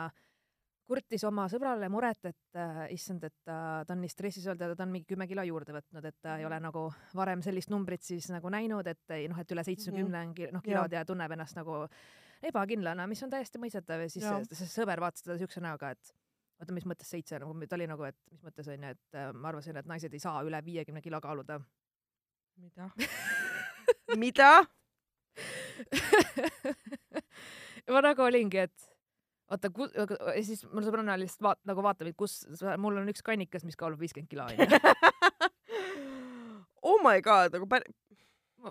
kurtis 0.89 1.25
oma 1.29 1.45
sõbrale 1.53 1.91
muret, 1.93 2.31
et 2.31 2.59
äh, 2.59 2.85
issand, 2.95 3.27
et 3.29 3.35
ta, 3.45 3.59
ta 3.87 3.95
on 3.95 4.01
nii 4.03 4.13
stressis 4.13 4.47
olnud 4.49 4.63
ja 4.65 4.77
ta 4.77 4.87
on 4.87 4.95
mingi 4.95 5.11
kümme 5.11 5.27
kilo 5.29 5.45
juurde 5.45 5.75
võtnud, 5.77 6.07
et 6.09 6.17
ta 6.25 6.39
ei 6.41 6.47
ole 6.49 6.61
nagu 6.65 6.87
varem 7.19 7.43
sellist 7.45 7.73
numbrit 7.73 8.07
siis 8.07 8.31
nagu 8.33 8.49
näinud, 8.53 8.89
et 8.89 9.17
ei, 9.17 9.29
noh, 9.29 9.41
et 9.43 9.53
üle 9.53 9.65
seitsmekümne 9.69 10.25
on 10.31 10.33
noh 10.57 10.65
kilod 10.65 10.97
ja 10.97 11.05
tunneb 11.09 11.37
ennast 11.37 11.59
nagu 11.61 11.83
ebakindlana, 12.49 13.05
mis 13.11 13.21
on 13.27 13.35
täiesti 13.35 13.61
mõistetav 13.61 14.07
ja 14.07 14.09
siis 14.13 14.25
Jaa. 14.25 14.41
see, 14.47 14.63
see 14.63 14.73
sõber 14.79 15.03
vaatas 15.03 15.27
teda 15.27 15.37
siukse 15.41 15.61
näoga, 15.61 15.93
et 15.93 16.15
oota, 16.63 16.75
mis 16.75 16.87
mõttes 16.89 17.11
seitse 17.11 17.41
nagu, 17.43 17.55
ta 17.67 17.79
oli 17.79 17.89
nagu, 17.91 18.07
et 18.09 18.19
mis 18.33 18.43
mõttes 18.47 18.71
onju, 18.73 18.95
et 18.97 19.19
äh, 19.19 19.29
ma 19.35 19.53
arvasin, 19.53 19.79
et 19.79 19.91
naised 19.91 20.15
ei 20.15 20.23
saa 20.23 20.41
üle 20.47 20.61
viiekümne 20.65 21.03
kilo 21.05 21.21
kaaluda. 21.25 21.61
Mida? 22.59 22.91
mida? 24.23 24.53
ma 27.95 28.03
nagu 28.05 28.25
olingi, 28.27 28.65
et 28.67 28.89
oota, 29.49 29.71
ja 30.35 30.43
siis 30.45 30.65
mul 30.69 30.85
sõbranna 30.87 31.17
lihtsalt 31.21 31.45
vaat-, 31.47 31.63
nagu 31.69 31.85
vaatab, 31.85 32.11
et 32.11 32.19
kus, 32.19 32.41
mul 32.81 33.01
on 33.01 33.13
üks 33.13 33.25
kannikas, 33.25 33.65
mis 33.67 33.79
kaalub 33.79 34.01
viiskümmend 34.03 34.31
kilo 34.33 34.49
onju. 34.49 34.67
oh 36.91 36.99
my 37.05 37.23
god, 37.25 37.55
nagu 37.55 37.69
pär-, 37.71 37.87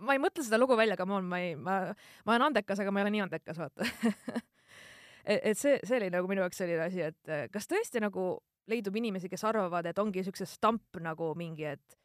ma 0.01 0.17
ei 0.17 0.21
mõtle 0.21 0.45
seda 0.45 0.59
lugu 0.59 0.77
välja, 0.79 0.97
aga 0.99 1.07
ma, 1.09 1.21
ma 1.23 1.41
ei, 1.43 1.55
ma, 1.55 1.79
ma 2.27 2.35
olen 2.35 2.49
andekas, 2.51 2.83
aga 2.83 2.93
ma 2.93 3.01
ei 3.01 3.07
ole 3.07 3.15
nii 3.15 3.25
andekas, 3.27 3.61
vaata 3.61 3.87
et, 5.27 5.39
et 5.53 5.57
see, 5.59 5.79
see 5.83 5.97
oli 5.99 6.11
nagu 6.13 6.29
minu 6.29 6.43
jaoks 6.45 6.61
selline 6.63 6.83
asi, 6.87 7.03
et 7.07 7.51
kas 7.53 7.69
tõesti 7.69 8.03
nagu 8.03 8.35
leidub 8.67 8.95
inimesi, 8.99 9.29
kes 9.31 9.45
arvavad, 9.47 9.87
et 9.87 9.99
ongi 10.01 10.25
siukse 10.27 10.45
stamp 10.49 10.99
nagu 11.03 11.31
mingi, 11.39 11.65
et 11.71 11.97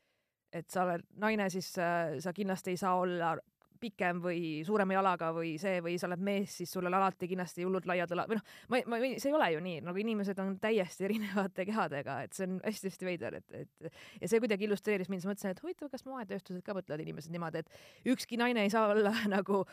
et 0.52 0.68
sa 0.70 0.84
oled 0.86 1.04
naine, 1.22 1.48
siis 1.50 1.72
äh, 1.80 2.18
sa 2.20 2.32
kindlasti 2.36 2.74
ei 2.74 2.80
saa 2.80 2.94
olla 3.00 3.36
pikem 3.82 4.20
või 4.22 4.62
suurema 4.66 4.94
jalaga 4.94 5.32
või 5.34 5.56
see 5.60 5.80
või 5.84 5.96
sa 5.98 6.06
oled 6.08 6.22
mees, 6.22 6.54
siis 6.60 6.70
sul 6.72 6.86
on 6.86 6.94
alati 6.94 7.28
kindlasti 7.30 7.64
hullult 7.66 7.86
laiad 7.90 8.12
õlad 8.14 8.30
või 8.30 8.38
noh, 8.38 8.44
ma, 8.70 8.80
ma, 8.92 9.00
see 9.18 9.30
ei 9.30 9.36
ole 9.36 9.48
ju 9.54 9.62
nii, 9.64 9.80
nagu 9.88 10.02
inimesed 10.02 10.38
on 10.42 10.54
täiesti 10.62 11.04
erinevate 11.08 11.66
kehadega, 11.68 12.18
et 12.26 12.36
see 12.38 12.48
on 12.48 12.58
hästi-hästi 12.62 13.08
veider, 13.08 13.38
et, 13.40 13.58
et 13.64 14.22
ja 14.22 14.30
see 14.30 14.42
kuidagi 14.42 14.68
illustreeris 14.68 15.10
mind, 15.12 15.24
siis 15.24 15.32
mõtlesin, 15.32 15.56
et 15.56 15.62
huvitav, 15.64 15.90
kas 15.92 16.06
moetööstused 16.08 16.62
ka 16.66 16.76
mõtlevad 16.78 17.04
inimesed 17.04 17.34
niimoodi, 17.34 17.64
et 17.64 18.12
ükski 18.14 18.38
naine 18.40 18.66
ei 18.66 18.72
saa 18.72 18.88
olla 18.94 19.14
nagu 19.36 19.64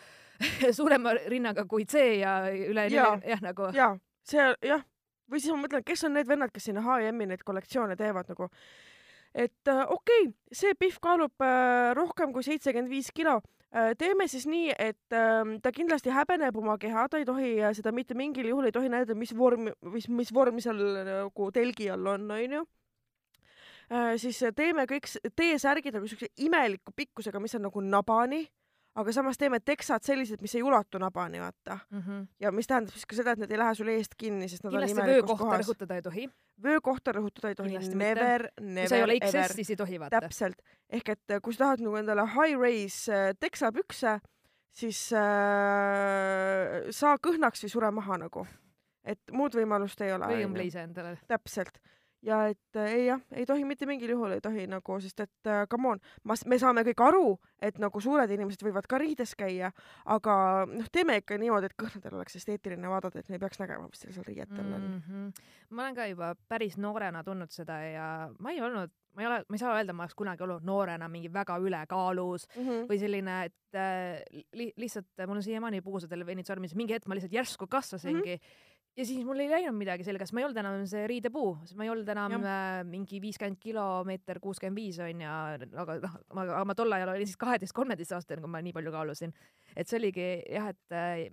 suurema 0.75 1.15
rinnaga 1.27 1.67
kui 1.69 1.85
see 1.89 2.19
ja 2.23 2.39
üle 2.49 2.89
Jaa. 2.89 3.17
jah, 3.25 3.43
nagu 3.45 3.69
jaa, 3.75 3.93
see 4.25 4.51
jah, 4.65 4.85
või 5.29 5.41
siis 5.41 5.53
ma 5.53 5.63
mõtlen, 5.65 5.85
kes 5.85 6.07
on 6.07 6.17
need 6.17 6.29
vennad, 6.29 6.53
kes 6.53 6.71
sinna 6.71 6.83
H&M-i 6.85 7.29
neid 7.29 7.45
kollektsioone 7.45 7.97
teevad 7.99 8.31
nagu, 8.31 8.49
et 9.33 9.67
äh, 9.67 9.85
okei 9.85 10.25
okay,, 10.25 10.33
see 10.51 10.73
Pihv 10.79 10.97
kaalub 11.01 11.45
äh, 11.45 11.93
rohkem 11.97 12.33
kui 12.33 12.43
seitsekümmend 12.45 12.89
viis 12.89 13.11
kilo 13.13 13.39
äh,, 13.69 13.93
teeme 13.97 14.27
siis 14.27 14.47
nii, 14.49 14.73
et 14.73 15.15
äh, 15.15 15.53
ta 15.61 15.71
kindlasti 15.75 16.13
häbeneb 16.13 16.57
oma 16.57 16.77
keha, 16.81 17.07
ta 17.09 17.21
ei 17.21 17.27
tohi 17.29 17.53
seda 17.77 17.93
mitte 17.93 18.17
mingil 18.17 18.49
juhul 18.49 18.69
ei 18.69 18.75
tohi 18.75 18.89
näidata, 18.89 19.17
mis 19.17 19.35
vorm, 19.37 19.69
mis, 19.93 20.09
mis 20.09 20.33
vorm 20.33 20.59
seal 20.63 20.81
nagu 21.05 21.51
telgi 21.53 21.91
all 21.93 22.13
on, 22.15 22.29
onju. 22.31 22.65
siis 24.21 24.37
teeme 24.55 24.85
kõik 24.85 25.07
T-särgid 25.33 25.95
nagu 25.95 26.07
siukse 26.07 26.27
imeliku 26.45 26.93
pikkusega, 26.95 27.39
mis 27.41 27.55
on 27.57 27.65
nagu 27.65 27.81
nabani, 27.81 28.43
aga 28.99 29.13
samas 29.15 29.39
teeme 29.39 29.59
teksad 29.63 30.03
sellised, 30.05 30.41
mis 30.43 30.53
ei 30.57 30.63
ulatu 30.65 30.99
nabani, 31.01 31.39
vaata 31.41 31.77
mm 31.89 32.01
-hmm. 32.01 32.25
ja 32.39 32.51
mis 32.51 32.67
tähendab 32.67 32.93
siis 32.93 33.05
ka 33.05 33.15
seda, 33.15 33.35
et 33.35 33.43
need 33.43 33.51
ei 33.51 33.59
lähe 33.61 33.75
sul 33.75 33.91
eest 33.93 34.15
kinni, 34.17 34.49
sest 34.49 34.63
nad 34.63 34.73
kindlasti 34.73 35.01
on 35.01 35.07
imelikus 35.07 35.29
vöökohta 35.29 35.45
kohas. 35.45 35.67
rõhutada 35.67 35.95
ei 35.95 36.01
tohi, 36.01 36.29
vöökohta 36.63 37.13
rõhutada 37.15 37.51
ei 37.53 37.55
tohi 37.55 37.77
mitte. 37.77 37.95
never, 37.95 38.49
kui 38.57 38.67
never 38.67 38.89
sa 38.89 38.95
ei 38.95 39.03
ole, 39.03 39.19
XS, 39.19 39.55
siis 39.55 39.69
ei 39.69 39.75
tohi 39.75 39.99
vaata. 39.99 40.21
täpselt, 40.21 40.61
ehk 40.89 41.09
et 41.09 41.35
kui 41.41 41.53
sa 41.53 41.65
tahad 41.65 41.85
nagu 41.85 41.95
endale 41.95 42.25
high 42.27 42.59
raise 42.59 43.11
äh, 43.11 43.35
teksapükse, 43.39 44.19
siis 44.71 45.13
äh, 45.13 46.89
saa 46.89 47.15
kõhnaks 47.17 47.63
või 47.63 47.69
sure 47.69 47.91
maha 47.91 48.17
nagu, 48.17 48.47
et 49.03 49.21
muud 49.31 49.55
võimalust 49.55 50.01
ei 50.01 50.13
ole. 50.13 50.25
või 50.25 50.45
õmbleise 50.45 50.83
endale. 50.83 51.17
täpselt 51.27 51.79
ja 52.25 52.39
et 52.51 52.75
äh, 52.75 52.93
ei 52.93 53.05
jah, 53.07 53.21
ei 53.31 53.45
tohi 53.47 53.63
mitte 53.67 53.87
mingil 53.87 54.11
juhul 54.13 54.35
ei 54.35 54.41
tohi 54.43 54.65
nagu, 54.69 54.97
sest 55.03 55.23
et 55.23 55.49
äh, 55.49 55.63
come 55.71 55.93
on, 55.93 56.01
ma, 56.27 56.35
me 56.51 56.59
saame 56.59 56.83
kõik 56.87 57.03
aru, 57.05 57.23
et 57.63 57.79
nagu 57.79 58.01
suured 58.03 58.31
inimesed 58.35 58.63
võivad 58.65 58.87
ka 58.91 58.99
riides 59.01 59.35
käia, 59.39 59.71
aga 60.11 60.35
noh, 60.69 60.89
teeme 60.91 61.19
ikka 61.21 61.39
niimoodi, 61.39 61.69
et 61.69 61.77
kõhnadel 61.79 62.19
oleks 62.19 62.39
esteetiline 62.39 62.91
vaadata, 62.91 63.21
et 63.21 63.31
me 63.31 63.39
ei 63.39 63.43
peaks 63.43 63.61
nägema, 63.61 63.87
mis 63.87 64.03
teil 64.03 64.15
seal 64.15 64.27
riietel 64.27 64.65
on 64.65 64.81
mm. 64.81 65.01
-hmm. 65.07 65.51
ma 65.69 65.85
olen 65.85 65.95
ka 65.95 66.07
juba 66.11 66.33
päris 66.47 66.77
noorena 66.77 67.23
tundnud 67.23 67.55
seda 67.55 67.79
ja 67.83 68.07
ma 68.39 68.51
ei 68.51 68.61
olnud, 68.61 68.91
ma 69.15 69.21
ei 69.23 69.27
ole, 69.27 69.43
ma 69.47 69.55
ei 69.55 69.63
saa 69.63 69.75
öelda, 69.77 69.93
ma 69.93 70.03
oleks 70.03 70.15
kunagi 70.15 70.43
olnud 70.43 70.65
noorena 70.67 71.07
mingi 71.07 71.31
väga 71.33 71.57
ülekaalus 71.57 72.47
mm. 72.55 72.65
-hmm. 72.65 72.87
või 72.89 72.99
selline, 72.99 73.43
et 73.45 73.79
äh, 73.79 74.43
li 74.53 74.73
lihtsalt 74.75 75.27
mul 75.27 75.39
on 75.39 75.43
siiamaani 75.43 75.81
puusadel 75.81 76.25
veinid 76.25 76.45
sormis, 76.45 76.75
mingi 76.75 76.93
hetk 76.93 77.07
ma 77.07 77.15
lihtsalt 77.15 77.33
järsku 77.33 77.67
kasvasingi 77.67 78.35
mm. 78.35 78.43
-hmm 78.43 78.67
ja 78.97 79.05
siis 79.05 79.23
mul 79.25 79.39
ei 79.39 79.49
läinud 79.51 79.77
midagi 79.77 80.03
selgeks, 80.03 80.33
ma 80.33 80.41
ei 80.41 80.45
olnud 80.47 80.57
enam 80.59 80.85
see 80.89 81.05
riidepuu, 81.07 81.53
ma 81.79 81.85
ei 81.85 81.91
olnud 81.93 82.09
enam 82.15 82.35
äh, 82.41 82.81
mingi 82.87 83.21
viiskümmend 83.23 83.59
kilomeeter 83.61 84.39
kuuskümmend 84.43 84.75
viis 84.79 84.99
onju, 85.03 85.29
aga 85.83 85.99
noh, 86.03 86.17
ma, 86.35 86.45
aga 86.49 86.65
ma 86.67 86.75
tol 86.75 86.97
ajal 86.97 87.13
olin 87.13 87.29
siis 87.29 87.39
kaheteist-kolmeteist 87.39 88.17
aastane, 88.17 88.41
kui 88.43 88.51
ma 88.51 88.61
nii 88.65 88.75
palju 88.75 88.91
kaalusin. 88.95 89.33
et 89.75 89.87
see 89.87 89.99
oligi 90.01 90.29
jah, 90.51 90.69
et 90.73 90.95
äh, 90.95 91.25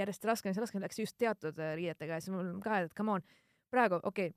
järjest 0.00 0.24
raskemaks 0.24 0.56
ja 0.56 0.66
raskemaks 0.66 0.88
läks 0.88 1.02
just 1.04 1.18
teatud 1.20 1.58
äh, 1.58 1.74
riietega 1.78 2.18
ja 2.18 2.20
siis 2.24 2.34
mul 2.34 2.56
ka, 2.64 2.82
et 2.86 2.94
come 2.96 3.18
on, 3.18 3.26
praegu 3.70 4.00
okei 4.02 4.30
okay, 4.32 4.36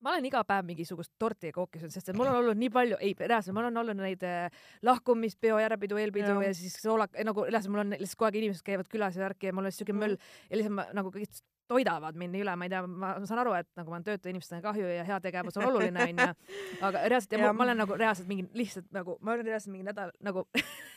ma 0.00 0.14
olen 0.14 0.24
iga 0.24 0.40
päev 0.48 0.64
mingisugust 0.64 1.12
torti 1.20 1.50
kookinud, 1.52 1.92
sest 1.92 2.08
et 2.08 2.16
mul 2.16 2.30
on 2.30 2.38
olnud 2.38 2.56
nii 2.56 2.70
palju, 2.72 2.96
ei 3.04 3.12
reaalselt, 3.20 3.52
mul 3.52 3.66
on 3.68 3.76
olnud 3.82 3.98
neid 4.00 4.22
lahkumispeo, 4.86 5.58
järelpidu, 5.60 5.98
eelpidu 6.00 6.32
ja, 6.32 6.42
ja 6.46 6.54
siis 6.56 6.78
soolak, 6.80 7.18
nagu 7.26 7.44
reaalselt 7.44 7.74
mul 7.74 7.82
on 7.84 7.92
lihtsalt 7.98 8.16
kogu 8.16 8.30
aeg 8.30 8.38
inimesed 8.40 8.64
käivad 8.64 8.88
külas 8.88 9.18
ja 9.18 9.26
värki 9.26 9.50
ja 9.50 9.56
mul 9.56 9.68
on 9.68 9.74
siuke 9.76 9.92
Mhm. 9.92 10.00
möll. 10.00 10.16
Ja 10.48 10.56
lihtsalt 10.56 10.76
ma 10.78 10.86
nagu 10.96 11.12
kõik 11.12 11.42
toidavad 11.70 12.18
mind 12.18 12.34
nii 12.34 12.44
üle, 12.44 12.54
ma 12.58 12.66
ei 12.66 12.72
tea, 12.72 12.82
ma 12.86 13.12
saan 13.28 13.42
aru, 13.44 13.54
et 13.58 13.68
nagu 13.78 13.92
ma 13.92 13.98
olen 13.98 14.06
töötu 14.06 14.30
inimestele 14.30 14.62
kahju 14.64 14.90
ja 14.90 15.06
heategevus 15.06 15.58
on 15.60 15.66
oluline 15.68 16.06
onju, 16.08 16.28
aga 16.88 17.02
reaalselt 17.06 17.36
ja 17.36 17.40
Jah. 17.40 17.48
ma, 17.48 17.56
ma 17.58 17.66
olen 17.68 17.82
nagu 17.84 17.98
reaalselt 18.00 18.30
mingi 18.30 18.46
lihtsalt 18.58 18.88
nagu 18.96 19.16
ma 19.20 19.34
olen 19.36 19.46
reaalselt 19.46 19.74
mingi 19.74 19.86
nädal 19.86 20.12
nagu 20.26 20.46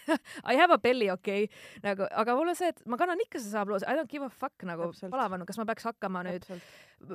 I 0.51 0.57
have 0.59 0.73
a 0.73 0.79
belly 0.81 1.09
okei 1.13 1.47
okay, 1.47 1.81
nagu, 1.85 2.07
aga 2.23 2.37
mul 2.39 2.53
on 2.53 2.59
see, 2.59 2.71
et 2.73 2.85
ma 2.89 2.99
kannan 2.99 3.21
ikka 3.23 3.41
seda 3.41 3.59
saapluusi, 3.59 3.87
I 3.87 3.97
don't 3.99 4.11
give 4.11 4.25
a 4.25 4.31
fuck 4.31 4.65
nagu 4.67 4.89
Täpselt. 4.91 5.13
palavan, 5.13 5.45
kas 5.49 5.59
ma 5.61 5.67
peaks 5.69 5.89
hakkama 5.89 6.23
nüüd 6.27 6.47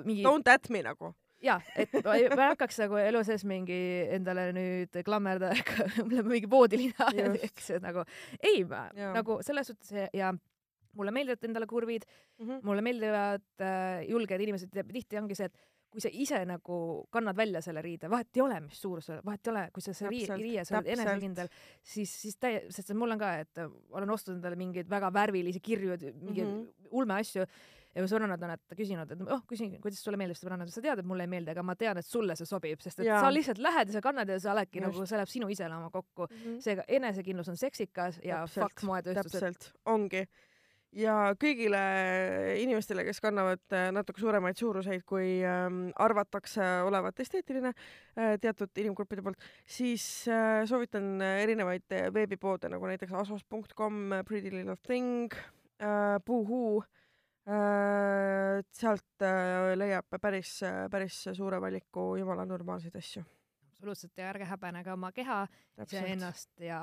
mingi 0.04 0.22
Don't 0.26 0.52
at 0.52 0.70
me 0.70 0.84
nagu. 0.86 1.14
ja, 1.44 1.58
et 1.78 1.92
ma 2.04 2.18
ei, 2.18 2.28
hakkaks 2.34 2.80
nagu 2.84 2.98
elu 3.02 3.24
sees 3.26 3.44
mingi 3.48 3.80
endale 4.18 4.50
nüüd 4.56 5.02
klammerda 5.06 5.52
mingi 6.32 6.50
voodilina, 6.50 7.10
eks, 7.42 7.72
et 7.78 7.84
nagu 7.84 8.06
ei, 8.38 8.62
nagu 9.18 9.42
selles 9.46 9.72
suhtes 9.72 9.94
ja, 9.94 10.08
ja 10.14 10.32
mulle 10.96 11.14
meeldivad 11.14 11.44
endale 11.48 11.66
kurvid, 11.66 12.06
mm. 12.38 12.46
-hmm. 12.46 12.60
mulle 12.62 12.82
meeldivad 12.82 13.48
äh, 13.60 14.08
julged 14.08 14.40
inimesed 14.40 14.74
ja 14.74 14.84
tihti 14.84 15.18
ongi 15.18 15.34
see, 15.34 15.50
et 15.50 15.58
kui 15.88 16.02
sa 16.04 16.10
ise 16.12 16.42
nagu 16.44 17.06
kannad 17.10 17.36
välja 17.36 17.62
selle 17.64 17.82
riide, 17.82 18.10
vahet 18.12 18.36
ei 18.36 18.42
ole, 18.44 18.60
mis 18.60 18.80
suurus, 18.80 19.08
vahet 19.24 19.46
ei 19.46 19.52
ole, 19.52 19.62
kui 19.72 19.82
sa 19.82 19.94
see 19.96 20.08
riie, 20.08 20.36
riie, 20.36 20.64
sa 20.64 20.76
oled 20.78 20.92
enesekindel, 20.92 21.48
siis, 21.82 22.12
siis 22.22 22.36
täie-, 22.36 22.66
sest 22.74 22.92
mul 22.92 23.16
on 23.16 23.18
ka, 23.18 23.32
et 23.44 23.58
äh, 23.64 23.72
olen 23.96 24.10
ostnud 24.10 24.36
endale 24.36 24.56
mingeid 24.56 24.90
väga 24.90 25.12
värvilisi 25.12 25.60
kirju, 25.60 25.96
mingeid 26.20 26.46
mm. 26.46 26.54
-hmm. 26.54 26.88
ulmeasju 26.90 27.46
ja 27.94 28.04
mu 28.04 28.08
sõbrannad 28.10 28.44
on, 28.44 28.52
et 28.54 28.76
küsinud, 28.78 29.12
et 29.14 29.22
oh, 29.32 29.40
küsin, 29.48 29.72
kuidas 29.82 30.02
sulle 30.04 30.18
meeldib 30.20 30.38
sõbrannad, 30.38 30.70
sa 30.72 30.82
tead, 30.84 31.00
et 31.02 31.08
mulle 31.08 31.24
ei 31.26 31.32
meeldi, 31.32 31.52
aga 31.54 31.64
ma 31.66 31.74
tean, 31.78 31.98
et 32.00 32.06
sulle 32.06 32.36
see 32.38 32.48
sobib, 32.48 32.82
sest 32.84 33.02
et 33.02 33.08
Jaa. 33.08 33.22
sa 33.24 33.32
lihtsalt 33.32 33.62
lähed 33.64 33.90
ja 33.90 33.96
sa 33.96 34.02
kannad 34.04 34.30
ja 34.30 34.38
sa 34.42 34.52
oledki 34.54 34.82
nagu, 34.84 35.06
see 35.08 35.18
läheb 35.18 35.32
sinu 35.32 35.48
iseloomu 35.54 35.90
kokku. 35.94 36.28
Mm 36.28 36.36
-hmm. 36.44 36.60
seega 36.64 36.84
enesekindlus 36.98 37.48
on 37.48 37.56
seksikas 37.56 38.20
ja 38.24 38.44
Täpselt, 38.44 38.64
fuck 38.64 38.84
moetööstus, 38.90 39.34
et 39.34 39.40
täpselt, 39.40 39.72
ongi. 39.84 40.26
Ja 40.96 41.14
kõigile 41.40 41.80
inimestele, 42.62 43.04
kes 43.06 43.20
kannavad 43.22 43.76
äh, 43.76 43.88
natuke 43.94 44.20
suuremaid 44.22 44.58
suuruseid, 44.58 45.04
kui 45.08 45.38
ähm, 45.44 45.88
arvatakse 46.00 46.64
olevat 46.86 47.20
esteetiline 47.20 47.72
äh, 47.74 48.36
teatud 48.40 48.72
inimgruppide 48.80 49.24
poolt, 49.24 49.42
siis 49.68 50.04
äh, 50.32 50.62
soovitan 50.68 51.20
erinevaid 51.20 51.88
veebipoode 52.14 52.70
nagu 52.72 52.88
näiteks 52.88 53.12
asos.com, 53.24 54.00
Pretty 54.28 54.54
Little 54.54 54.78
Thing 54.82 55.32
äh,, 55.78 56.16
sealt 58.76 59.24
leiab 59.80 60.18
päris, 60.20 60.58
päris 60.92 61.22
suure 61.32 61.56
valiku 61.64 62.10
jumala 62.20 62.44
normaalseid 62.44 62.96
asju. 63.00 63.22
absoluutselt 63.70 64.20
ja 64.20 64.26
ärge 64.28 64.44
häbenege 64.44 64.92
oma 64.92 65.08
keha, 65.16 65.46
iseennast 65.86 66.60
ja 66.60 66.80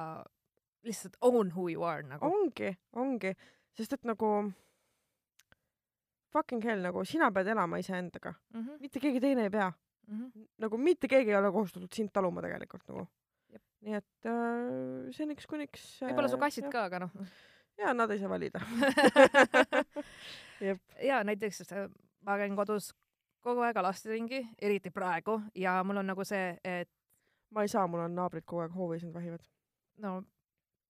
lihtsalt 0.85 1.17
own 1.21 1.51
who 1.53 1.67
you 1.69 1.83
are 1.85 2.01
nagu. 2.07 2.25
ongi, 2.25 2.71
ongi, 2.93 3.35
sest 3.77 3.93
et 3.97 4.07
nagu 4.07 4.29
fucking 6.35 6.63
hell, 6.67 6.83
nagu 6.83 7.03
sina 7.07 7.31
pead 7.31 7.47
elama 7.53 7.79
iseendaga, 7.79 8.33
Mm 8.53 8.61
-hmm. 8.61 8.79
mitte 8.79 8.99
keegi 8.99 9.21
teine 9.21 9.43
ei 9.43 9.49
pea, 9.49 9.71
Mm 10.07 10.19
-hmm. 10.19 10.47
nagu 10.57 10.77
mitte 10.77 11.07
keegi 11.07 11.31
ei 11.31 11.37
ole 11.37 11.51
kohustatud 11.51 11.93
sind 11.93 12.09
taluma 12.13 12.41
tegelikult 12.41 12.87
nagu 12.87 13.07
Jep.. 13.49 13.63
nii 13.81 13.93
et 13.93 14.25
äh, 14.25 15.11
seniks 15.11 15.47
kuniks 15.47 16.03
äh, 16.03 16.09
võib-olla 16.09 16.27
su 16.27 16.37
kassid. 16.37 16.69
ka, 16.71 16.83
aga 16.83 16.99
noh. 16.99 17.11
ja 17.77 17.93
nad 17.93 18.11
ei 18.11 18.19
saa 18.19 18.29
valida. 18.29 18.59
jep, 20.67 20.81
ja 21.01 21.23
näiteks 21.23 21.61
äh, 21.71 21.89
ma 22.21 22.37
käin 22.37 22.55
kodus 22.55 22.93
kogu 23.45 23.61
aeg 23.61 23.77
alasti 23.77 24.09
ringi, 24.09 24.47
eriti 24.61 24.91
praegu 24.91 25.41
ja 25.55 25.83
mul 25.83 25.97
on 26.01 26.07
nagu 26.07 26.23
see, 26.23 26.57
et 26.63 26.89
ma 27.49 27.61
ei 27.61 27.67
saa, 27.67 27.87
mul 27.87 27.99
on 27.99 28.15
naabrid 28.15 28.45
kogu 28.45 28.61
aeg 28.65 28.73
hoovis, 28.73 29.03
nad 29.03 29.13
vahivad. 29.13 29.45
no 29.97 30.23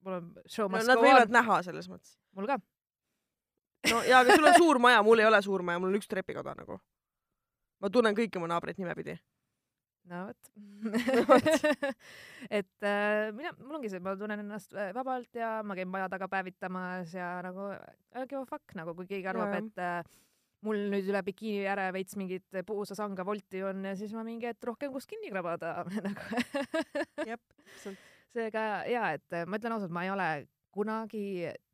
mul 0.05 0.13
on 0.13 0.31
show 0.47 0.69
no 0.69 0.77
must 0.77 0.87
nad 0.87 0.97
go 0.99 1.03
võivad 1.03 1.27
on, 1.27 1.35
näha 1.39 1.61
selles 1.67 1.89
mõttes. 1.91 2.17
mul 2.37 2.47
ka. 2.47 2.59
No 3.91 4.01
jaa, 4.07 4.23
aga 4.23 4.35
sul 4.35 4.49
on 4.49 4.57
suur 4.59 4.81
maja, 4.81 5.03
mul 5.05 5.21
ei 5.21 5.29
ole 5.29 5.41
suur 5.45 5.63
maja, 5.65 5.81
mul 5.81 5.93
on 5.93 5.99
üks 5.99 6.09
trepikoda 6.11 6.55
nagu. 6.57 6.79
ma 7.83 7.91
tunnen 7.91 8.17
kõiki 8.17 8.41
mu 8.41 8.49
naabreid 8.49 8.79
nimepidi. 8.81 9.17
no 10.11 10.25
vot 10.29 10.51
et 12.59 12.85
äh, 12.85 13.31
mina, 13.35 13.55
mul 13.61 13.79
ongi 13.79 13.91
see, 13.93 14.03
ma 14.03 14.15
tunnen 14.19 14.43
ennast 14.45 14.75
äh, 14.77 14.91
vabalt 14.95 15.33
ja 15.37 15.57
ma 15.65 15.77
käin 15.77 15.89
maja 15.89 16.09
taga 16.11 16.29
päevitamas 16.31 17.15
ja 17.15 17.39
nagu 17.45 17.71
I 17.73 18.27
give 18.29 18.43
a 18.43 18.45
fuck 18.49 18.77
nagu, 18.77 18.93
kui 18.97 19.09
keegi 19.09 19.31
arvab, 19.31 19.57
et 19.57 19.81
äh, 19.81 20.05
mul 20.65 20.87
nüüd 20.91 21.09
üle 21.11 21.21
bikiini 21.25 21.65
ääre 21.69 21.89
veits 21.95 22.17
mingit 22.19 22.59
puusasanga 22.67 23.25
volti 23.27 23.61
on 23.65 23.85
siis 23.99 24.13
ma 24.17 24.23
mingi 24.25 24.49
hetk 24.49 24.65
rohkem 24.69 24.93
kust 24.93 25.09
kinni 25.11 25.31
krabada 25.33 25.77
nagu 26.05 26.43
jep, 27.25 27.41
täpselt. 27.61 28.11
seega 28.35 28.65
ja, 28.89 29.09
et 29.17 29.37
äh, 29.37 29.45
ma 29.49 29.59
ütlen 29.59 29.77
ausalt, 29.77 29.93
ma 29.93 30.05
ei 30.05 30.13
ole 30.13 30.29
kunagi 30.75 31.25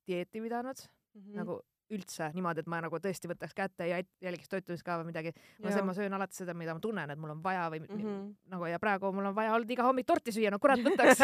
dieeti 0.07 0.41
pidanud 0.43 0.78
mm. 0.78 1.22
Mhm. 1.22 1.38
nagu 1.41 1.59
üldse 1.92 2.30
niimoodi, 2.36 2.64
et 2.64 2.70
ma 2.72 2.80
nagu 2.84 3.00
tõesti 3.04 3.30
võtaks 3.32 3.56
kätte 3.56 3.88
ja 3.89 4.00
jälgiks 4.24 4.50
toitumiskava 4.52 5.06
midagi. 5.08 5.34
ma 5.64 5.72
söön, 5.74 5.86
ma 5.88 5.96
söön 5.98 6.14
alati 6.18 6.42
seda, 6.42 6.56
mida 6.58 6.76
ma 6.76 6.84
tunnen, 6.84 7.12
et 7.12 7.20
mul 7.20 7.34
on 7.36 7.44
vaja 7.44 7.68
või 7.74 7.82
mm. 7.84 8.02
-hmm. 8.02 8.28
nagu 8.54 8.70
ja 8.70 8.80
praegu 8.80 9.12
mul 9.16 9.32
on 9.32 9.36
vaja 9.36 9.54
olnud 9.56 9.72
iga 9.72 9.88
hommik 9.88 10.08
torti 10.08 10.34
süüa, 10.36 10.52
no 10.52 10.60
kurat 10.60 10.84
võtaks. 10.84 11.24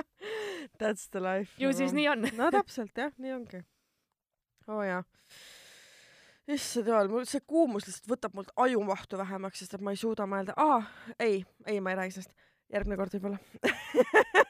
That's 0.80 1.08
the 1.10 1.22
life. 1.22 1.54
ju 1.58 1.72
siis 1.72 1.94
nii 1.96 2.08
on. 2.08 2.28
no 2.36 2.50
täpselt 2.50 2.96
jah, 2.96 3.12
nii 3.18 3.32
ongi. 3.32 3.64
oo 4.68 4.78
oh, 4.78 4.84
jaa. 4.86 5.02
issand 6.48 6.86
jumal, 6.86 7.08
mul 7.08 7.26
see 7.30 7.42
kuumus 7.46 7.86
lihtsalt 7.86 8.10
võtab 8.10 8.34
mult 8.34 8.52
ajumahtu 8.56 9.18
vähemaks, 9.18 9.58
sest 9.58 9.74
et 9.74 9.80
ma 9.80 9.94
ei 9.94 10.00
suuda 10.00 10.26
mõelda, 10.26 10.54
aa, 10.56 10.82
ei, 11.18 11.44
ei, 11.66 11.80
ma 11.80 11.94
ei 11.94 12.00
räägi 12.04 12.18
sellest. 12.18 12.34
järgmine 12.70 12.96
kord 12.96 13.14
võib-olla. 13.16 13.38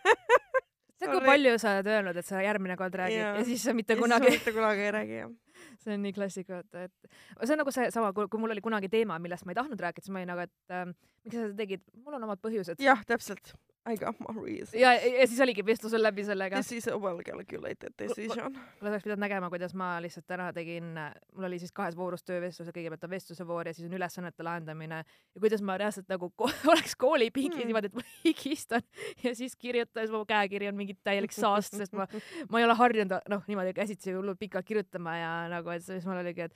kui 1.13 1.23
palju 1.27 1.55
sa 1.63 1.77
oled 1.77 1.91
öelnud, 1.93 2.21
et 2.21 2.27
sa 2.27 2.43
järgmine 2.45 2.77
kord 2.81 2.97
räägid 3.01 3.21
Jaa. 3.21 3.37
ja 3.39 3.47
siis 3.49 3.65
sa 3.67 3.75
mitte 3.77 3.97
kunagi. 4.01 4.35
mitte 4.37 4.55
kunagi 4.57 4.87
ei 4.89 4.93
räägi 4.97 5.17
jah. 5.23 5.33
see 5.85 5.95
on 5.95 6.05
nii 6.05 6.13
klassika, 6.17 6.61
vaata, 6.61 6.87
et 6.89 7.47
see 7.47 7.55
on 7.55 7.61
nagu 7.63 7.75
seesama, 7.75 8.13
kui, 8.17 8.29
mul 8.41 8.55
oli 8.55 8.65
kunagi 8.65 8.89
teema, 8.93 9.19
millest 9.23 9.47
ma 9.47 9.55
ei 9.55 9.61
tahtnud 9.61 9.83
rääkida, 9.87 10.07
siis 10.07 10.15
ma 10.15 10.23
olin 10.23 10.33
nagu, 10.35 10.47
et 10.49 10.77
ähm, 10.77 10.95
miks 11.25 11.37
sa 11.37 11.45
seda 11.47 11.59
tegid, 11.59 11.85
mul 12.05 12.17
on 12.19 12.29
omad 12.29 12.41
põhjused. 12.45 12.81
jah, 12.85 13.03
täpselt. 13.09 13.55
I 13.89 13.97
got 13.97 14.19
my 14.21 14.35
reason. 14.37 14.81
ja, 14.81 14.93
ja, 14.95 15.27
siis 15.27 15.41
oligi 15.41 15.63
vestlus 15.67 15.95
on 15.97 16.03
läbi 16.03 16.25
sellega. 16.25 16.61
This 16.61 16.73
is 16.73 16.89
a 16.89 16.99
well 17.01 17.23
calculated 17.25 17.95
decision. 17.99 18.53
mul 18.53 18.91
oleks 18.91 19.05
pidanud 19.07 19.23
nägema, 19.25 19.49
kuidas 19.51 19.75
ma 19.75 19.95
lihtsalt 20.05 20.27
täna 20.29 20.51
tegin, 20.53 20.91
mul 21.35 21.47
oli 21.49 21.59
siis 21.59 21.73
kahes 21.73 21.97
voorus 21.97 22.25
töövestlus, 22.29 22.69
kõigepealt 22.77 23.07
on 23.09 23.11
vestluse 23.15 23.47
voor 23.49 23.71
ja 23.71 23.75
siis 23.75 23.89
on 23.89 23.97
ülesannete 23.97 24.45
lahendamine 24.45 25.01
ja 25.01 25.41
kuidas 25.41 25.65
ma 25.65 25.79
reaalselt 25.81 26.09
nagu 26.13 26.29
ko 26.37 26.51
oleks 26.73 26.97
koolipingis 26.97 27.61
Mm. 27.61 27.67
niimoodi, 27.67 27.89
et 27.91 27.95
ma 27.95 28.03
higistan 28.25 28.83
ja 29.25 29.35
siis 29.35 29.57
kirjutan, 29.57 30.05
siis 30.05 30.13
mu 30.13 30.23
käekiri 30.29 30.69
on 30.69 30.77
mingi 30.77 30.95
täielik 31.05 31.33
saast, 31.33 31.75
sest 31.77 31.97
ma, 31.97 32.07
ma 32.53 32.61
ei 32.61 32.69
ole 32.69 32.77
harjunud 32.79 33.17
noh, 33.29 33.43
niimoodi 33.49 33.73
käsitsi 33.77 34.13
hullult 34.13 34.39
pikalt 34.39 34.67
kirjutama 34.69 35.17
ja 35.19 35.33
nagu, 35.53 35.73
et 35.75 35.85
siis 35.85 36.07
mul 36.07 36.21
oligi, 36.21 36.47
et 36.47 36.55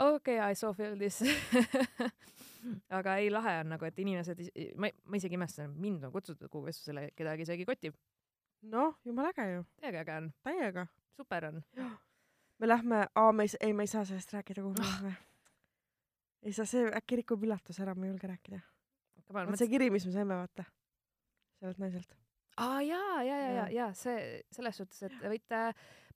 okei 0.00 0.38
okay,, 0.40 0.52
I 0.52 0.54
so 0.54 0.72
feel 0.72 0.96
this 0.98 1.20
aga 2.90 3.16
ei, 3.22 3.30
lahe 3.30 3.56
on 3.60 3.68
nagu, 3.74 3.84
et 3.88 3.98
inimesed, 3.98 4.40
ma, 4.76 4.90
ma 5.04 5.16
isegi 5.16 5.34
imestan, 5.38 5.74
mind 5.80 6.04
on 6.04 6.12
kutsutud 6.12 6.48
kuhugi 6.48 6.66
vestlusele, 6.70 7.10
kedagi 7.16 7.42
isegi 7.46 7.64
kotib. 7.68 7.94
noh, 8.62 8.96
jumala 9.04 9.30
äge 9.32 9.46
ju, 9.54 9.64
täiega 9.80 10.00
äge 10.04 10.16
on, 10.16 10.32
täiega. 10.44 10.86
super 11.16 11.44
on. 11.48 11.62
me 12.58 12.68
lähme, 12.68 13.06
aa, 13.14 13.32
me 13.32 13.42
ei, 13.42 13.54
ei, 13.60 13.72
me 13.72 13.82
ei 13.82 13.86
saa 13.86 14.04
sellest 14.04 14.32
rääkida, 14.32 14.62
kuhu 14.62 14.74
me 14.78 14.84
Ah. 14.84 14.90
lähme. 14.94 15.14
ei 16.42 16.52
saa, 16.52 16.66
see 16.66 16.90
äkki 17.00 17.16
rikub 17.22 17.42
üllatus 17.44 17.80
ära, 17.80 17.94
ma 17.94 18.04
ei 18.06 18.10
julge 18.12 18.28
rääkida. 18.28 18.60
vot 19.32 19.58
see 19.58 19.68
kiri, 19.68 19.90
mis 19.90 20.06
me 20.06 20.12
saime, 20.12 20.34
vaata. 20.34 20.64
sellelt 21.60 21.78
naiselt. 21.78 22.14
aa 22.56 22.82
jaa, 22.82 23.22
ja, 23.22 23.36
ja, 23.36 23.48
ja 23.48 23.54
Jaa., 23.54 23.68
ja 23.70 23.92
see 23.94 24.42
selles 24.52 24.76
suhtes, 24.76 25.02
et 25.02 25.12
võite 25.22 25.64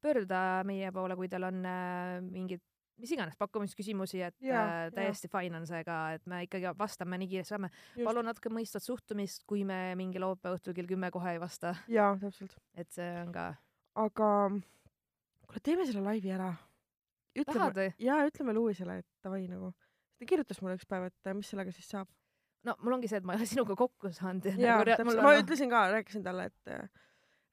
pöörduda 0.03 0.63
meie 0.69 0.93
poole, 0.93 1.17
kui 1.17 1.29
teil 1.29 1.45
on 1.49 1.65
äh, 1.65 2.21
mingid 2.21 2.61
mis 3.01 3.13
iganes 3.15 3.37
pakkumisküsimusi, 3.39 4.21
et 4.27 4.37
Jaa, 4.45 4.65
äh, 4.87 4.93
täiesti 4.95 5.31
fine 5.33 5.59
on 5.59 5.67
see 5.69 5.81
ka, 5.87 5.99
et 6.17 6.27
me 6.31 6.43
ikkagi 6.47 6.71
vastame 6.79 7.19
nii 7.21 7.31
kiiresti 7.33 7.55
saame. 7.55 7.71
Palun 8.07 8.29
natuke 8.29 8.53
mõistvat 8.55 8.85
suhtumist, 8.87 9.45
kui 9.51 9.65
me 9.69 9.79
mingi 9.99 10.23
laupäeva 10.23 10.59
õhtul 10.59 10.77
kell 10.77 10.91
kümme 10.91 11.11
kohe 11.15 11.35
ei 11.35 11.43
vasta, 11.43 11.75
jaa, 11.91 12.15
täpselt. 12.23 12.57
et 12.79 12.91
see 12.95 13.11
on 13.23 13.33
ka. 13.35 13.49
aga 14.05 14.31
kuule, 15.47 15.63
teeme 15.63 15.87
selle 15.89 16.05
laivi 16.07 16.35
ära. 16.35 16.53
ütleme 17.39 17.89
jaa, 17.99 18.21
ütleme 18.31 18.55
Luisele, 18.57 19.01
et 19.03 19.09
davai 19.27 19.47
nagu. 19.51 19.73
ta 20.19 20.29
kirjutas 20.29 20.63
mulle 20.63 20.79
üks 20.79 20.87
päev, 20.89 21.11
et 21.11 21.31
äh, 21.31 21.37
mis 21.37 21.51
sellega 21.51 21.75
siis 21.75 21.91
saab. 21.91 22.11
no 22.65 22.77
mul 22.83 22.99
ongi 22.99 23.11
see, 23.11 23.19
et 23.23 23.27
ma 23.27 23.35
ei 23.35 23.43
ole 23.43 23.51
sinuga 23.51 23.77
kokku 23.79 24.13
saanud. 24.15 24.53
jaa, 24.55 24.79
Nagu 24.79 24.93
täpselt, 24.93 25.25
ma 25.27 25.35
ütlesin 25.41 25.73
ka, 25.73 25.89
rääkisin 25.99 26.27
talle, 26.27 26.53
et 26.53 27.03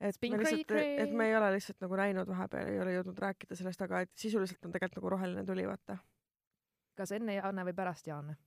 et 0.01 0.17
been 0.21 0.37
me 0.37 0.43
lihtsalt, 0.43 0.71
et 1.03 1.11
me 1.13 1.27
ei 1.29 1.35
ole 1.37 1.51
lihtsalt 1.55 1.83
nagu 1.83 1.97
näinud 1.99 2.29
vahepeal, 2.29 2.69
ei 2.71 2.79
ole 2.81 2.95
jõudnud 2.95 3.19
rääkida 3.21 3.57
sellest, 3.57 3.81
aga 3.85 4.01
et 4.05 4.11
sisuliselt 4.17 4.65
on 4.65 4.73
tegelikult 4.73 5.01
nagu 5.01 5.11
roheline 5.15 5.43
tuli, 5.45 5.67
vaata. 5.69 5.97
kas 6.97 7.13
enne 7.17 7.37
Jaane 7.37 7.65
või 7.67 7.75
pärast 7.77 8.09
Jaane? 8.09 8.37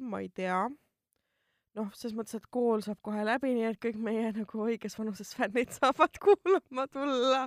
ma 0.00 0.20
ei 0.24 0.30
tea. 0.34 0.64
noh, 1.76 1.90
selles 1.92 2.16
mõttes, 2.16 2.38
et 2.38 2.48
kool 2.50 2.80
saab 2.84 3.02
kohe 3.04 3.24
läbi, 3.28 3.52
nii 3.54 3.68
et 3.68 3.80
kõik 3.82 3.98
meie 4.00 4.30
nagu 4.32 4.64
õiges 4.64 4.96
vanuses 4.98 5.34
fännid 5.36 5.74
saavad 5.76 6.18
kuulama 6.24 6.86
tulla. 6.88 7.44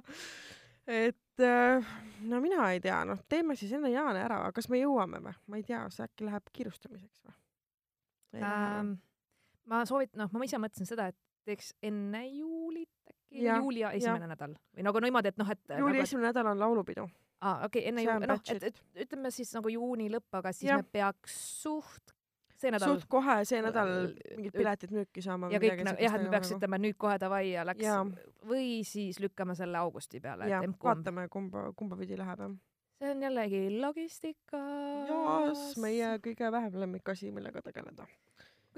et 0.85 1.43
äh, 1.43 1.91
no 2.29 2.39
mina 2.43 2.71
ei 2.71 2.79
tea, 2.83 3.01
noh, 3.09 3.19
teeme 3.27 3.57
siis 3.59 3.73
enne 3.75 3.91
Jaane 3.91 4.21
ära, 4.21 4.43
kas 4.55 4.69
me 4.69 4.79
jõuame 4.79 5.23
või? 5.25 5.35
ma 5.47 5.59
ei 5.59 5.67
tea, 5.67 5.83
see 5.93 6.07
äkki 6.07 6.29
läheb 6.29 6.53
kiirustamiseks 6.53 7.25
või? 7.25 7.37
Ähm, 8.45 8.99
ma 9.69 9.85
soovit-, 9.89 10.15
noh, 10.19 10.31
ma 10.33 10.47
ise 10.47 10.59
mõtlesin 10.61 10.89
seda, 10.89 11.09
et 11.13 11.17
teeks 11.47 11.73
enne 11.85 12.25
juulit 12.27 12.89
äkki, 13.29 13.45
juuli 13.45 13.83
esimene 13.93 14.27
nädal 14.29 14.53
või 14.75 14.85
nagu 14.85 15.01
niimoodi, 15.03 15.33
et 15.33 15.41
noh, 15.41 15.49
et 15.53 15.75
juuli 15.77 15.97
nagu, 15.97 16.05
esimene 16.05 16.29
nädal 16.29 16.51
on 16.51 16.59
laulupidu. 16.59 17.09
aa, 17.41 17.65
okei 17.65 17.81
okay,, 17.81 17.89
enne 17.89 18.05
juuli, 18.05 18.29
noh, 18.29 18.41
et, 18.55 18.63
et 18.71 19.03
ütleme 19.05 19.31
siis 19.31 19.53
nagu 19.55 19.69
juuni 19.69 20.09
lõpp, 20.11 20.29
aga 20.41 20.53
siis 20.53 20.69
Jah. 20.71 20.81
me 20.81 20.89
peaks 20.91 21.35
suht 21.63 22.15
see 22.59 22.71
nädal 22.73 22.95
suht 22.95 23.07
kohe 23.11 23.37
see 23.47 23.61
nädal 23.63 23.93
mingid 24.35 24.55
piletid 24.55 24.91
müüki 24.95 25.23
saama. 25.23 25.51
ja 25.53 25.61
kõik 25.63 25.83
nagu 25.87 26.03
jah, 26.03 26.17
et 26.17 26.25
me 26.25 26.33
peaks 26.33 26.55
ütlema, 26.55 26.79
et 26.79 26.87
nüüd 26.87 26.97
kohe 26.99 27.19
davai 27.21 27.43
ja 27.51 27.67
läks 27.67 27.85
Jaa. 27.85 28.01
või 28.49 28.81
siis 28.87 29.21
lükkame 29.23 29.55
selle 29.59 29.79
augusti 29.79 30.19
peale, 30.23 30.49
ja 30.51 30.63
et 30.65 30.75
vaatame, 30.83 31.29
kumba, 31.31 31.69
kumba 31.79 31.99
pidi 31.99 32.19
läheb 32.19 32.43
jah. 32.45 32.57
see 32.99 33.13
on 33.13 33.23
jällegi 33.27 33.61
logistika. 33.79 34.63
jaas, 35.11 35.69
meie 35.79 36.17
kõige 36.25 36.51
vähem 36.51 36.81
lemmikasi, 36.83 37.31
millega 37.35 37.63
tegeleda. 37.63 38.09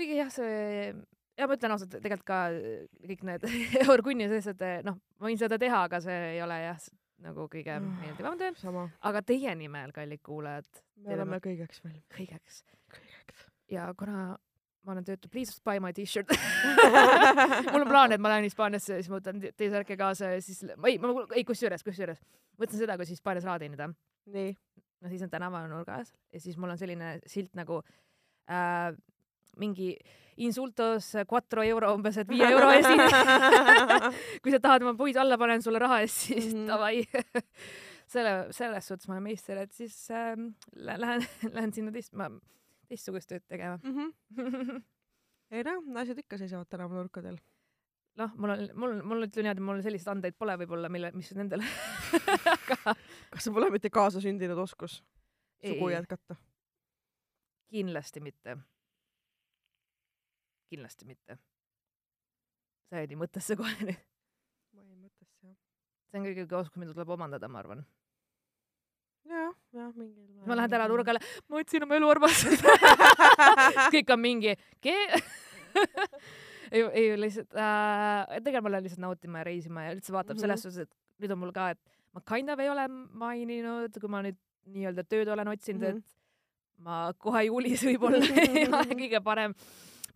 Kuigi 0.01 0.17
jah, 0.17 0.31
see 0.33 0.91
ja 1.39 1.47
ma 1.47 1.55
ütlen 1.57 1.73
ausalt, 1.77 1.93
tegelikult 2.01 2.27
ka 2.27 2.39
äh, 2.51 2.83
kõik 3.07 3.23
need 3.29 3.45
Eurgunni 3.85 4.27
sellised, 4.31 4.61
noh, 4.87 4.97
ma 5.21 5.29
võin 5.29 5.39
seda 5.39 5.57
teha, 5.61 5.85
aga 5.87 6.01
see 6.03 6.17
ei 6.35 6.41
ole 6.43 6.57
jah, 6.65 6.81
nagu 7.21 7.45
kõige 7.53 7.75
Ah. 7.77 7.81
meeldivam 8.01 8.37
töö. 8.41 8.85
aga 9.09 9.21
teie 9.21 9.53
nimel, 9.55 9.91
kallid 9.95 10.21
kuulajad, 10.25 10.67
me 11.05 11.13
oleme 11.15 11.35
ma- 11.37 11.43
kõigeks 11.43 11.83
valmis. 11.85 12.05
kõigeks 12.17 12.63
kõigeks. 12.91 13.45
ja 13.69 13.91
kuna 13.97 14.31
ma 14.83 14.95
olen 14.95 15.05
töötu, 15.05 15.29
please 15.29 15.59
buy 15.63 15.77
my 15.79 15.91
t-shirt 15.93 16.31
mul 17.71 17.83
on 17.83 17.89
plaan, 17.91 18.11
et 18.15 18.21
ma 18.21 18.31
lähen 18.33 18.47
Hispaaniasse 18.49 18.95
ja 18.95 19.01
siis 19.03 19.11
ma 19.13 19.19
võtan 19.19 19.41
te- 19.43 19.51
T-särke 19.57 19.97
kaasa 19.99 20.31
ja 20.35 20.41
siis, 20.41 20.63
ei, 20.65 20.97
ma, 21.01 21.11
ei 21.37 21.43
kusjuures, 21.45 21.83
kusjuures, 21.85 22.21
mõtlen 22.57 22.81
seda, 22.81 22.97
kui 22.97 23.05
Hispaanias 23.11 23.45
raha 23.45 23.61
teenida. 23.61 23.87
nii, 24.33 24.55
no 25.05 25.09
siis 25.13 25.21
on 25.25 25.29
tänavanurgas 25.33 26.09
ja 26.33 26.39
siis 26.41 26.57
mul 26.57 26.73
on 26.73 26.81
selline 26.81 27.19
silt 27.29 27.53
nagu 27.57 27.79
äh, 28.49 28.89
mingi 29.57 29.95
insultos 30.41 31.11
quattro 31.29 31.61
euro 31.67 31.91
umbes, 31.93 32.17
et 32.17 32.29
viie 32.29 32.47
euro 32.49 32.69
eest. 32.71 32.87
kui 34.43 34.51
sa 34.53 34.59
tahad, 34.63 34.85
ma 34.87 34.93
puid 34.97 35.17
alla 35.21 35.37
panen 35.37 35.61
sulle 35.61 35.79
raha 35.83 35.99
eest, 36.05 36.23
siis 36.29 36.53
Mhm. 36.53 36.67
davai 36.69 37.03
selle, 38.11 38.33
selles 38.55 38.87
suhtes 38.87 39.07
ma 39.07 39.15
olen 39.17 39.23
meister, 39.29 39.57
et 39.61 39.71
siis 39.75 39.95
äh, 40.11 40.33
lähen, 40.75 41.27
lähen 41.51 41.73
sinna 41.73 41.91
teist, 41.95 42.13
ma 42.17 42.29
teistsugust 42.91 43.29
tööd 43.31 43.45
tegema. 43.47 43.77
ei 45.51 45.63
noh, 45.67 45.83
asjad 46.01 46.19
ikka 46.23 46.37
seisavad 46.41 46.67
tänavanurkadel. 46.71 47.37
noh, 48.19 48.33
mul 48.35 48.51
on, 48.55 48.65
mul, 48.75 48.97
mul 49.07 49.27
ütleme 49.27 49.45
niimoodi, 49.47 49.63
mul 49.67 49.83
selliseid 49.85 50.11
andeid 50.15 50.35
pole 50.39 50.57
võib-olla, 50.59 50.89
mille, 50.91 51.11
mis 51.15 51.29
nendele 51.37 51.63
aga 52.51 52.95
kas 53.31 53.45
see 53.45 53.53
pole 53.55 53.69
mitte 53.71 53.89
kaasasündinud 53.93 54.59
oskus 54.59 54.97
sugu 55.63 55.91
jätkata? 55.93 56.35
kindlasti 57.71 58.19
mitte. 58.19 58.57
Kindlasti 60.71 61.07
mitte. 61.09 61.37
sa 62.89 63.01
jäid 63.01 63.13
nii 63.13 63.21
mõttesse 63.21 63.57
kohe 63.59 63.73
nüüd. 63.81 64.03
ma 64.75 64.85
ei 64.85 64.99
mõtleks 64.99 65.35
jah. 65.47 65.57
see 66.09 66.21
on 66.21 66.27
kõige 66.29 66.59
oskus, 66.59 66.81
mida 66.83 66.95
tuleb 66.95 67.15
omandada, 67.17 67.49
ma 67.51 67.61
arvan. 67.63 67.83
jah, 69.29 69.53
jah, 69.77 69.91
mingil 69.95 70.27
siis 70.27 70.47
ma 70.47 70.59
lähen 70.59 70.75
tänavanurgale, 70.75 71.23
ma 71.47 71.61
otsin 71.61 71.87
oma 71.87 71.99
eluarmastust. 71.99 72.65
kõik 73.95 74.15
on 74.15 74.23
mingi, 74.23 74.55
ke-? 74.81 75.21
ei, 76.73 76.81
ei 76.83 77.11
lihtsalt 77.19 77.55
äh,, 77.55 78.39
tegelikult 78.39 78.67
ma 78.67 78.75
lähen 78.75 78.87
lihtsalt 78.87 79.05
nautima 79.05 79.43
ja 79.43 79.49
reisima 79.51 79.87
ja 79.87 79.95
üldse 79.97 80.15
vaatab 80.15 80.35
mm 80.35 80.37
-hmm. 80.37 80.47
selles 80.47 80.65
suhtes, 80.67 80.87
et 80.87 81.21
nüüd 81.21 81.35
on 81.35 81.43
mul 81.43 81.53
ka, 81.55 81.69
et 81.75 82.01
ma 82.15 82.23
kind 82.27 82.49
of 82.49 82.59
ei 82.59 82.69
ole 82.69 82.87
maininud, 82.87 83.99
kui 83.99 84.09
ma 84.11 84.23
nüüd 84.25 84.39
nii-öelda 84.71 85.05
tööd 85.09 85.29
olen 85.31 85.53
otsinud 85.53 85.81
mm, 85.81 85.87
Mhm. 85.87 85.97
-hmm. 85.97 86.01
et 86.01 86.83
ma 86.85 87.13
kohe 87.17 87.43
juulis 87.45 87.83
võib-olla 87.85 88.21
ei 88.45 88.65
ole 88.67 88.97
kõige 89.03 89.21
parem, 89.23 89.55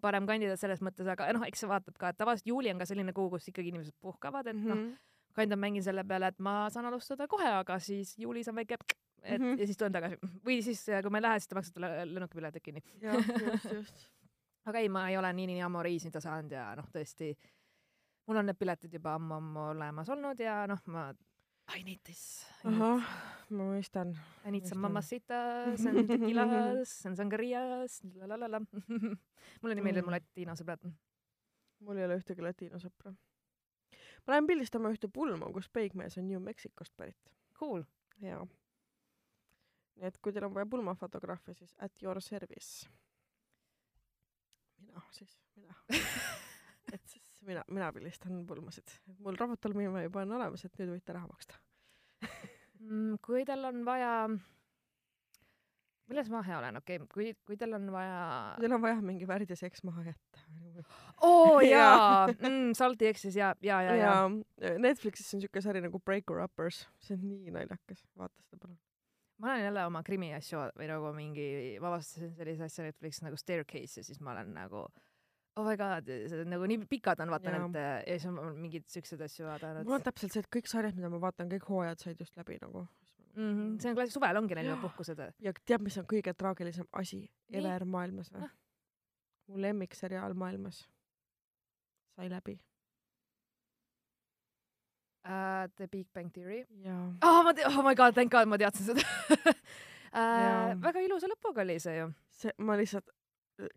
parem 0.06 0.28
kandidaat 0.30 0.62
selles 0.62 0.84
mõttes, 0.86 1.10
aga 1.12 1.32
noh, 1.36 1.44
eks 1.48 1.66
see 1.66 1.72
vaatab 1.72 1.98
ka, 2.02 2.14
et 2.14 2.22
tavaliselt 2.22 2.48
juuli 2.54 2.72
on 2.74 2.82
ka 2.82 2.88
selline 2.90 3.14
kuu, 3.18 3.30
kus 3.34 3.50
ikkagi 3.52 3.74
inimesed 3.74 3.98
puhkavad, 4.02 4.48
et 4.54 4.62
noh, 4.62 4.76
Mhm. 4.76 4.96
of 5.36 5.60
mängin 5.60 5.84
selle 5.84 6.04
peale, 6.08 6.30
et 6.32 6.40
ma 6.40 6.70
saan 6.72 6.86
alustada 6.88 7.28
kohe, 7.28 7.48
aga 7.60 7.76
siis 7.80 8.14
juulis 8.18 8.48
on 8.48 8.56
väike 8.56 8.78
et 9.26 9.42
mm. 9.42 9.46
-hmm. 9.46 9.60
ja 9.60 9.66
siis 9.66 9.78
tulen 9.78 9.92
tagasi 9.92 10.18
või 10.46 10.62
siis, 10.64 10.86
kui 11.02 11.10
ma 11.12 11.18
ei 11.18 11.22
lähe, 11.26 11.40
siis 11.40 11.48
te 11.50 11.56
maksate 11.58 11.82
le- 11.82 12.06
lennukipiletid 12.14 12.62
kinni. 12.64 12.82
just, 13.02 13.74
just. 13.74 14.10
aga 14.70 14.80
ei, 14.80 14.90
ma 14.90 15.10
ei 15.10 15.18
ole 15.18 15.34
nii, 15.34 15.48
nii 15.48 15.62
ammu 15.66 15.84
reisida 15.84 16.22
saanud 16.22 16.52
ja 16.52 16.68
noh, 16.76 16.88
tõesti, 16.94 17.32
mul 18.28 18.38
on 18.42 18.46
need 18.50 18.58
piletid 18.60 18.94
juba 18.94 19.16
ammu-ammu 19.20 19.70
olemas 19.72 20.10
olnud 20.10 20.40
ja 20.40 20.66
noh, 20.68 20.82
ma 20.86 21.08
I 21.74 21.82
need 21.84 22.00
this. 22.06 22.46
ahah, 22.64 23.02
ma 23.50 23.64
mõistan. 23.74 24.12
I 24.46 24.52
need 24.54 24.68
some 24.70 24.82
mõistan. 24.82 24.92
mamacitas 24.94 25.86
and 25.90 26.08
tequilas 26.10 26.92
and 27.10 27.18
sangrias, 27.18 28.00
lalalala. 28.22 28.60
mulle 29.62 29.76
nii 29.76 29.86
meeldivad 29.86 30.06
mu 30.06 30.12
Mm. 30.12 30.18
ladina 30.20 30.56
sõbrad. 30.56 30.86
mul 31.86 31.98
ei 31.98 32.06
ole 32.06 32.20
ühtegi 32.22 32.42
latino 32.46 32.78
sõpra. 32.82 33.16
ma 34.26 34.34
lähen 34.34 34.48
pildistama 34.48 34.92
ühte 34.94 35.10
pulma, 35.12 35.50
kus 35.54 35.68
peigmees 35.70 36.18
on 36.18 36.28
New 36.28 36.40
Mexicost 36.40 36.94
pärit. 36.98 37.18
Cool. 37.58 37.84
jaa. 38.22 38.46
nii 39.96 40.06
et 40.08 40.18
kui 40.22 40.32
teil 40.34 40.46
on 40.46 40.54
vaja 40.54 40.66
pulmafotograafi, 40.70 41.54
siis 41.54 41.74
at 41.80 41.92
your 42.04 42.22
service. 42.22 42.86
mina 44.80 45.02
siis, 45.12 45.38
mina. 45.56 45.76
et 46.94 47.02
siis 47.08 47.25
mina, 47.46 47.64
mina 47.72 47.92
pildistan 47.94 48.44
pulmasid. 48.48 48.98
mul 49.20 49.38
robotolmima 49.40 50.04
juba 50.06 50.26
on 50.26 50.36
olemas, 50.40 50.66
et 50.66 50.78
nüüd 50.82 50.96
võite 50.96 51.16
raha 51.16 51.30
maksta. 51.30 51.58
Mm, 52.86 53.18
kui 53.26 53.46
teil 53.48 53.66
on 53.66 53.82
vaja, 53.88 54.12
milles 56.10 56.30
ma 56.30 56.42
hea 56.46 56.58
olen, 56.60 56.80
okei 56.82 57.00
okay., 57.02 57.10
kui, 57.14 57.32
kui 57.48 57.58
teil 57.58 57.74
on 57.78 57.88
vaja 57.94 58.18
kui 58.56 58.66
teil 58.66 58.76
on 58.78 58.84
vaja 58.84 59.00
mingi 59.02 59.28
värdja 59.30 59.58
seks 59.58 59.86
maha 59.88 60.06
jätta. 60.10 60.44
oo 61.26 61.62
Jaa. 61.66 62.28
mm,, 62.28 62.76
Salty 62.78 63.10
Exis 63.10 63.38
ja, 63.40 63.54
ja, 63.66 63.82
ja, 63.82 63.96
ja. 63.96 64.12
ja 64.62 64.74
Netflixis 64.82 65.34
on 65.34 65.46
siuke 65.46 65.64
sari 65.66 65.82
nagu 65.86 66.02
Breaker 66.02 66.44
Uppers, 66.46 66.84
see 67.02 67.18
on 67.18 67.26
nii 67.32 67.56
naljakas, 67.56 68.06
vaata 68.18 68.38
seda 68.44 68.62
palun. 68.62 68.78
ma 69.42 69.52
olen 69.54 69.66
jälle 69.66 69.88
oma 69.90 70.04
krimi 70.06 70.34
asju 70.38 70.68
või 70.78 70.92
nagu 70.92 71.16
mingi, 71.18 71.50
ma 71.82 71.94
avastasin 71.94 72.36
sellise 72.38 72.70
asja 72.70 72.90
Netflixis 72.90 73.26
nagu 73.26 73.42
Staircase 73.42 74.02
ja 74.02 74.08
siis 74.08 74.22
ma 74.22 74.36
olen 74.36 74.54
nagu 74.60 74.86
oh 75.56 75.64
my 75.66 75.78
god, 75.80 76.10
on 76.42 76.50
nagu 76.52 76.68
nii 76.70 76.86
pikad 76.92 77.22
on 77.24 77.32
vaata 77.34 77.54
need 77.54 77.80
ja 77.80 78.20
siis 78.20 78.28
ma 78.34 78.50
mingeid 78.52 78.86
siukseid 78.92 79.22
asju 79.28 79.48
vaadanud 79.48 79.88
mul 79.88 79.98
on 80.00 80.06
täpselt 80.06 80.36
see, 80.36 80.44
et 80.44 80.52
kõik 80.58 80.68
sarjad, 80.72 80.96
mida 80.98 81.10
ma 81.14 81.22
vaatan, 81.24 81.50
kõik 81.52 81.68
hooajad 81.70 82.04
said 82.04 82.20
just 82.20 82.36
läbi 82.40 82.60
nagu. 82.62 82.86
mm. 83.36 83.54
-hmm. 83.54 83.80
see 83.82 83.90
on 83.92 83.96
klass, 83.96 84.14
suvel 84.14 84.38
ongi 84.42 84.56
neil 84.56 84.74
Jaa. 84.74 84.82
puhkused. 84.82 85.24
ja 85.40 85.54
tead, 85.66 85.82
mis 85.82 85.98
on 85.98 86.06
kõige 86.14 86.34
traagilisem 86.34 86.88
asi 86.92 87.26
ever 87.52 87.86
maailmas 87.86 88.32
või 88.34 88.44
Ah.? 88.44 88.54
mu 89.48 89.62
lemmikseriaal 89.62 90.34
maailmas 90.34 90.86
sai 92.16 92.30
läbi. 92.30 92.60
Uh, 95.26 95.66
The 95.76 95.88
Big 95.88 96.08
Bang 96.14 96.30
Theory 96.34 96.66
jaa. 96.84 97.14
oh,. 97.24 97.44
ma 97.44 97.54
te-, 97.54 97.66
oh 97.66 97.82
my 97.84 97.96
god, 97.96 98.14
thank 98.14 98.32
god, 98.32 98.48
ma 98.48 98.58
teadsin 98.62 98.86
seda 98.86 99.02
uh,. 100.22 100.76
väga 100.84 101.02
ilusa 101.02 101.28
lõpuga 101.32 101.64
oli 101.66 101.80
see 101.82 101.96
ju. 101.98 102.12
see, 102.30 102.54
ma 102.62 102.76
lihtsalt, 102.78 103.10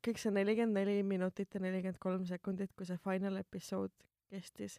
kõik 0.05 0.21
see 0.21 0.33
nelikümmend 0.35 0.81
neli 0.81 1.03
minutit 1.07 1.55
ja 1.55 1.63
nelikümmend 1.63 2.01
kolm 2.03 2.25
sekundit, 2.29 2.73
kui 2.77 2.87
see 2.89 2.99
final 3.03 3.39
episood 3.41 3.93
kestis, 4.33 4.79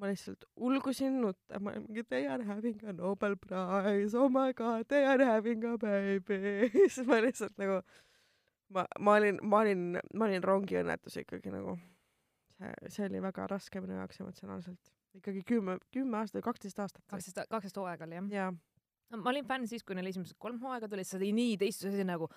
ma 0.00 0.10
lihtsalt 0.10 0.46
ulgusin 0.56 1.20
nutta, 1.22 1.60
ma 1.60 1.72
olin 1.72 1.86
mingi 1.88 2.04
they 2.08 2.28
are 2.30 2.44
having 2.46 2.80
a 2.86 2.94
Nobel 2.96 3.36
Prize, 3.36 4.16
oh 4.18 4.30
my 4.32 4.52
god, 4.56 4.86
they 4.88 5.04
are 5.06 5.24
having 5.24 5.64
a 5.68 5.76
baby. 5.78 6.70
siis 6.92 7.06
ma 7.06 7.20
lihtsalt 7.22 7.58
nagu, 7.60 7.80
ma, 8.74 8.86
ma 8.98 9.18
olin, 9.20 9.38
ma 9.42 9.62
olin, 9.64 9.86
ma 10.14 10.28
olin 10.28 10.46
rongiõnnetus 10.46 11.20
ikkagi 11.24 11.54
nagu. 11.54 11.76
see, 12.58 12.74
see 12.94 13.06
oli 13.08 13.22
väga 13.22 13.46
raske 13.50 13.80
minu 13.82 13.98
jaoks 13.98 14.20
emotsionaalselt. 14.22 14.92
ikkagi 15.18 15.42
kümme, 15.46 15.78
kümme 15.92 16.22
aastat 16.22 16.44
kaksteist 16.44 16.78
aastat. 16.78 17.04
kaksteist, 17.10 17.42
kaksteist 17.50 17.80
hooaega 17.80 18.06
oli 18.08 18.20
jah. 18.20 18.28
jaa, 18.38 18.50
ma 19.18 19.30
olin 19.34 19.46
fänn 19.46 19.68
siis, 19.68 19.84
kui 19.84 19.98
neil 19.98 20.08
esimesed 20.12 20.38
kolm 20.38 20.60
hooaega 20.62 20.88
tulid, 20.88 21.08
see 21.08 21.18
oli 21.20 21.32
nii 21.36 21.56
teistsugune 21.60 22.00
asi 22.00 22.08
nagu 22.08 22.30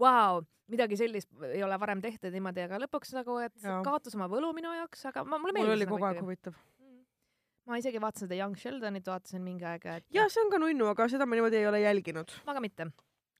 vau, 0.00 0.42
midagi 0.72 0.98
sellist 1.00 1.30
ei 1.50 1.62
ole 1.64 1.78
varem 1.80 2.02
tehtud 2.04 2.34
niimoodi, 2.34 2.64
aga 2.66 2.80
lõpuks 2.84 3.14
nagu, 3.16 3.38
et 3.44 3.54
Jaa. 3.64 3.80
kaotas 3.86 4.16
oma 4.18 4.28
võlu 4.30 4.52
minu 4.56 4.72
jaoks, 4.76 5.06
aga 5.10 5.24
ma, 5.24 5.40
mulle 5.40 5.54
mul 5.54 5.60
meeldis 5.60 5.76
oli 5.76 5.86
nagu 5.86 5.96
kogu 5.96 6.08
aeg 6.08 6.18
ikkagi. 6.18 6.26
huvitav. 6.26 6.58
Mm. 6.82 7.04
ma 7.70 7.78
isegi 7.82 8.02
vaatasin 8.04 8.26
seda 8.26 8.40
Young 8.40 8.58
Sheldonit, 8.60 9.12
vaatasin 9.12 9.44
mingi 9.44 9.68
aeg, 9.68 9.86
et 9.98 10.08
jaa, 10.14 10.28
see 10.32 10.44
on 10.44 10.52
ka 10.54 10.60
nunnu, 10.62 10.90
aga 10.92 11.08
seda 11.12 11.28
ma 11.28 11.38
niimoodi 11.38 11.60
ei 11.60 11.70
ole 11.70 11.82
jälginud. 11.84 12.36
ma 12.48 12.56
ka 12.56 12.64
mitte. 12.64 12.90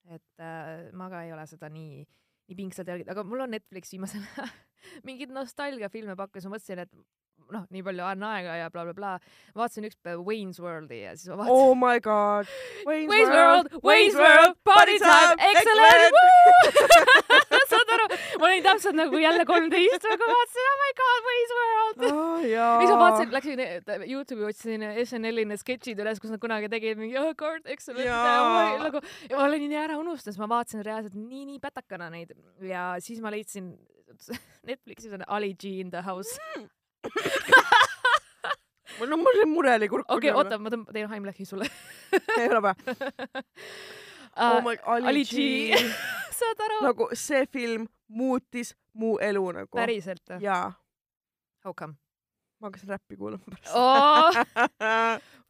et 0.08 0.44
äh, 0.44 0.88
ma 0.96 1.10
ka 1.12 1.22
ei 1.26 1.34
ole 1.36 1.44
seda 1.50 1.70
nii, 1.72 2.02
nii 2.48 2.58
pingsalt 2.62 2.88
jälginud, 2.88 3.12
aga 3.12 3.26
mul 3.28 3.46
on 3.46 3.56
Netflix 3.56 3.92
viimasel 3.92 4.24
ajal 4.24 4.52
mingeid 5.08 5.34
nostalgiafilme 5.34 6.16
pakkus, 6.16 6.48
ma 6.48 6.56
mõtlesin, 6.56 6.86
et 6.86 6.92
noh, 7.54 7.64
nii 7.74 7.82
palju 7.86 8.04
on 8.04 8.24
aega 8.28 8.56
ja 8.60 8.70
blablabla 8.72 8.94
bla,. 8.98 9.12
Bla. 9.18 9.62
vaatasin 9.62 9.88
ükspäev 9.88 10.22
Wayne's 10.26 10.60
Worldi 10.62 11.00
ja 11.02 11.14
siis 11.16 11.30
ma 11.32 11.38
vaatasin 11.40 11.56
Oh 11.58 11.74
my 11.78 12.00
god. 12.00 12.50
Wayne's 12.86 13.32
World, 13.32 13.72
Wayne's 13.84 14.18
World, 14.18 14.58
party 14.64 14.98
time, 15.02 15.36
excellent, 15.50 16.14
saad 17.72 17.92
aru, 17.96 18.06
ma 18.40 18.48
olin 18.48 18.64
täpselt 18.64 18.96
nagu 18.98 19.20
jälle 19.22 19.44
kolmteist, 19.48 20.06
aga 20.12 20.30
vaatasin, 20.32 20.70
oh 20.72 20.78
my 20.84 20.92
god, 21.02 21.28
Wayne's 21.28 21.54
World. 21.58 22.06
oh,. 22.12 22.38
siis 22.44 22.92
ma 22.92 22.98
vaatasin, 23.02 23.34
läksin 23.36 23.64
Youtube'i, 24.12 24.48
otsisin 24.48 24.86
SNL-i 25.04 25.46
need 25.48 25.62
sketšid 25.62 26.00
üles, 26.04 26.22
kus 26.22 26.32
nad 26.34 26.42
kunagi 26.42 26.70
tegid 26.72 27.00
mingi 27.00 27.18
oh 27.20 27.32
god, 27.38 27.64
excellent. 27.66 28.06
Jaa. 28.06 28.78
nagu 28.84 29.02
ja 29.28 29.36
ma 29.36 29.44
olin 29.48 29.68
nii 29.68 29.82
ära 29.84 30.00
unustanud, 30.00 30.34
siis 30.34 30.42
ma 30.42 30.50
vaatasin 30.50 30.84
reaalselt 30.86 31.16
nii, 31.18 31.44
nii 31.52 31.62
pätakana 31.62 32.10
neid 32.14 32.34
ja 32.64 32.90
siis 33.04 33.22
ma 33.24 33.32
leidsin 33.34 33.74
Netflixis 34.68 35.12
on 35.12 35.22
Ali 35.28 35.54
G 35.54 35.78
in 35.80 35.90
the 35.90 36.02
house. 36.02 36.38
no 36.56 36.77
mul 38.98 39.34
see 39.38 39.46
mureli 39.46 39.88
kurk. 39.88 40.06
okei, 40.08 40.32
oota, 40.34 40.58
ma 40.58 40.72
tõmban, 40.72 40.92
teen 40.94 41.08
Heimlechi 41.10 41.46
sulle. 41.48 41.68
ei 42.40 42.48
ole 42.48 42.62
vaja. 42.62 42.96
oh 44.48 44.60
my, 44.64 44.76
Ali 44.84 45.12
Ali 45.12 45.24
G 45.28 45.30
G.. 45.30 45.78
saad 46.34 46.66
aru? 46.66 46.82
nagu 46.86 47.08
see 47.18 47.46
film 47.52 47.86
muutis 48.08 48.74
mu 48.98 49.16
elu 49.22 49.44
nagu. 49.60 49.74
päriselt 49.78 50.24
või? 50.34 50.42
jaa, 50.46 50.72
How 51.64 51.74
come? 51.74 51.98
ma 52.58 52.70
hakkasin 52.70 52.94
räppi 52.94 53.16
kuulama 53.16 53.44
pärast 53.46 53.74
oh,. 53.78 54.32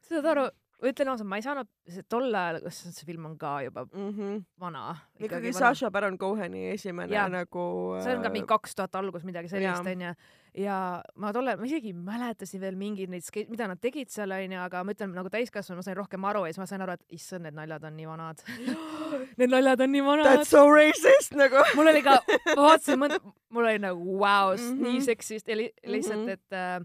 saad 0.08 0.32
aru, 0.34 0.48
ütlen 0.82 1.08
ausalt, 1.10 1.26
ma 1.26 1.36
ei 1.40 1.42
saanud, 1.42 1.66
tol 2.08 2.28
ajal, 2.34 2.60
kas 2.62 2.76
see 2.94 3.06
film 3.06 3.26
on 3.26 3.36
ka 3.38 3.56
juba 3.66 3.84
Mhm. 3.92 4.44
vana. 4.60 4.96
ikkagi 5.18 5.52
Sacha 5.54 5.90
Baron 5.90 6.16
Coheni 6.18 6.70
esimene 6.74 7.10
Jaa. 7.10 7.28
nagu. 7.28 8.00
see 8.02 8.14
on 8.14 8.22
ka 8.22 8.28
mingi 8.30 8.46
kaks 8.46 8.74
tuhat 8.76 8.94
algus, 8.94 9.24
midagi 9.24 9.48
sellist 9.48 9.82
onju. 9.82 10.14
ja 10.54 11.02
ma 11.16 11.32
tollal, 11.32 11.58
ma 11.58 11.64
isegi 11.66 11.92
mäletasin 11.92 12.60
veel 12.60 12.76
mingeid 12.76 13.08
neid 13.10 13.24
mida 13.50 13.66
nad 13.66 13.80
tegid 13.80 14.08
seal 14.08 14.30
onju, 14.30 14.58
aga 14.58 14.84
ma 14.84 14.92
ütlen 14.92 15.12
nagu 15.14 15.28
täiskasvanu, 15.28 15.76
ma 15.76 15.82
sain 15.82 15.96
rohkem 15.96 16.24
aru 16.24 16.44
ja 16.46 16.52
siis 16.52 16.58
ma 16.58 16.66
sain 16.66 16.80
aru, 16.82 16.92
et 16.92 17.04
issand, 17.10 17.42
need 17.42 17.54
naljad 17.54 17.84
on 17.84 17.96
nii 17.96 18.06
vanad. 18.06 18.38
Need 19.38 19.50
naljad 19.50 19.80
on 19.80 19.90
nii 19.92 20.04
vanad 20.04 20.26
That's. 20.26 20.48
so 20.50 20.68
racist 20.70 21.34
nagu. 21.34 21.56
mul 21.74 21.88
oli 21.88 22.02
ka, 22.02 22.20
ma 22.56 22.62
vaatasin 22.70 22.98
mõnd-, 23.02 23.32
mul 23.50 23.64
oli 23.64 23.78
nagu 23.78 24.18
vau 24.18 24.50
wow,, 24.50 24.56
Mhm. 24.56 24.82
nii 24.84 25.00
seksist 25.00 25.48
ja 25.48 25.56
li 25.56 25.72
lihtsalt, 25.86 26.22
Mhm. 26.22 26.28
et 26.28 26.52
äh, 26.52 26.80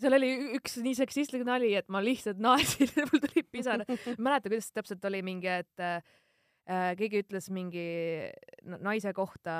seal 0.00 0.16
oli 0.16 0.30
üks 0.58 0.78
nii 0.82 0.96
seksistlik 0.98 1.44
nali, 1.46 1.72
et 1.78 1.88
ma 1.92 2.02
lihtsalt 2.04 2.40
naersin, 2.42 2.90
mul 3.10 3.22
tuli 3.26 3.44
pisar. 3.44 3.84
mäleta, 4.24 4.48
kuidas 4.48 4.70
täpselt 4.72 5.04
oli 5.08 5.22
mingi, 5.26 5.50
et 5.62 5.84
äh, 5.84 6.00
äh, 6.70 6.88
keegi 6.98 7.24
ütles 7.24 7.50
mingi 7.52 7.86
na- 8.64 8.80
naise 8.90 9.12
kohta, 9.16 9.54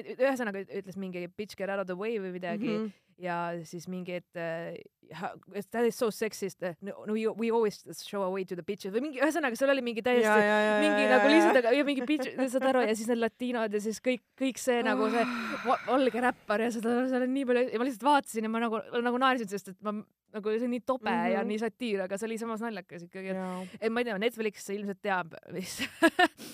ühesõnaga 0.00 0.62
ütles 0.64 0.98
mingi 1.00 1.26
bitch 1.34 1.58
get 1.58 1.70
out 1.72 1.82
of 1.82 1.88
the 1.90 1.98
way 1.98 2.18
või 2.22 2.34
midagi 2.36 2.68
mm. 2.68 2.84
-hmm. 2.84 3.09
Ja 3.20 3.52
siis 3.68 3.84
mingi, 3.92 4.14
et 4.20 4.38
uh, 4.40 5.60
that 5.72 5.84
is 5.84 5.96
so 5.98 6.08
sexist, 6.10 6.62
no, 6.80 6.92
no 7.06 7.12
we, 7.12 7.26
we 7.36 7.50
always 7.50 7.80
show 8.00 8.22
away 8.22 8.44
to 8.46 8.54
the 8.56 8.62
bitches 8.66 8.92
või 8.94 9.02
mingi, 9.08 9.20
ühesõnaga 9.20 9.58
seal 9.58 9.72
oli 9.74 9.82
mingi 9.84 10.02
täiesti 10.06 10.28
ja, 10.28 10.36
ja, 10.38 10.58
ja, 10.66 10.76
mingi 10.84 11.08
nagu 11.10 11.32
lihtsalt, 11.32 11.58
aga 11.62 11.72
ja 11.76 11.84
mingi 11.88 12.06
bitch, 12.08 12.30
saad 12.54 12.68
aru, 12.70 12.84
ja 12.86 12.94
siis 12.96 13.10
need 13.10 13.20
latiinod 13.20 13.74
ja 13.76 13.80
siis 13.82 13.98
kõik, 14.04 14.22
kõik 14.40 14.60
see 14.62 14.80
nagu 14.86 15.10
see 15.12 15.24
va- 15.66 15.80
valge 15.88 16.22
räppar 16.24 16.64
ja 16.64 16.70
seda, 16.74 16.94
seal 17.10 17.26
on 17.26 17.34
nii 17.34 17.44
palju 17.50 17.66
ja 17.74 17.82
ma 17.82 17.88
lihtsalt 17.90 18.06
vaatasin 18.08 18.46
ja 18.48 18.52
ma 18.54 18.62
nagu, 18.66 18.80
nagu 19.10 19.22
naersin, 19.26 19.50
sest 19.50 19.72
et 19.74 19.78
ma 19.82 19.96
nagu 20.30 20.52
see 20.54 20.68
on 20.68 20.70
nii 20.76 20.84
tobe 20.86 21.10
mm 21.10 21.16
-hmm. 21.24 21.32
ja 21.34 21.40
Mhm. 21.40 21.48
nii 21.50 21.58
satiir, 21.58 22.00
aga 22.06 22.16
see 22.18 22.26
oli 22.28 22.38
samas 22.38 22.60
naljakas 22.62 23.02
ikkagi. 23.08 23.34
ja, 23.34 23.48
et 23.80 23.90
ma 23.92 24.00
ei 24.00 24.04
tea, 24.04 24.18
Netflix 24.18 24.68
ilmselt 24.70 25.02
teab, 25.02 25.34
mis 25.52 25.80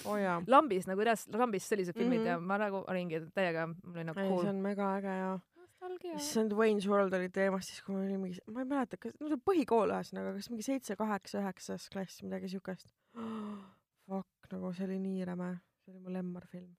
oo 0.09 0.17
jaa. 0.17 0.41
lambis 0.47 0.87
nagu 0.89 1.05
tead, 1.05 1.37
lambis 1.37 1.69
sellised 1.69 1.93
filmid 1.95 2.21
Mhm. 2.21 2.27
ja 2.27 2.39
ma 2.41 2.57
nagu 2.59 2.85
olingi 2.89 3.21
täiega, 3.37 3.67
mul 3.69 3.95
oli 4.01 4.05
nagu 4.05 4.17
cool 4.29 4.41
see. 4.41 4.49
on 4.49 4.63
mega 4.63 4.97
äge 4.97 5.13
ja. 5.19 5.39
nostalgia. 5.87 6.19
issand, 6.21 6.53
Wayne's 6.59 6.89
World 6.91 7.15
oli 7.17 7.31
teemas 7.33 7.71
siis, 7.71 7.83
kui 7.87 7.95
ma 7.95 8.03
olin 8.03 8.21
mingi, 8.21 8.43
ma 8.53 8.65
ei 8.65 8.69
mäleta, 8.69 8.99
kas, 9.01 9.15
no 9.21 9.31
see 9.31 9.41
põhikool 9.51 9.95
ühesõnaga, 9.95 10.35
kas 10.37 10.51
mingi 10.53 10.67
seitse, 10.67 10.99
kaheksa, 10.99 11.41
üheksas 11.45 11.89
klass, 11.93 12.23
midagi 12.27 12.51
siukest. 12.53 12.91
Fuck, 14.07 14.51
nagu 14.53 14.75
see 14.77 14.87
oli 14.87 15.01
nii 15.03 15.25
räme, 15.27 15.55
see 15.83 15.95
oli 15.95 16.05
mu 16.05 16.15
lemmarfilm. 16.15 16.71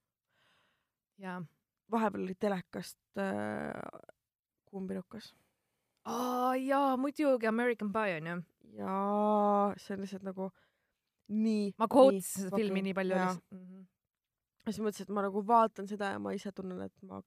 jaa. 1.17 1.41
vahepeal 1.91 2.27
oli 2.27 2.35
telekast 2.35 3.19
äh, 3.23 3.73
Kuumpirukas 4.67 5.31
aa 6.07 6.55
jaa, 6.55 6.97
muidugi 6.97 7.47
American 7.47 7.91
Pie 7.93 8.17
onju. 8.17 8.41
ja 8.77 8.93
see 9.77 9.95
on 9.95 10.03
lihtsalt 10.03 10.25
nagu 10.27 10.49
nii. 11.27 11.73
ma 11.77 11.87
quotesin 11.91 12.47
seda 12.47 12.59
filmi 12.61 12.83
nii 12.85 12.95
palju 12.97 13.15
ja 13.15 13.25
lihtsalt. 13.25 13.57
Mhm. 13.57 13.81
siis 14.69 14.79
mõtlesin, 14.83 15.07
et 15.07 15.15
ma 15.17 15.25
nagu 15.25 15.43
vaatan 15.47 15.89
seda 15.89 16.13
ja 16.13 16.21
ma 16.23 16.35
ise 16.37 16.51
tunnen, 16.55 16.81
et 16.85 17.03
ma, 17.09 17.21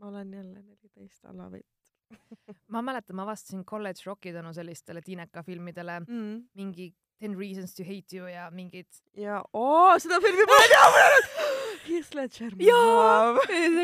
ma 0.00 0.08
olen 0.10 0.32
jälle 0.34 0.62
neliteist 0.62 1.24
alavõit 1.24 1.66
ma 2.74 2.82
mäletan, 2.86 3.16
ma 3.16 3.24
avastasin 3.26 3.64
College 3.66 4.02
Rocki 4.06 4.32
tänu 4.32 4.52
sellistele 4.54 5.00
Tiineka 5.02 5.42
filmidele, 5.42 6.00
mm.. 6.06 6.36
mingi 6.54 6.92
Ten 7.18 7.32
Reasons 7.38 7.72
to 7.74 7.82
Hate 7.82 8.16
You 8.16 8.26
ja 8.28 8.50
mingid. 8.52 8.86
ja 9.16 9.38
oo, 9.56 9.94
seda 9.98 10.18
filmi 10.20 10.44
ma 10.50 10.58
ei 10.62 10.68
tea, 10.68 10.84
mul 10.92 11.06
on 11.06 11.54
Heath 11.86 12.14
Ledger. 12.18 12.52
Jaa! 12.60 13.32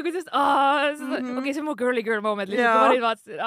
kuidas, 0.03 0.27
okei 0.29 0.95
Mhm. 0.99 1.39
okay,, 1.39 1.53
see 1.55 1.61
on 1.63 1.67
mu 1.71 1.75
girly 1.79 2.03
girl 2.03 2.21
moment 2.21 2.51
lihtsalt, 2.51 2.73
kui 2.77 2.83
ma 2.83 2.93
neid 2.93 3.05
vaatasin. 3.07 3.41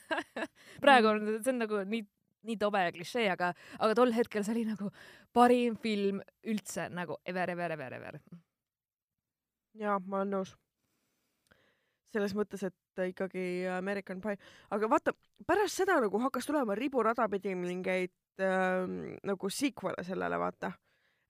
praegu 0.84 1.10
on, 1.12 1.20
see 1.42 1.52
on 1.52 1.58
nagu 1.64 1.82
nii, 1.92 2.02
nii 2.48 2.56
tobe 2.62 2.82
ja 2.86 2.92
klišee, 2.94 3.26
aga, 3.34 3.52
aga 3.78 3.94
tol 3.98 4.14
hetkel 4.16 4.46
see 4.46 4.54
oli 4.56 4.64
nagu 4.70 4.88
parim 5.34 5.76
film 5.82 6.22
üldse 6.48 6.88
nagu 6.94 7.18
ever, 7.26 7.50
ever, 7.52 7.74
ever, 7.76 7.98
ever. 8.00 8.20
jaa, 9.82 9.98
ma 10.06 10.22
olen 10.22 10.34
nõus. 10.38 10.56
Selles 12.12 12.34
mõttes, 12.36 12.62
et 12.68 13.04
ikkagi 13.08 13.66
American 13.72 14.20
Pie, 14.20 14.36
aga 14.70 14.88
vaata 14.92 15.14
pärast 15.48 15.80
seda 15.82 15.98
nagu 16.04 16.20
hakkas 16.22 16.46
tulema 16.48 16.74
riburada 16.78 17.28
pidi 17.32 17.54
mingeid 17.56 18.12
ähm, 18.44 19.16
nagu 19.24 19.48
sequel'e 19.50 20.04
sellele, 20.04 20.38
vaata. 20.38 20.72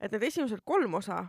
et 0.03 0.11
need 0.13 0.23
esimesed 0.27 0.61
kolm 0.67 0.95
osa 0.99 1.21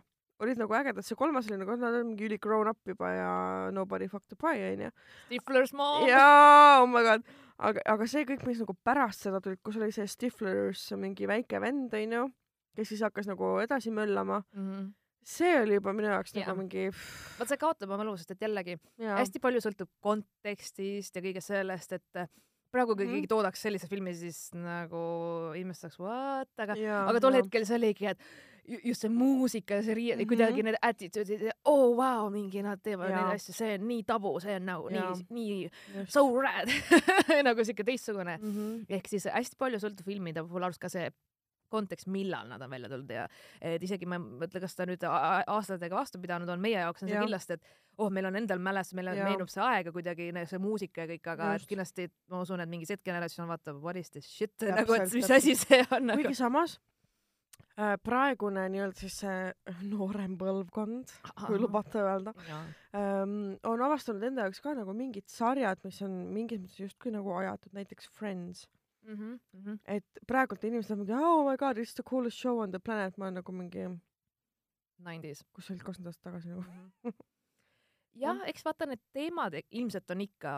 olid 0.41 0.57
nagu 0.59 0.73
ägedad, 0.75 1.05
see 1.05 1.15
kolmas 1.15 1.45
oli 1.47 1.59
nagu, 1.61 1.75
nad 1.79 1.93
on 2.01 2.07
mingi 2.09 2.25
üli 2.25 2.39
grown 2.41 2.67
up 2.67 2.79
juba 2.89 3.11
ja 3.13 3.29
nobody 3.71 4.07
fucked 4.11 4.27
the 4.33 4.35
pie 4.35 4.65
onju. 4.73 4.89
Stifler's 5.29 5.71
mom. 5.77 6.07
jaa, 6.09 6.81
oh 6.81 6.87
my 6.89 7.03
god, 7.05 7.23
aga, 7.63 7.83
aga 7.93 8.07
see 8.09 8.25
kõik, 8.27 8.41
mis 8.49 8.59
nagu 8.59 8.73
pärast 8.83 9.23
seda 9.27 9.39
tulid, 9.39 9.61
kus 9.63 9.77
oli 9.79 9.91
see 9.95 10.07
Stiflers 10.09 10.89
mingi 10.99 11.29
väike 11.29 11.61
vend 11.63 11.93
onju, 11.95 12.25
kes 12.75 12.89
siis 12.91 13.05
hakkas 13.05 13.29
nagu 13.29 13.53
edasi 13.63 13.93
möllama, 13.93 14.41
Mhm. 14.57 14.89
See 15.25 15.53
oli 15.61 15.73
juba 15.79 15.93
minu 15.93 16.07
jaoks 16.11 16.33
nagu 16.35 16.55
mingi. 16.59 16.87
vot 17.39 17.47
see 17.47 17.57
kaotab 17.61 17.89
oma 17.89 18.03
mälu, 18.03 18.17
sest 18.17 18.31
et 18.35 18.41
jällegi 18.47 18.77
hästi 18.99 19.39
palju 19.43 19.61
sõltub 19.63 19.89
kontekstist 20.03 21.15
ja 21.15 21.21
kõigest 21.25 21.51
sellest, 21.53 21.93
et 21.99 22.15
äh, 22.23 22.27
praegu 22.73 22.95
kui 22.97 23.05
Mhm. 23.05 23.13
keegi 23.13 23.27
toodaks 23.29 23.61
sellise 23.61 23.87
filmi, 23.87 24.13
siis 24.17 24.49
nagu 24.53 25.53
inimesed 25.55 25.87
saaks 25.89 25.99
what, 26.01 26.49
aga 26.57 26.73
aga 26.73 27.19
tol 27.19 27.33
jaa. 27.33 27.43
hetkel 27.43 27.65
see 27.69 27.75
oligi, 27.77 28.07
et 28.09 28.17
ju- 28.65 28.79
just 28.89 29.01
see 29.01 29.09
muusika 29.09 29.75
ja 29.75 29.83
see 29.83 29.93
rii- 29.93 30.15
mm. 30.15 30.19
-hmm. 30.21 30.27
kuidagi 30.27 30.63
need 30.63 30.75
attitude'id, 30.81 31.51
oo 31.65 31.95
vau, 31.95 32.29
mingi 32.31 32.63
nad 32.63 32.79
teevad 32.81 33.09
Jaa. 33.11 33.21
neid 33.27 33.35
asju, 33.35 33.53
see 33.53 33.73
on 33.77 33.87
nii 33.87 34.03
tabu, 34.03 34.39
see 34.39 34.55
on 34.55 34.65
nagu 34.65 34.89
Jaa. 34.89 35.13
nii, 35.29 35.69
nii 35.93 36.05
so 36.07 36.25
rad 36.41 36.67
nagu 37.47 37.63
siuke 37.65 37.83
teistsugune. 37.83 38.37
mm. 38.41 38.51
-hmm. 38.55 38.85
ehk 38.89 39.07
siis 39.07 39.25
hästi 39.25 39.55
palju 39.59 39.77
sõltub 39.77 40.05
filmide 40.05 40.41
puhul 40.43 40.63
arust 40.63 40.79
ka 40.79 40.89
see 40.89 41.11
kontekst, 41.73 42.09
millal 42.13 42.49
nad 42.51 42.61
on 42.63 42.71
välja 42.71 42.91
tulnud 42.91 43.13
ja 43.13 43.25
et 43.61 43.83
isegi 43.83 44.07
ma 44.09 44.19
ei 44.19 44.43
mõtle, 44.43 44.61
kas 44.63 44.77
ta 44.77 44.87
nüüd 44.89 45.03
aastatega 45.09 45.97
vastu 45.97 46.21
pidanud 46.23 46.49
on, 46.53 46.61
meie 46.63 46.79
jaoks 46.79 47.03
on 47.03 47.09
see 47.09 47.17
Jah. 47.17 47.25
kindlasti, 47.25 47.57
et 47.57 47.97
oh, 47.97 48.09
meil 48.13 48.29
on 48.29 48.39
endal 48.39 48.61
mälestus, 48.63 48.97
meile 48.97 49.15
meenub 49.19 49.51
see 49.51 49.63
aeg 49.65 49.89
ja 49.89 49.95
kuidagi 49.95 50.29
see 50.49 50.61
muusika 50.61 51.03
ja 51.03 51.11
kõik, 51.13 51.27
aga 51.35 51.51
et 51.57 51.63
Just. 51.63 51.71
kindlasti 51.73 52.07
ma 52.33 52.41
usun, 52.45 52.63
et 52.63 52.71
mingi 52.71 52.89
Z-generatsioon 52.89 53.51
vaatab 53.51 53.83
what 53.83 53.99
is 53.99 54.09
this 54.13 54.29
shit 54.29 54.55
Täpselt, 54.61 54.81
nagu, 54.81 54.97
et 54.97 55.13
mis 55.19 55.37
asi 55.37 55.55
see 55.59 55.83
on 55.89 56.11
nagu 56.11 56.23
kuigi. 56.23 56.39
samas 56.39 56.77
äh, 57.77 57.95
praegune 58.03 58.67
nii-öelda 58.73 58.99
siis 58.99 59.19
see 59.23 59.75
noorem 59.89 60.37
põlvkond, 60.39 61.13
kui 61.45 61.59
lubate 61.61 62.01
öelda 62.03 62.33
ähm,, 62.97 63.55
on 63.69 63.87
avastanud 63.89 64.23
enda 64.29 64.47
jaoks 64.47 64.63
ka 64.63 64.75
nagu 64.77 64.95
mingid 64.97 65.29
sarjad, 65.31 65.81
mis 65.85 66.01
on 66.05 66.17
mingis 66.33 66.63
mõttes 66.63 66.81
justkui 66.87 67.13
nagu 67.13 67.35
ajatud, 67.41 67.73
näiteks 67.77 68.09
Friends. 68.17 68.67
Mhm, 69.03 69.79
et 69.85 70.19
praegult 70.27 70.63
inimesed 70.63 70.91
on 70.95 70.99
mingi 71.03 71.13
oh 71.17 71.43
my 71.49 71.57
god, 71.59 71.77
it's 71.77 71.93
the 71.97 72.03
coolest 72.07 72.37
show 72.39 72.59
on 72.63 72.71
the 72.71 72.79
planet, 72.79 73.17
ma 73.17 73.25
olen 73.27 73.35
nagu 73.41 73.51
mingi, 73.51 73.83
Nineties. 75.03 75.41
kus 75.51 75.65
sa 75.67 75.73
olid 75.73 75.83
kakskümmend 75.83 76.07
aastat 76.13 76.23
tagasi 76.29 76.53
nagu. 76.53 76.63
jah, 78.23 78.39
eks 78.47 78.63
vaata 78.63 78.85
need 78.87 79.01
teemad 79.11 79.57
ilmselt 79.71 80.11
on 80.15 80.21
ikka 80.23 80.53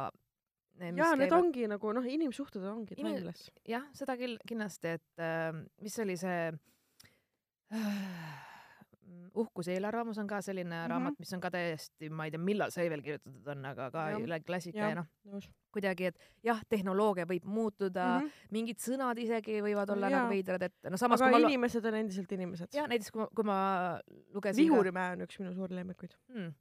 jaa, 0.77 1.15
need 1.17 1.31
ongi 1.33 1.65
nagu 1.71 1.93
noh, 1.97 2.05
inimsuhted 2.05 2.63
ongi 2.69 2.93
Inim- 2.99 3.15
timeless. 3.17 3.49
jah, 3.65 3.87
seda 3.97 4.17
küll 4.19 4.37
kindlasti, 4.47 4.93
et 4.99 5.23
äh, 5.23 5.51
mis 5.81 5.97
oli 6.03 6.17
see 6.21 6.51
äh, 7.71 8.51
uhkuse 9.33 9.73
eelarvamus 9.75 10.17
on 10.21 10.27
ka 10.27 10.41
selline 10.41 10.75
mm. 10.75 10.81
-hmm. 10.81 10.89
raamat, 10.89 11.19
mis 11.19 11.33
on 11.33 11.41
ka 11.41 11.51
täiesti, 11.51 12.09
ma 12.09 12.25
ei 12.25 12.31
tea, 12.31 12.41
millal 12.41 12.71
see 12.71 12.89
veel 12.89 13.03
kirjutatud 13.05 13.47
on, 13.55 13.65
aga 13.71 13.89
ka 13.91 14.07
üle 14.19 14.39
klassika 14.45 14.79
Jah. 14.79 14.89
ja 14.93 14.99
noh, 14.99 15.47
kuidagi, 15.75 16.11
et 16.11 16.19
jah, 16.43 16.61
tehnoloogia 16.69 17.25
võib 17.29 17.45
muutuda 17.45 18.05
mm, 18.05 18.27
-hmm. 18.27 18.51
mingid 18.51 18.79
sõnad 18.83 19.19
isegi 19.19 19.61
võivad 19.61 19.91
olla 19.95 20.09
Jaa. 20.09 20.19
nagu 20.19 20.33
veidrad, 20.33 20.67
et 20.69 20.91
no 20.91 20.97
samas 20.97 21.21
aga 21.21 21.41
inimesed 21.43 21.85
on 21.85 21.99
endiselt 22.01 22.31
inimesed. 22.31 22.73
jah, 22.73 22.87
näiteks 22.91 23.11
kui 23.11 23.21
ma, 23.21 23.27
kui 23.35 23.47
ma 23.47 23.57
lugesin 24.33 24.63
Vihurimäe 24.63 25.17
on 25.17 25.25
üks 25.27 25.39
minu 25.39 25.53
suuri 25.53 25.75
lemmikuid. 25.75 26.15
ka 26.15 26.33
mm,, 26.33 26.53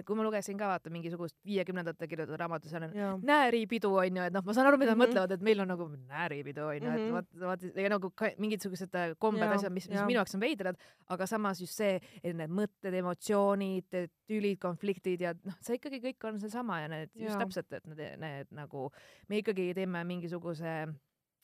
et 0.00 0.06
kui 0.08 0.16
ma 0.18 0.24
lugesin 0.26 0.58
ka 0.58 0.66
vaata 0.72 0.90
mingisugust 0.90 1.36
viiekümnendate 1.46 2.08
kirjutatud 2.08 2.40
raamatut, 2.40 2.70
seal 2.72 2.88
on 2.88 2.94
jaa. 2.96 3.12
nääripidu 3.22 3.90
onju, 4.02 4.22
et 4.26 4.32
noh, 4.34 4.42
ma 4.46 4.54
saan 4.56 4.66
aru, 4.70 4.78
mida 4.80 4.94
nad 4.94 4.98
Mhm. 4.98 5.04
mõtlevad, 5.06 5.32
et 5.36 5.40
meil 5.46 5.60
on 5.60 5.68
nagu 5.68 5.86
nääripidu 6.08 6.64
onju, 6.72 6.90
et 6.90 7.00
Mhm. 7.04 7.12
vaat, 7.12 7.28
vaat 7.40 7.76
ja 7.76 7.88
nagu 7.92 8.10
ka 8.10 8.30
mingisugused 8.38 8.94
äh, 8.94 9.14
kombed, 9.18 9.42
asjad, 9.52 9.72
mis, 9.72 9.88
mis 9.88 9.98
jaa. 9.98 10.06
minu 10.06 10.18
jaoks 10.18 10.34
on 10.34 10.40
veidrad, 10.40 10.76
aga 11.08 11.26
samas 11.26 11.60
just 11.60 11.74
see, 11.76 12.00
et 12.24 12.34
need 12.36 12.50
mõtted, 12.50 12.94
emotsioonid, 12.94 14.08
tülid, 14.26 14.58
konfliktid 14.58 15.20
ja 15.20 15.32
noh, 15.44 15.54
see 15.60 15.76
ikkagi 15.78 16.00
kõik 16.02 16.24
on 16.28 16.40
seesama 16.40 16.80
ja 16.82 16.88
need 16.88 17.10
just 17.14 17.36
Jaa. 17.38 17.44
täpselt, 17.44 17.72
et 17.72 17.86
need, 17.86 18.18
need 18.20 18.46
nagu 18.52 18.90
me 19.28 19.40
ikkagi 19.42 19.74
teeme 19.74 20.02
mingisuguse 20.04 20.94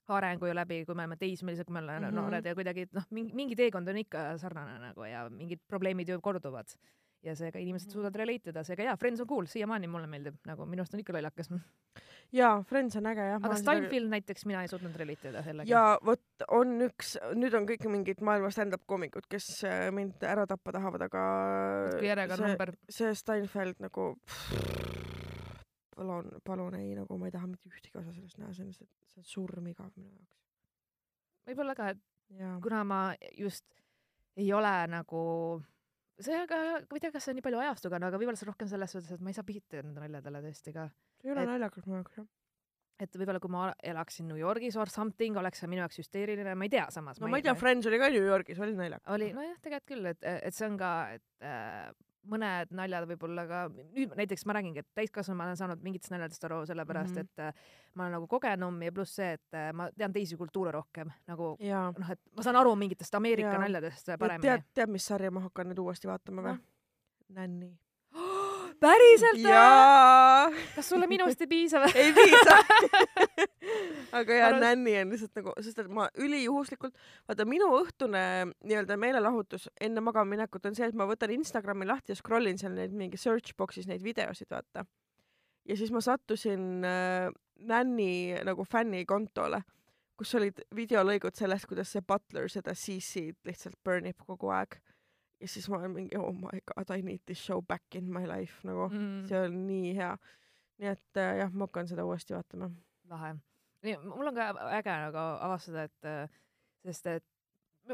arengu 0.09 0.46
ju 0.46 0.54
läbi, 0.54 0.84
kui 0.86 0.94
me 0.94 1.02
oleme 1.02 1.16
teismelised, 1.18 1.66
kui 1.66 1.74
me 1.74 1.80
oleme 1.82 2.07
Mhm. 2.07 2.14
noored 2.14 2.44
ja 2.46 2.54
kuidagi 2.54 2.86
noh, 2.92 3.02
mingi, 3.11 3.32
mingi 3.34 3.57
teekond 3.59 3.88
on 3.88 3.96
ikka 3.96 4.38
sarnane 4.38 4.78
nagu 4.78 5.02
ja 5.04 5.28
mingid 5.28 5.59
probleemid 5.68 6.07
ju 6.09 6.20
korduvad 6.20 6.66
ja 7.27 7.35
seega 7.39 7.59
inimesed 7.62 7.89
Mhm. 7.91 7.93
suudavad 7.99 8.16
relate 8.22 8.53
ida, 8.53 8.62
seega 8.64 8.87
jaa, 8.91 8.97
Friends 9.01 9.20
on 9.20 9.27
cool, 9.31 9.47
siiamaani 9.51 9.89
mulle 9.91 10.07
meeldib, 10.11 10.37
nagu 10.47 10.66
minu 10.66 10.85
arust 10.85 10.95
on 10.95 11.03
ikka 11.03 11.12
lollakas 11.16 11.51
jaa, 12.33 12.62
Friends 12.70 12.97
on 12.97 13.07
äge 13.12 13.24
jah. 13.29 13.41
aga 13.43 13.57
Steinfeld 13.61 14.11
näiteks 14.11 14.47
mina 14.47 14.62
ei 14.62 14.68
suutnud 14.70 14.97
relate 14.97 15.31
ida 15.31 15.43
jällegi. 15.47 15.70
ja 15.70 15.99
vot 16.05 16.47
on 16.49 16.77
üks, 16.89 17.16
nüüd 17.35 17.55
on 17.59 17.66
kõik 17.68 17.87
mingid 17.91 18.22
maailma 18.24 18.51
stand-up 18.55 18.87
koomikud, 18.87 19.27
kes 19.31 19.64
äh, 19.64 19.91
mind 19.95 20.22
ära 20.22 20.47
tappa 20.47 20.72
tahavad, 20.79 21.03
aga 21.09 21.22
kui 21.99 22.09
järjekord 22.09 22.43
see, 22.43 22.49
number, 22.49 22.74
see 22.99 23.14
Steinfeld 23.14 23.81
nagu 23.85 24.09
palun, 25.97 26.29
palun 26.45 26.74
ei, 26.79 26.95
nagu 26.99 27.18
ma 27.18 27.29
ei 27.31 27.35
taha 27.35 27.49
mitte 27.51 27.70
ühtegi 27.70 27.99
osa 28.01 28.12
sellest 28.12 28.39
näha, 28.43 28.53
see 28.57 28.66
on, 28.66 28.74
see 28.74 29.22
on 29.22 29.31
surmigav 29.35 29.93
minu 29.97 30.11
jaoks. 30.12 30.37
võib-olla 31.49 31.74
ka, 31.79 31.95
et 31.95 32.03
jaa. 32.41 32.59
kuna 32.62 32.83
ma 32.85 33.01
just 33.39 33.64
ei 34.37 34.53
ole 34.53 34.74
nagu 34.93 35.22
see 36.22 36.38
aga, 36.38 36.62
ma 36.80 36.98
ei 36.98 37.02
tea, 37.04 37.12
kas 37.14 37.26
see 37.26 37.34
on 37.34 37.38
nii 37.40 37.44
palju 37.44 37.60
ajastuga, 37.60 38.00
no 38.00 38.08
aga 38.10 38.20
võib-olla 38.20 38.40
see 38.40 38.46
on 38.46 38.52
rohkem 38.52 38.70
selles 38.70 38.96
suhtes, 38.96 39.12
et 39.16 39.22
ma 39.24 39.32
ei 39.32 39.36
saa 39.36 39.46
pihta 39.46 39.82
nende 39.82 40.02
naljadele 40.02 40.42
tõesti 40.46 40.74
ka. 40.76 40.88
see 41.20 41.30
ei 41.30 41.36
ole 41.36 41.46
naljakas 41.50 41.88
mu 41.88 41.98
jaoks 41.98 42.18
jah. 42.20 42.28
et 43.04 43.18
võib-olla 43.20 43.42
kui 43.42 43.52
ma 43.52 43.66
elaksin 43.92 44.28
New 44.30 44.40
Yorgis 44.40 44.78
or 44.80 44.92
something, 44.92 45.36
oleks 45.36 45.60
see 45.62 45.70
minu 45.72 45.84
jaoks 45.84 46.00
hüsteeriline, 46.00 46.56
ma 46.56 46.68
ei 46.68 46.72
tea 46.72 46.86
samas. 46.94 47.20
no 47.20 47.28
ma 47.32 47.40
ei 47.40 47.46
tea, 47.46 47.56
Friends 47.60 47.88
oli 47.90 48.00
ka 48.00 48.10
New 48.14 48.24
Yorgis, 48.24 48.60
oli 48.64 48.76
naljakas. 48.78 49.12
oli, 49.16 49.30
nojah, 49.36 49.60
tegelikult 49.64 49.92
küll, 49.92 50.12
et, 50.14 50.28
et 50.40 50.56
see 50.56 50.70
on 50.70 50.80
ka, 50.80 50.92
et 51.18 51.48
äh, 51.52 51.92
mõned 52.31 52.72
naljad 52.77 53.07
võib-olla 53.11 53.47
ka, 53.49 53.62
nüüd 53.97 54.14
näiteks 54.18 54.47
ma 54.49 54.57
räägingi, 54.59 54.85
et 54.85 54.89
täiskasvanu 54.99 55.39
ma 55.39 55.49
olen 55.49 55.59
saanud 55.61 55.83
mingitest 55.85 56.14
naljadest 56.14 56.45
aru 56.49 56.62
sellepärast 56.68 57.14
mm, 57.14 57.22
-hmm. 57.22 57.51
et 57.51 57.57
äh, 57.57 57.72
ma 57.95 58.07
olen 58.07 58.16
nagu 58.18 58.29
kogenum 58.31 58.83
ja 58.83 58.93
pluss 58.93 59.16
see, 59.20 59.33
et 59.39 59.59
äh, 59.59 59.72
ma 59.72 59.89
tean 59.97 60.12
teisi 60.12 60.37
kultuure 60.37 60.74
rohkem 60.74 61.11
nagu 61.27 61.57
noh, 61.99 62.11
et 62.12 62.20
ma 62.37 62.47
saan 62.47 62.57
aru 62.57 62.77
mingitest 62.77 63.14
Ameerika 63.14 63.57
Jaa. 63.57 63.64
naljadest 63.66 64.09
ja 64.09 64.18
paremini 64.18 64.49
tead,. 64.49 64.70
tead, 64.74 64.91
mis 64.91 65.07
sarja 65.07 65.31
ma 65.31 65.47
hakkan 65.49 65.70
nüüd 65.70 65.83
uuesti 65.83 66.09
vaatama 66.09 66.43
või 66.43 66.57
Noh.? 66.57 66.64
Nänni. 67.29 67.72
Päriselt 68.81 69.41
või? 69.43 70.64
kas 70.77 70.91
sulle 70.91 71.09
minust 71.11 71.41
ei 71.45 71.49
piisa 71.51 71.83
või? 71.85 71.93
ei 72.03 72.12
piisa. 72.16 72.57
aga 74.20 74.41
jaa, 74.41 74.51
nänni 74.61 74.97
on 75.01 75.14
lihtsalt 75.14 75.41
nagu, 75.41 75.55
sest 75.64 75.81
et 75.83 75.91
ma 75.93 76.09
ülijuhuslikult, 76.22 76.97
vaata 77.29 77.47
minu 77.49 77.70
õhtune 77.79 78.22
nii-öelda 78.66 78.99
meelelahutus 79.01 79.68
enne 79.81 80.05
magama 80.05 80.37
minekut 80.37 80.68
on 80.68 80.77
see, 80.79 80.89
et 80.91 80.99
ma 80.99 81.09
võtan 81.09 81.35
Instagrami 81.37 81.89
lahti 81.89 82.14
ja 82.14 82.18
scroll 82.18 82.51
in 82.51 82.61
seal 82.61 82.77
neid 82.77 82.95
mingi 82.97 83.20
search 83.20 83.57
box'is 83.59 83.89
neid 83.91 84.05
videosid, 84.05 84.51
vaata. 84.51 84.87
ja 85.66 85.79
siis 85.79 85.93
ma 85.95 86.03
sattusin 86.05 86.85
äh, 86.87 87.31
nänni 87.59 88.37
nagu 88.45 88.64
fännikontole, 88.64 89.62
kus 90.16 90.35
olid 90.39 90.62
videolõigud 90.74 91.37
sellest, 91.37 91.68
kuidas 91.68 91.93
see 91.93 92.05
butler 92.05 92.49
seda 92.53 92.74
CC-d 92.74 93.49
lihtsalt 93.49 93.77
burn 93.85 94.09
ib 94.09 94.22
kogu 94.27 94.53
aeg. 94.55 94.79
Ja 95.41 95.49
siis 95.49 95.68
ma 95.68 95.76
olen 95.78 95.91
mingi 95.91 96.16
oh 96.18 96.32
my 96.32 96.61
god, 96.70 96.91
I 96.97 97.03
need 97.03 97.20
this 97.26 97.39
show 97.47 97.61
back 97.62 97.95
in 97.95 98.12
my 98.12 98.24
life 98.26 98.61
nagu 98.64 98.89
Mm. 98.93 99.26
see 99.28 99.39
on 99.39 99.66
nii 99.66 99.95
hea. 99.97 100.16
nii 100.78 100.89
et 100.93 101.16
äh, 101.20 101.39
jah, 101.39 101.53
ma 101.53 101.66
hakkan 101.66 101.89
seda 101.89 102.05
uuesti 102.05 102.34
vaatama. 102.34 102.70
lahe. 103.11 103.34
mul 104.05 104.26
on 104.26 104.34
ka 104.34 104.51
äge 104.78 104.91
nagu 105.07 105.18
avastada, 105.47 105.82
et 105.84 106.05
äh, 106.05 106.28
sest 106.84 107.07
et 107.07 107.24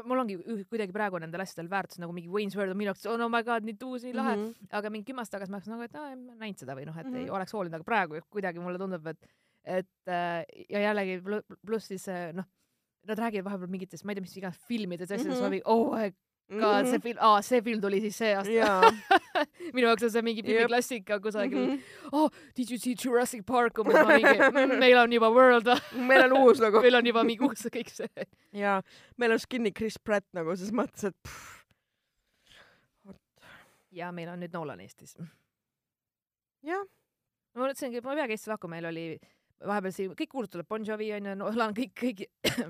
mul 0.05 0.17
ongi 0.23 0.37
kuidagi 0.69 0.91
praegu 0.95 1.19
nendel 1.21 1.41
asjadel 1.43 1.69
väärtus 1.69 1.99
nagu 2.01 2.13
mingi 2.15 2.29
Wayne's 2.33 2.55
World 2.57 2.71
on 2.73 2.77
minu 2.77 2.89
jaoks, 2.89 3.05
oh 3.05 3.29
my 3.29 3.43
god, 3.43 3.63
nii 3.67 3.77
uus, 3.85 4.03
nii 4.03 4.13
lahe 4.17 4.35
mm. 4.35 4.43
-hmm. 4.47 4.67
aga 4.79 4.89
mingi 4.89 5.05
kümme 5.11 5.21
aastat 5.21 5.37
tagasi 5.37 5.51
ma 5.51 5.57
oleks 5.59 5.67
nagu, 5.69 5.81
et 5.85 5.95
aa, 5.95 6.15
ma 6.15 6.31
olen 6.31 6.39
näinud 6.39 6.57
seda 6.63 6.75
või 6.75 6.85
noh, 6.85 6.97
et 6.97 7.05
mm 7.05 7.13
-hmm. 7.13 7.17
ei 7.17 7.25
Mhm. 7.25 7.33
oleks 7.35 7.53
hoolinud, 7.53 7.75
aga 7.75 7.83
praegu 7.83 8.19
kuidagi 8.29 8.59
mulle 8.59 8.77
tundub, 8.79 9.05
et 9.07 9.27
et 9.65 10.07
äh, 10.07 10.43
ja 10.69 10.79
jällegi 10.79 11.21
plu- 11.23 11.43
pluss 11.65 11.87
siis 11.87 12.07
äh, 12.09 12.33
noh, 12.33 12.43
nad 13.07 13.17
räägivad 13.19 13.45
vahepeal 13.45 13.69
mingitest, 13.69 14.03
ma 14.05 14.11
ei 14.11 14.15
tea, 14.15 14.21
mis 14.21 14.37
iganes 14.37 14.59
asjadest 15.11 15.27
Mhm. 15.27 15.33
mm, 15.33 15.39
-hmm. 15.39 15.43
ma 15.43 15.49
mingi 15.49 15.63
oh 16.51 16.55
my 16.55 16.59
god, 16.59 16.87
see 16.87 16.99
film, 16.99 17.17
aa, 17.21 17.41
see 17.41 17.61
film 17.61 17.81
tuli 17.81 17.99
siis 18.03 18.17
see 18.17 18.33
aasta. 18.35 18.51
jaa. 18.51 18.91
minu 19.75 19.87
jaoks 19.87 20.07
on 20.07 20.13
see 20.13 20.25
mingi 20.25 20.43
Jep. 20.43 20.49
filmiklassika 20.49 21.19
kusagil 21.19 21.65
mm. 21.65 21.73
-hmm. 21.73 22.09
oh, 22.11 22.29
did 22.57 22.71
you 22.71 22.77
see 22.77 22.95
Jurassic 23.05 23.45
Park 23.45 23.79
umbes, 23.79 23.95
ma 23.95 24.17
mingi 24.17 24.37
mm,, 24.49 24.79
meil 24.79 24.97
on 24.97 25.13
juba 25.13 25.29
World 25.29 25.69
meil 26.11 26.25
on 26.25 26.37
uus 26.41 26.59
nagu. 26.59 26.81
meil 26.81 26.95
on 26.95 27.05
juba 27.05 27.23
mingi 27.23 27.43
uus 27.43 27.67
kõik 27.77 27.89
see. 27.89 28.27
jaa, 28.53 28.81
meil 29.17 29.31
on 29.31 29.39
skinny 29.39 29.71
Chris 29.71 29.99
Pratt 29.99 30.27
nagu 30.33 30.55
ses 30.55 30.71
mõttes, 30.71 31.11
et 31.11 31.15
pff, 31.27 31.63
ja 33.91 34.11
meil 34.11 34.29
on 34.29 34.39
nüüd 34.39 34.53
Nolan 34.53 34.81
Eestis. 34.81 35.15
jah, 36.63 36.83
ma 37.53 37.65
mõtlesingi, 37.65 37.97
et 37.97 38.03
ma 38.03 38.13
ei 38.13 38.23
peagi 38.23 38.37
Eestist 38.37 38.53
lahkuma, 38.53 38.75
meil 38.75 38.91
oli 38.91 39.07
vahepeal 39.67 39.93
siin 39.95 40.15
kõik 40.19 40.31
kuulud 40.31 40.51
tuleb 40.51 40.67
Bon 40.69 40.85
Jovi 40.85 41.11
onju, 41.15 41.35
Nolan 41.39 41.75
kõik, 41.77 41.93
kõik, 41.99 42.25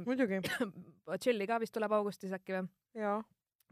muidugi. 0.05 0.41
Bocelli 1.07 1.47
ka 1.49 1.59
vist 1.63 1.73
tuleb 1.75 1.95
augustis 1.97 2.33
äkki 2.35 2.57
või? 2.57 2.67
jaa, 2.99 3.17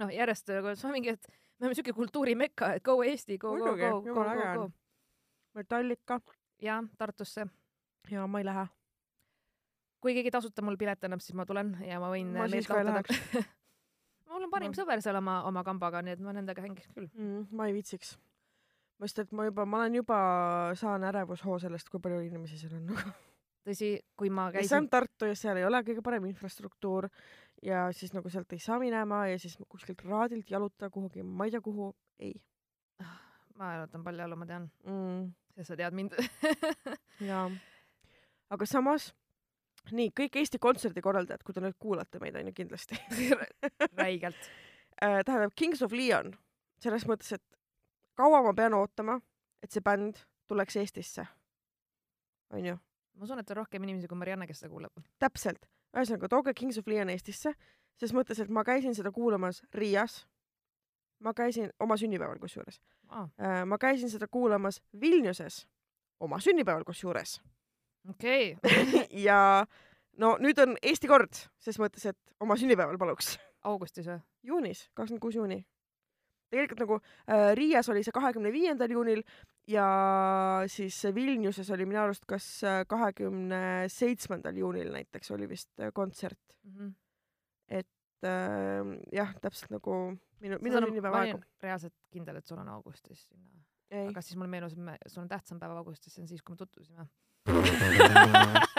noh, 0.01 0.11
järjest 0.13 0.51
nagu 0.55 0.75
see 0.75 0.89
on 0.89 0.95
mingi, 0.97 1.15
et 1.15 1.31
me 1.31 1.67
oleme 1.67 1.77
siuke 1.77 1.93
kultuurimekka, 1.95 2.73
et 2.77 2.85
go 2.85 2.97
Eesti, 3.05 3.37
go, 3.41 3.55
go, 3.59 3.75
go, 3.77 3.95
go, 4.01 4.13
go, 4.13 4.51
go. 4.57 4.69
Metallica. 5.57 6.19
ja 6.61 6.83
Tartusse. 6.97 7.47
jaa, 8.09 8.27
ma 8.27 8.39
ei 8.39 8.45
lähe. 8.45 8.67
kui 10.01 10.13
keegi 10.17 10.31
tasuta 10.33 10.63
mul 10.65 10.77
pilet 10.81 11.03
annab, 11.05 11.21
siis 11.21 11.35
ma 11.37 11.45
tulen 11.45 11.75
ja 11.85 11.99
ma 12.01 12.09
võin 12.09 12.31
Ma 12.33 12.47
siis 12.49 12.67
ka 12.67 12.79
ei 12.81 12.87
lahutada. 12.87 13.43
mul 14.31 14.47
on 14.47 14.51
parim 14.53 14.71
Ma- 14.73 14.79
sõber 14.79 15.01
seal 15.03 15.19
oma, 15.19 15.41
oma 15.49 15.63
kambaga, 15.67 16.01
nii 16.05 16.15
et 16.17 16.23
ma 16.25 16.33
nendega 16.33 16.63
hängiks 16.63 16.89
küll. 16.95 17.09
mm,. 17.13 17.49
ma 17.51 17.67
ei 17.69 17.75
viitsiks. 17.77 18.15
sest 19.01 19.25
et 19.25 19.35
ma 19.35 19.45
juba, 19.49 19.65
ma 19.65 19.83
olen 19.83 19.99
juba, 20.01 20.17
saan 20.79 21.03
ärevushoo 21.09 21.59
sellest, 21.59 21.89
kui 21.89 22.01
palju 22.01 22.23
inimesi 22.25 22.57
seal 22.61 22.79
on. 22.79 22.95
tõsi, 23.67 23.93
kui 24.17 24.33
ma 24.33 24.49
ja 24.49 24.53
see 24.53 24.63
käisin 24.63 24.77
on, 24.79 24.89
Tartu 24.89 25.29
ja 25.29 25.37
seal 25.37 25.61
ei 25.61 25.67
ole 25.67 25.83
kõige 25.85 26.01
parem 26.05 26.25
infrastruktuur 26.31 27.09
ja 27.61 27.87
siis 27.93 28.13
nagu 28.13 28.29
sealt 28.29 28.53
ei 28.53 28.59
saa 28.59 28.79
minema 28.79 29.25
ja 29.27 29.39
siis 29.39 29.57
kuskilt 29.69 30.01
raadilt 30.05 30.49
jalutada 30.51 30.89
kuhugi, 30.89 31.23
ma 31.23 31.45
ei 31.45 31.51
tea 31.51 31.61
kuhu, 31.61 31.91
ei 32.19 32.33
ma 33.61 33.73
jalutan 33.75 34.03
Paljalu, 34.03 34.35
ma 34.35 34.47
tean, 34.49 34.67
mm,. 34.85 35.25
sest 35.55 35.71
sa 35.71 35.77
tead 35.79 35.97
mind 35.97 36.15
jaa. 37.29 37.45
aga 38.55 38.67
samas, 38.69 39.11
nii 39.93 40.09
kõik 40.17 40.39
Eesti 40.41 40.61
kontserdikorraldajad, 40.61 41.43
kui 41.45 41.55
te 41.55 41.63
nüüd 41.63 41.77
kuulate 41.81 42.21
meid, 42.23 42.37
on 42.39 42.49
ju 42.49 42.55
kindlasti 42.57 42.97
räigelt. 44.01 44.49
äh, 45.03 45.21
tähendab 45.27 45.53
Kings 45.57 45.83
of 45.85 45.93
Leon 45.93 46.33
selles 46.81 47.05
mõttes, 47.09 47.35
et 47.37 47.45
kaua 48.17 48.41
ma 48.45 48.55
pean 48.57 48.73
ootama, 48.77 49.19
et 49.61 49.73
see 49.73 49.85
bänd 49.85 50.23
tuleks 50.49 50.79
Eestisse, 50.81 51.27
onju, 52.57 52.73
ma 53.15 53.27
usun, 53.27 53.43
et 53.43 53.53
on 53.53 53.61
rohkem 53.61 53.85
inimesi 53.85 54.09
kui 54.09 54.17
Marianne, 54.17 54.49
kes 54.49 54.63
seda 54.63 54.73
kuulab. 54.73 55.05
täpselt. 55.21 55.69
ühesõnaga, 55.95 56.29
tooge 56.31 56.53
Kings 56.53 56.77
of 56.79 56.87
Leon 56.87 57.09
Eestisse, 57.09 57.53
ses 57.99 58.13
mõttes, 58.15 58.39
et 58.39 58.49
ma 58.49 58.63
käisin 58.67 58.95
seda 58.95 59.11
kuulamas 59.11 59.63
Riias. 59.73 60.25
ma 61.21 61.33
käisin 61.37 61.69
oma 61.79 61.97
sünnipäeval 61.97 62.39
kusjuures 62.41 62.81
aa, 63.09 63.29
äh,, 63.39 63.65
ma 63.65 63.77
käisin 63.77 64.09
seda 64.09 64.27
kuulamas 64.27 64.81
Vilniuses 65.01 65.67
oma 66.19 66.39
sünnipäeval 66.39 66.83
kusjuures 66.83 67.41
okei. 68.09 68.57
ja 69.27 69.65
no 70.17 70.35
nüüd 70.41 70.59
on 70.61 70.75
Eesti 70.81 71.09
kord, 71.11 71.43
ses 71.61 71.79
mõttes, 71.81 72.05
et 72.09 72.17
oma 72.43 72.57
sünnipäeval 72.59 72.99
paluks. 73.01 73.35
augustis 73.63 74.07
või? 74.07 74.21
juunis, 74.43 74.87
kakskümmend 74.97 75.21
kuus 75.21 75.35
juuni. 75.37 75.61
tegelikult 76.51 76.79
nagu 76.83 76.99
äh, 76.99 77.53
Riias 77.55 77.89
oli 77.89 78.03
see 78.03 78.15
kahekümne 78.15 78.51
viiendal 78.51 78.91
juunil 78.91 79.23
ja 79.69 80.63
siis 80.71 80.97
Vilniuses 81.15 81.69
oli 81.71 81.85
minu 81.85 82.01
arust 82.01 82.25
kas 82.29 82.47
kahekümne 82.89 83.89
seitsmendal 83.91 84.57
juunil 84.57 84.91
näiteks 84.93 85.31
oli 85.35 85.49
vist 85.49 85.71
äh, 85.79 85.91
kontsert. 85.93 86.39
et 87.67 88.27
äh, 88.27 88.91
jah, 89.13 89.33
täpselt 89.41 89.71
nagu 89.71 89.97
minu, 90.41 90.57
minu 90.61 90.81
sünnipäeva 90.81 91.23
aegu 91.25 91.41
reaalselt 91.63 91.95
kindel, 92.11 92.41
et 92.41 92.47
sul 92.47 92.59
on 92.61 92.69
augustis 92.69 93.27
sinna. 93.27 93.63
ei, 93.91 94.07
aga 94.07 94.21
siis 94.21 94.37
mulle 94.37 94.49
meenus, 94.51 94.73
et 94.73 94.83
me, 94.83 94.97
sul 95.07 95.23
on 95.23 95.29
tähtsam 95.31 95.59
päev 95.59 95.77
augustis, 95.77 96.13
see 96.15 96.23
on 96.23 96.31
siis, 96.31 96.43
kui 96.43 96.55
me 96.55 96.63
tutvusime. 96.63 97.07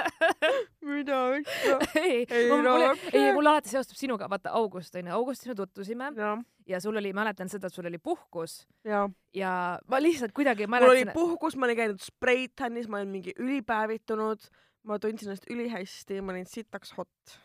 mida 1.02 1.20
ikka. 1.40 1.76
ei, 2.04 2.24
Ei, 2.30 2.48
mulle, 2.50 2.94
ei 3.12 3.28
mul 3.36 3.50
alati 3.52 3.72
seostub 3.72 3.98
sinuga, 3.98 4.28
vaata 4.30 4.54
August 4.58 4.96
onju, 4.98 5.12
Augustis 5.18 5.50
me 5.52 5.56
tutvusime 5.58 6.10
jah, 6.16 6.42
ja 6.68 6.80
sul 6.80 6.96
oli, 6.96 7.12
mäletan 7.16 7.50
seda, 7.52 7.68
et 7.68 7.76
sul 7.76 7.88
oli 7.90 7.98
puhkus 7.98 8.62
ja. 8.88 9.04
ja 9.36 9.52
ma 9.90 10.02
lihtsalt 10.02 10.34
kuidagi 10.36 10.68
mul 10.70 10.90
oli 10.90 11.06
puhkus, 11.12 11.56
ma 11.56 11.68
olin 11.68 11.80
käinud 11.82 12.02
spreitannis, 12.02 12.88
ma 12.88 13.02
olin 13.02 13.16
mingi 13.16 13.34
ülipäevitunud, 13.38 14.50
ma 14.88 14.98
tundsin 15.02 15.30
ennast 15.30 15.48
ülihästi, 15.50 16.20
ma 16.22 16.34
olin 16.36 16.46
sitaks 16.48 16.94
hot. 16.98 17.38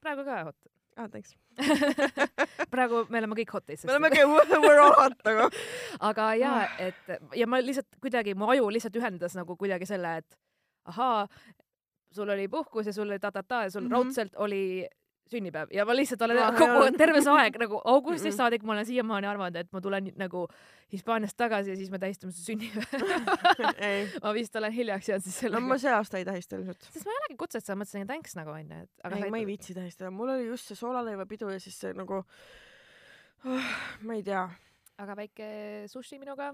praegu 0.00 0.26
ka 0.26 0.44
hot. 0.50 0.58
ah 0.96 1.08
thanks. 1.08 1.34
praegu 2.72 3.06
me 3.08 3.20
oleme 3.22 3.36
kõik 3.42 3.56
hot'is. 3.56 3.84
me 3.86 3.96
oleme 3.96 4.12
kõik, 4.14 4.30
we 4.62 4.70
are 4.70 4.84
all 4.84 4.96
hot, 4.98 5.18
aga 5.26 5.48
aga 6.10 6.30
ja, 6.40 6.54
et 6.78 7.36
ja 7.38 7.48
ma 7.50 7.60
lihtsalt 7.62 8.00
kuidagi, 8.00 8.36
mu 8.38 8.50
aju 8.52 8.70
lihtsalt 8.72 8.96
ühendas 9.00 9.36
nagu 9.38 9.56
kuidagi 9.58 9.88
selle, 9.88 10.16
et 10.22 10.40
ahaa, 10.90 11.26
sul 12.14 12.28
oli 12.28 12.48
puhkus 12.48 12.86
ja 12.86 12.92
sul 12.92 13.08
oli 13.10 13.18
ta-ta-ta 13.18 13.62
ja 13.66 13.70
sul 13.70 13.82
mm. 13.82 13.86
-hmm. 13.88 13.92
raudselt 13.92 14.34
oli 14.36 14.88
sünnipäev 15.32 15.70
ja 15.72 15.84
ma 15.88 15.94
lihtsalt 15.96 16.22
olen 16.22 16.38
Ah, 16.38 16.52
kogu 16.58 16.82
jaa. 16.84 16.92
terve 16.98 17.20
see 17.24 17.32
aeg 17.32 17.56
nagu 17.58 17.78
augustist 17.94 18.34
Mhm. 18.34 18.36
saadik 18.36 18.62
ma 18.68 18.72
olen 18.72 18.86
siiamaani 18.86 19.26
arvanud, 19.26 19.56
et 19.56 19.72
ma 19.72 19.80
tulen 19.80 20.10
nagu 20.16 20.46
Hispaaniast 20.92 21.36
tagasi 21.36 21.70
ja 21.70 21.76
siis 21.76 21.90
me 21.90 21.98
tähistame 21.98 22.32
seda 22.32 22.44
sünnipäeva. 22.44 23.72
ei, 23.88 24.08
ma 24.24 24.32
vist 24.34 24.56
olen 24.56 24.72
hiljaks 24.72 25.08
jäänud 25.08 25.22
siis 25.24 25.36
no 25.36 25.40
sellega 25.40 25.60
ma 25.60 25.78
see 25.78 25.92
aasta 25.92 26.18
ei 26.18 26.24
tähista 26.24 26.56
ilmselt. 26.56 26.82
sest 26.92 27.06
ma 27.06 27.12
ei 27.12 27.20
olegi 27.22 27.36
kutset 27.40 27.64
saanud, 27.64 27.80
mõtlesin, 27.84 28.02
et 28.04 28.08
thanks 28.12 28.36
nagu 28.36 28.50
onju, 28.50 28.82
et 28.82 28.90
aga 29.04 29.16
ei, 29.16 29.30
ma 29.30 29.38
ei 29.38 29.46
viitsi 29.46 29.74
tähistada, 29.74 30.10
mul 30.10 30.28
oli 30.34 30.46
just 30.50 30.68
see 30.68 30.76
soolaleivapidu 30.76 31.48
ja 31.48 31.60
siis 31.60 31.78
see 31.80 31.94
nagu 31.96 32.20
oh,, 33.44 33.72
ma 34.02 34.14
ei 34.18 34.22
tea, 34.26 34.44
aga 34.98 35.16
väike 35.16 35.48
sushi 35.88 36.18
minuga. 36.18 36.52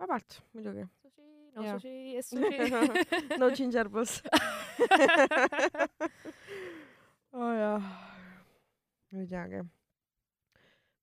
vabalt 0.00 0.40
muidugi. 0.54 0.86
sushi, 1.02 1.22
no 1.56 1.62
Jaa. 1.64 1.78
sushi, 1.78 1.92
yes 2.14 2.30
sushi. 2.30 3.38
no 3.40 3.50
ginger 3.56 3.88
balls. 3.88 4.18
oo 7.36 7.52
jah, 7.60 7.86
ei 9.16 9.26
teagi. 9.30 9.62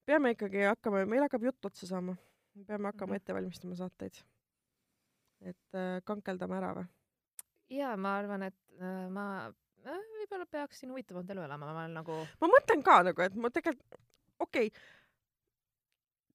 peame 0.05 0.33
ikkagi 0.35 0.65
hakkama, 0.67 1.05
meil 1.09 1.25
hakkab 1.25 1.45
jutt 1.49 1.65
otsa 1.71 1.87
saama. 1.89 2.15
me 2.55 2.63
peame 2.69 2.91
hakkama 2.91 3.13
Mhm. 3.13 3.21
ette 3.21 3.33
valmistama 3.33 3.75
saateid. 3.75 4.21
et 5.41 5.75
äh, 5.75 5.99
kankeldame 6.05 6.57
ära 6.61 6.73
või? 6.79 6.87
ja 7.69 7.95
ma 7.97 8.17
arvan, 8.21 8.43
et 8.49 8.59
äh, 8.79 9.07
ma 9.09 9.27
äh, 9.85 10.01
võib-olla 10.19 10.45
peaksin 10.45 10.89
huvitavamat 10.93 11.29
elu 11.35 11.41
elama, 11.49 11.73
ma 11.73 11.79
olen 11.85 11.93
nagu 12.01 12.19
ma 12.41 12.47
mõtlen 12.55 12.83
ka 12.85 13.01
nagu, 13.09 13.21
et 13.25 13.35
ma 13.35 13.49
tegelikult, 13.49 13.99
okei 14.39 14.67
okay., 14.67 14.83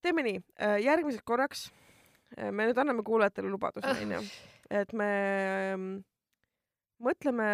teeme 0.02 0.22
nii, 0.22 0.42
järgmiseks 0.84 1.24
korraks 1.26 1.68
äh, 1.68 1.87
me 2.36 2.68
nüüd 2.68 2.78
anname 2.78 3.02
kuulajatele 3.06 3.50
lubaduse, 3.50 3.94
onju, 4.04 4.22
et 4.70 4.92
me 4.92 5.12
ähm, 5.74 5.86
mõtleme 7.02 7.48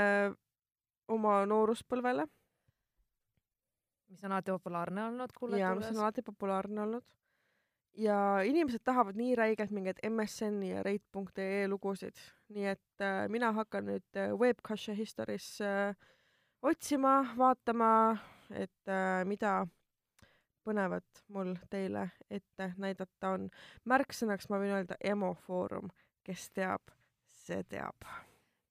oma 1.14 1.42
nooruspõlvele 1.46 2.26
mis 4.14 4.24
on 4.24 4.32
alati 4.32 4.54
populaarne 4.54 5.04
olnud 5.04 5.32
ja 5.32 5.38
kuulajate 5.38 5.74
mis 5.74 5.86
on 5.86 5.90
hulgas. 5.90 6.02
alati 6.02 6.22
populaarne 6.22 6.82
olnud. 6.82 7.04
ja 7.96 8.16
inimesed 8.46 8.82
tahavad 8.84 9.16
nii 9.18 9.34
räigelt 9.38 9.70
mingeid 9.70 10.00
MSN-i 10.08 10.70
ja 10.70 10.82
rate.ee 10.82 11.68
lugusid, 11.68 12.18
nii 12.54 12.66
et 12.72 13.02
äh, 13.02 13.28
mina 13.30 13.52
hakkan 13.54 13.86
nüüd 13.90 14.18
äh, 14.18 14.34
Webcache 14.38 14.96
History's 14.98 15.60
äh, 15.62 15.94
otsima, 16.62 17.20
vaatama, 17.38 18.18
et 18.50 18.90
äh, 18.90 19.22
mida 19.24 19.66
põnevat 20.64 21.24
mul 21.34 21.54
teile 21.70 22.08
ette 22.30 22.72
näidata 22.80 23.34
on. 23.36 23.48
märksõnaks 23.90 24.50
ma 24.50 24.60
võin 24.62 24.76
öelda 24.78 24.98
Emo 25.04 25.34
Foorum, 25.46 25.90
kes 26.24 26.50
teab, 26.56 26.94
see 27.44 27.62
teab. 27.68 28.06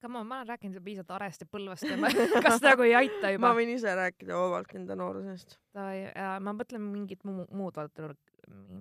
Come 0.03 0.19
on, 0.19 0.27
ma 0.27 0.41
olen 0.41 0.49
rääkinud 0.51 0.75
juba 0.75 0.83
piisavalt 0.89 1.11
Arest 1.15 1.45
ja 1.45 1.47
Põlvast 1.47 1.87
ja 1.87 1.95
ma 1.95 2.09
kas 2.43 2.59
nagu 2.63 2.83
ei 2.83 2.95
aita 2.99 3.31
juba 3.31 3.47
ma? 3.47 3.55
võin 3.55 3.71
ise 3.71 3.93
rääkida 3.95 4.35
vabalt 4.35 4.75
enda 4.75 4.97
noorusest. 4.99 5.57
ma 5.73 6.53
mõtlen 6.53 6.83
mingit 6.91 7.23
muu, 7.23 7.45
muud 7.55 7.79
vaata, 7.79 8.11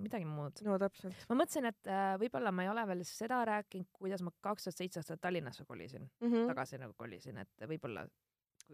midagi 0.03 0.27
muud. 0.27 0.59
no 0.67 0.75
täpselt. 0.81 1.23
ma 1.29 1.37
mõtlesin, 1.39 1.69
et 1.71 1.91
äh, 1.91 2.13
võib-olla 2.19 2.51
ma 2.51 2.65
ei 2.65 2.71
ole 2.73 2.83
veel 2.91 3.05
seda 3.07 3.39
rääkinud, 3.47 3.87
kuidas 3.95 4.23
ma 4.25 4.33
kaks 4.43 4.67
tuhat 4.67 4.81
seitse 4.81 4.99
aastat 4.99 5.21
Tallinnasse 5.23 5.65
kolisin, 5.65 6.09
mm 6.19 6.29
-hmm. 6.29 6.47
tagasi 6.51 6.81
nagu 6.81 6.93
kolisin, 6.97 7.37
et 7.37 7.67
võib-olla 7.71 8.05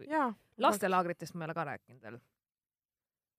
jaa. 0.08 0.32
lastelaagritest 0.58 1.34
ma 1.34 1.44
ei 1.44 1.50
ole 1.50 1.54
ka 1.54 1.64
rääkinud 1.70 2.02
veel, 2.02 2.18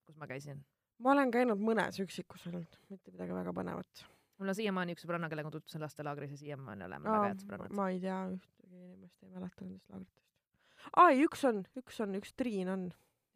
kus 0.06 0.16
ma 0.16 0.26
käisin. 0.26 0.64
Ma 0.98 1.14
olen 1.14 1.32
käinud 1.34 1.62
mõnes 1.62 2.00
üksikus 2.02 2.46
ainult, 2.48 2.78
mitte 2.90 3.14
midagi 3.14 3.34
väga 3.36 3.54
põnevat. 3.56 4.04
mul 4.38 4.52
on 4.52 4.58
siiamaani 4.58 4.96
üks 4.96 5.06
sõbranna, 5.06 5.30
kellega 5.32 5.52
tutvusin 5.54 5.84
lastelaagris 5.84 6.34
ja 6.36 6.40
siiamaani 6.40 6.86
oleme 6.88 7.08
väga 7.08 7.30
head 7.30 7.44
sõbrannad. 7.44 7.76
ma 7.78 7.88
ei 7.92 8.00
tea 8.02 8.18
ühtegi 8.34 8.82
inimest, 8.82 9.22
ei 9.22 9.30
mäleta 9.30 9.64
nendest 9.64 9.90
laagritest. 9.90 10.90
aa, 10.96 11.08
ei 11.10 11.24
üks 11.26 11.44
on, 11.48 11.64
üks 11.82 12.02
on, 12.04 12.18
üks 12.20 12.36
Triin 12.36 12.72
on, 12.72 12.86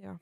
jaa. 0.03 0.19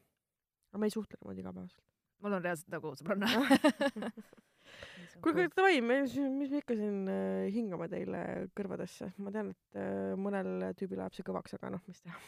aga 0.71 0.83
me 0.83 0.91
ei 0.91 0.97
suhtle 0.97 1.21
niimoodi 1.21 1.45
igapäevaselt. 1.45 1.85
mul 2.25 2.39
on 2.39 2.49
reaalselt 2.49 2.75
nagu 2.77 2.95
sõbranna 3.01 3.31
kuulge, 5.25 5.49
davai, 5.57 5.81
mis 5.85 6.17
me 6.19 6.61
ikka 6.61 6.77
siin 6.79 7.09
äh, 7.11 7.47
hingame 7.55 7.89
teile 7.93 8.21
kõrvadesse, 8.57 9.13
ma 9.23 9.33
tean, 9.35 9.53
et 9.55 9.81
äh, 9.81 10.13
mõnel 10.21 10.71
tüübil 10.79 11.01
läheb 11.01 11.17
see 11.17 11.27
kõvaks, 11.27 11.57
aga 11.59 11.75
noh, 11.77 11.85
mis 11.89 12.03
teha. 12.05 12.21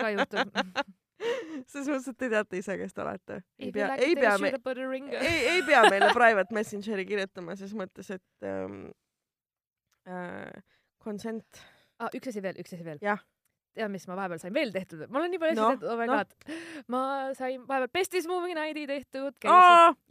ka 0.00 0.12
juhtub. 0.14 0.54
selles 1.70 1.88
mõttes, 1.88 2.08
et 2.10 2.18
te 2.18 2.28
teate 2.32 2.58
ise, 2.58 2.76
kes 2.80 2.92
te 2.96 3.02
olete. 3.04 3.40
ei 3.58 3.72
pea, 3.72 3.92
ei 3.96 4.14
pea 4.18 4.34
me- 4.38 4.52
ei, 5.20 5.46
ei 5.56 5.62
pea 5.66 5.84
meile 5.90 6.10
private 6.18 6.54
messengeri 6.54 7.06
kirjutama 7.06 7.56
ses 7.56 7.74
mõttes, 7.78 8.10
et 8.10 8.48
ähm, 8.50 8.88
äh, 10.08 10.50
consent. 11.04 11.62
ah,. 11.98 12.10
üks 12.14 12.28
asi 12.32 12.42
veel, 12.42 12.58
üks 12.60 12.74
asi 12.74 12.84
veel 12.84 12.98
tead, 13.74 13.90
mis 13.90 14.04
ma 14.06 14.14
vahepeal 14.18 14.38
sain 14.38 14.54
veel 14.54 14.70
tehtud? 14.74 15.00
ma 15.10 15.18
olen 15.18 15.32
nii 15.34 15.40
palju 15.42 15.54
asju 15.54 15.70
tehtud, 15.74 15.88
oh 15.90 15.98
my 15.98 16.06
noh. 16.06 16.20
god. 16.20 16.58
ma 16.94 17.00
sain 17.34 17.64
vahepeal 17.66 17.90
Bestis 17.96 18.28
Movie 18.30 18.54
Night'i 18.54 18.84
tehtud. 18.86 19.34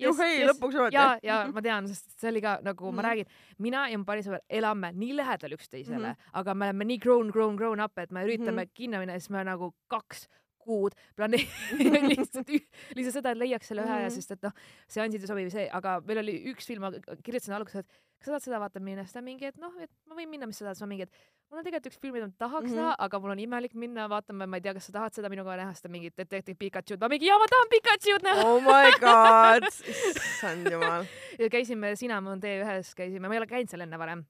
juhei, 0.03 0.41
lõpuks 0.49 0.79
ometi. 0.81 0.97
ja, 0.97 1.05
ja 1.23 1.37
ma 1.51 1.63
tean, 1.63 1.87
sest 1.91 2.11
see 2.19 2.31
oli 2.33 2.43
ka 2.43 2.57
nagu 2.65 2.91
mm 2.91 2.93
ma 2.93 3.01
Mhm. 3.01 3.07
räägin, 3.09 3.25
mina 3.59 3.87
ja 3.89 3.97
mu 3.97 4.05
parim 4.05 4.23
sõber 4.25 4.43
elame 4.49 4.91
nii 4.93 5.15
lähedal 5.17 5.55
üksteisele 5.55 5.97
mm. 6.11 6.13
-hmm. 6.13 6.29
aga 6.41 6.53
me 6.53 6.65
oleme 6.69 6.85
nii 6.91 6.97
grown, 6.99 7.31
grown, 7.31 7.55
grown 7.55 7.79
up, 7.79 7.97
et 7.97 8.11
me 8.11 8.23
üritame 8.25 8.51
mm. 8.51 8.67
-hmm. 8.67 8.73
kinno 8.73 8.99
minna 8.99 9.13
ja 9.13 9.19
siis 9.19 9.29
me 9.29 9.43
nagu 9.43 9.73
kaks 9.87 10.27
kuud 10.63 10.95
planeerime 11.19 12.01
lihtsalt, 12.13 12.49
lihtsalt 12.95 13.19
seda, 13.19 13.35
et 13.35 13.41
leiaks 13.43 13.67
selle 13.71 13.83
ühe 13.83 13.89
mm 13.89 13.99
-hmm. 13.99 14.07
ja 14.07 14.09
Mhm. 14.09 14.15
sest 14.15 14.31
et 14.31 14.41
noh, 14.43 14.53
seansid 14.87 15.21
ei 15.21 15.27
sobi 15.29 15.45
või 15.47 15.53
see, 15.53 15.67
aga 15.79 15.99
meil 16.07 16.23
oli 16.23 16.35
üks 16.53 16.67
film, 16.69 16.85
ma 16.85 16.91
kirjutasin 17.23 17.55
alguses, 17.57 17.83
et 17.83 17.87
kas 18.19 18.29
sa 18.29 18.31
tahad 18.33 18.45
seda 18.47 18.59
vaatama 18.63 18.85
minna, 18.87 19.03
siis 19.03 19.13
ta 19.17 19.21
mingi, 19.21 19.49
et 19.49 19.57
noh, 19.59 19.73
et 19.83 19.91
ma 20.07 20.15
võin 20.15 20.29
minna, 20.31 20.47
mis 20.47 20.57
sa 20.57 20.65
tahad, 20.67 20.77
siis 20.77 20.85
ma 20.85 20.91
mingi, 20.93 21.07
et 21.07 21.11
mul 21.51 21.59
on 21.59 21.65
tegelikult 21.65 21.89
üks 21.91 21.99
film, 22.01 22.13
mida 22.17 22.27
ma 22.29 22.33
tahaks 22.45 22.69
mm. 22.69 22.75
-hmm. 22.75 22.81
näha, 22.81 22.95
aga 23.07 23.19
mul 23.19 23.31
on 23.35 23.39
imelik 23.39 23.73
minna 23.75 24.07
vaatama, 24.09 24.47
ma 24.47 24.57
ei 24.57 24.61
tea, 24.61 24.73
kas 24.73 24.85
sa 24.89 24.93
tahad 24.99 25.13
seda 25.13 25.29
minuga 25.33 25.57
näha, 25.59 25.73
siis 25.73 25.81
ta 25.81 25.89
mingi 25.89 26.11
Detective 26.17 26.57
Pikachu'd, 26.57 26.99
ma 27.01 27.09
mingi, 27.11 27.27
jaa, 27.27 27.39
ma 27.39 27.49
tahan 27.55 27.67
Pikachu'd 27.73 28.23
näha. 28.23 28.45
oh 28.47 28.61
my 28.61 28.91
god, 28.99 29.67
issand 29.91 30.71
jumal. 30.71 31.05
ja 31.39 31.49
käisime 31.49 31.95
Cinnamon 31.95 32.39
T1-s 32.39 32.95
käisime, 32.95 33.27
ma 33.27 33.33
ei 33.35 33.43
ole 33.43 33.47
käinud 33.47 33.69
seal 33.69 33.81
enne 33.81 33.99
varem. 33.99 34.23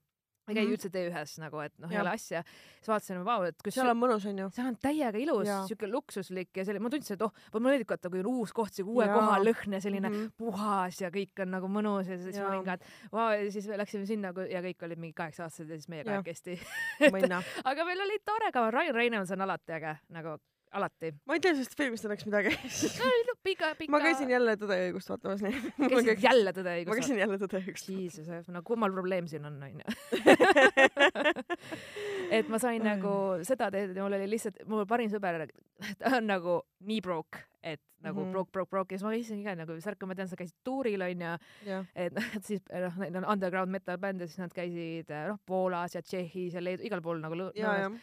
Ma 0.44 0.52
ei 0.52 0.58
käi 0.58 0.64
Mhm. 0.64 0.74
üldse 0.76 0.90
T1-s 0.92 1.38
nagu, 1.40 1.60
et 1.64 1.72
noh, 1.78 1.90
ei 1.90 2.00
ole 2.00 2.10
asja. 2.10 2.42
siis 2.78 2.88
vaatasime, 2.88 3.24
vau, 3.24 3.42
et 3.48 3.56
kus 3.64 3.74
seal 3.74 3.88
on 3.88 3.98
mõnus, 3.98 4.26
onju. 4.28 4.50
seal 4.52 4.68
on 4.68 4.76
täiega 4.76 5.18
ilus, 5.18 5.48
siuke 5.68 5.88
luksuslik 5.88 6.50
ja 6.56 6.64
selline, 6.64 6.82
ma 6.84 6.90
tundsin, 6.92 7.16
et 7.16 7.22
oh, 7.22 7.32
mulle 7.54 7.70
meeldib 7.70 7.94
et 7.96 8.08
kui 8.10 8.20
on 8.20 8.30
uus 8.34 8.52
koht, 8.52 8.72
siuke 8.76 8.90
uue 8.90 9.06
Jaa. 9.06 9.14
koha 9.14 9.38
lõhn 9.40 9.76
ja 9.78 9.80
selline 9.80 10.08
mm. 10.08 10.14
-hmm. 10.14 10.32
puhas 10.36 11.00
ja 11.00 11.10
kõik 11.10 11.44
on 11.44 11.50
nagu 11.50 11.68
mõnus 11.68 12.08
ja 12.08 12.18
siis 12.18 12.36
ma 12.36 12.42
Jaa. 12.42 12.50
olin 12.52 12.64
ka, 12.64 12.72
et 12.72 13.12
vau, 13.12 13.28
ja 13.32 13.50
siis 13.50 13.68
me 13.68 13.78
läksime 13.78 14.06
sinna 14.06 14.32
ja 14.50 14.62
kõik 14.62 14.84
olid 14.84 14.98
mingi 14.98 15.14
kaheksa-aastased 15.14 15.70
ja 15.70 15.76
siis 15.80 15.88
meie 15.88 16.04
kahekesti. 16.04 16.60
aga 17.64 17.84
meil 17.84 18.00
oli 18.00 18.18
tore 18.24 18.52
ka, 18.52 18.70
Ryan 18.70 18.94
Reynolds 18.94 19.30
on 19.30 19.40
alati 19.40 19.72
äge, 19.72 19.96
nagu 20.08 20.38
alati. 20.74 21.12
ma 21.28 21.36
ei 21.36 21.42
tea 21.44 21.54
sellest 21.54 21.76
filmist 21.78 22.06
õnneks 22.08 22.26
midagi. 22.28 22.52
pika, 23.46 23.72
pika. 23.78 23.92
ma 23.94 24.00
käisin 24.02 24.32
jälle 24.32 24.56
Tõde 24.60 24.78
ja 24.78 24.88
õigust 24.90 25.10
vaatamas, 25.12 25.44
nii. 25.44 25.62
käisid 25.78 26.24
jälle 26.24 26.54
Tõde 26.56 26.74
ja 26.74 26.82
ma 26.82 26.94
õigust 26.94 27.00
käisin 27.02 27.22
jälle 27.22 27.38
Tõde 27.40 27.60
ja 27.60 27.64
õigust 27.68 27.90
Jesus, 27.94 28.50
no 28.52 28.62
kummal 28.66 28.94
probleem 28.94 29.28
siin 29.30 29.46
on, 29.48 29.58
onju. 29.68 29.96
et 32.38 32.50
ma 32.52 32.60
sain 32.62 32.84
nagu 32.84 33.14
seda 33.46 33.70
ja 33.74 33.88
mul 33.96 34.18
oli 34.18 34.30
lihtsalt, 34.34 34.62
mu 34.70 34.84
parim 34.88 35.12
sõber, 35.12 35.46
ta 36.00 36.16
on 36.18 36.30
nagu 36.30 36.60
nii 36.88 37.02
broke, 37.04 37.44
et 37.62 37.82
nagu 38.04 38.20
mm. 38.20 38.26
-hmm. 38.26 38.32
broke, 38.32 38.52
broke, 38.52 38.70
broke 38.70 38.94
ja 38.94 38.98
siis 38.98 39.06
ma 39.06 39.14
käisin 39.14 39.44
ka 39.44 39.54
nagu 39.58 39.78
särk, 39.80 40.06
ma 40.06 40.14
tean, 40.14 40.28
sa 40.28 40.36
käisid 40.36 40.56
tuuril 40.64 41.02
onju, 41.02 41.36
jah, 41.66 41.86
et 41.94 42.12
noh, 42.12 42.28
et 42.36 42.44
siis 42.44 42.60
noh, 42.68 42.98
neil 43.00 43.16
on 43.22 43.30
underground 43.36 43.72
metal 43.72 43.98
bänd 43.98 44.20
ja 44.20 44.28
siis 44.28 44.42
nad 44.42 44.52
käisid 44.52 45.14
noh, 45.30 45.40
Poolas 45.46 45.94
ja 45.94 46.02
Tšehhis 46.02 46.54
ja 46.58 46.64
Leedu, 46.64 46.84
igal 46.84 47.02
pool 47.02 47.22
nagu 47.22 47.38
lõunas. 47.38 48.00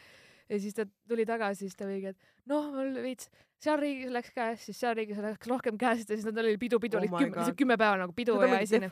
ja. 0.48 0.58
siis 0.60 0.74
ta 0.74 0.86
tuli 1.08 1.26
tagasi, 1.28 1.66
siis 1.66 1.78
ta 1.78 1.88
mingi, 1.88 2.12
et 2.12 2.50
noh, 2.50 2.70
mul 2.74 2.94
veits 3.04 3.30
seal 3.62 3.78
riigis 3.80 4.10
läks 4.12 4.34
käes, 4.34 4.66
siis 4.66 4.80
seal 4.82 4.96
riigis 4.98 5.20
läks 5.22 5.48
rohkem 5.50 5.78
käest 5.78 6.10
ja 6.10 6.18
siis 6.18 6.26
nad 6.28 6.38
oli 6.42 6.56
pidu, 6.58 6.80
pidu 6.82 6.98
Oh 6.98 7.04
oli 7.04 7.12
kümme, 7.12 7.54
kümme 7.58 7.78
päeva 7.78 7.96
nagu 8.02 8.12
pidu 8.16 8.36
on 8.38 8.48
ja 8.48 8.60
esine? 8.60 8.90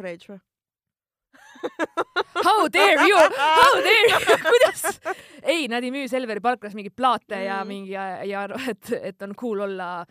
How 2.40 2.68
dare 2.72 3.06
you, 3.06 3.16
how 3.16 3.74
dare 3.86 4.08
you, 4.08 4.36
kuidas? 4.52 5.00
ei, 5.42 5.68
nad 5.68 5.84
ei 5.84 5.92
müü 5.92 6.08
Selveri 6.08 6.40
parklas 6.40 6.74
mingeid 6.74 6.96
plaate 6.96 7.36
mm. 7.36 7.46
ja 7.46 7.60
mingi 7.64 7.92
ja, 7.92 8.24
ja 8.24 8.46
et, 8.72 8.92
et 9.00 9.22
on 9.26 9.34
cool 9.36 9.66
olla 9.66 10.06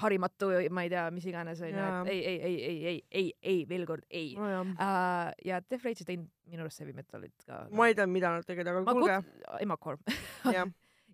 harimatu, 0.00 0.48
ma 0.72 0.84
ei 0.86 0.90
tea, 0.92 1.04
mis 1.12 1.26
iganes 1.28 1.60
onju, 1.60 1.84
et 1.84 2.10
ei, 2.12 2.20
ei, 2.24 2.38
ei, 2.40 2.56
ei, 2.64 2.76
ei, 2.86 2.98
ei, 3.10 3.32
ei, 3.52 3.58
veel 3.68 3.84
kord 3.88 4.04
ei 4.08 4.32
uh,. 4.38 4.42
nojah, 4.42 5.32
ja 5.44 5.60
Def 5.68 5.84
Rage 5.84 6.04
on 6.04 6.08
teinud 6.08 6.28
minu 6.52 6.64
arust 6.64 6.80
heavy 6.80 6.94
metalit 6.96 7.44
ka. 7.46 7.66
ma 7.76 7.88
ei 7.90 7.96
tea, 7.98 8.06
mida 8.08 8.32
nad 8.32 8.48
tegid, 8.48 8.68
aga 8.72 8.84
ma 8.86 8.94
kuulge, 8.96 9.18
kut-, 9.26 9.60
Emacore. 9.60 9.98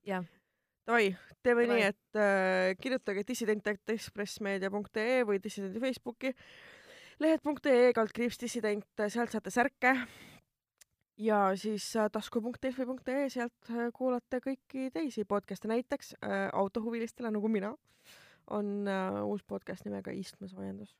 jah, 0.07 0.22
davai, 0.87 1.11
teeme 1.43 1.66
Davai. 1.66 1.74
nii, 1.74 1.91
et 1.91 2.22
äh, 2.22 2.72
kirjutage 2.79 3.26
dissident.ekspressmeedia.ee 3.29 5.20
või 5.26 5.43
dissidendi 5.43 5.83
Facebooki 5.83 6.35
lehed.ee 7.18 7.93
kaldkriips 7.97 8.39
dissident, 8.39 8.87
sealt 9.11 9.35
saate 9.35 9.51
särke 9.51 9.97
ja 11.18 11.41
siis 11.59 11.91
äh, 11.97 12.07
tasku.delfi.ee, 12.12 13.26
sealt 13.33 13.70
äh, 13.72 13.91
kuulate 13.95 14.39
kõiki 14.45 14.89
teisi 14.95 15.26
podcast'e, 15.29 15.70
näiteks 15.70 16.14
äh, 16.22 16.47
autohuvilistele 16.55 17.33
nagu 17.35 17.51
mina 17.51 17.74
on 18.51 18.88
äh, 18.88 19.20
uus 19.26 19.42
podcast 19.44 19.84
nimega 19.84 20.11
Istmesoojendus. 20.14 20.94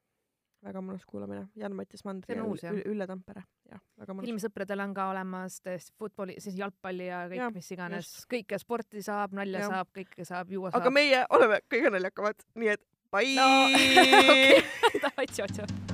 väga 0.64 0.80
mõnus 0.82 1.05
kuulamine, 1.07 1.44
Jan-Mattias 1.55 2.03
Mandri 2.05 2.34
ja 2.34 2.42
uus? 2.44 2.64
Ülle, 2.64 3.07
Tampere, 3.07 3.44
jah, 3.70 3.78
väga 4.01 4.14
mõnus. 4.14 4.26
filmisõpradel 4.26 4.80
on 4.82 4.94
ka 4.94 5.09
olemas 5.12 5.61
tõesti 5.62 5.94
footballi, 5.99 6.34
siis 6.42 6.59
jalgpalli 6.59 7.07
ja 7.07 7.24
kõik 7.30 7.55
mis 7.61 7.70
iganes 7.76 8.12
kõike 8.30 8.59
sporti 8.59 9.03
saab, 9.07 9.32
nalja 9.38 9.61
Jah. 9.62 9.70
saab, 9.76 9.92
kõike 9.94 10.26
saab, 10.26 10.51
juua 10.51 10.72
aga 10.74 10.82
saab. 10.84 10.92
meie 10.99 11.24
oleme 11.30 11.61
kõige 11.70 11.94
naljakamad, 11.94 12.42
nii 12.59 12.74
et 12.74 12.82
bye 13.12 13.36
No, 13.38 15.22
tšau-tšau. 15.24 15.88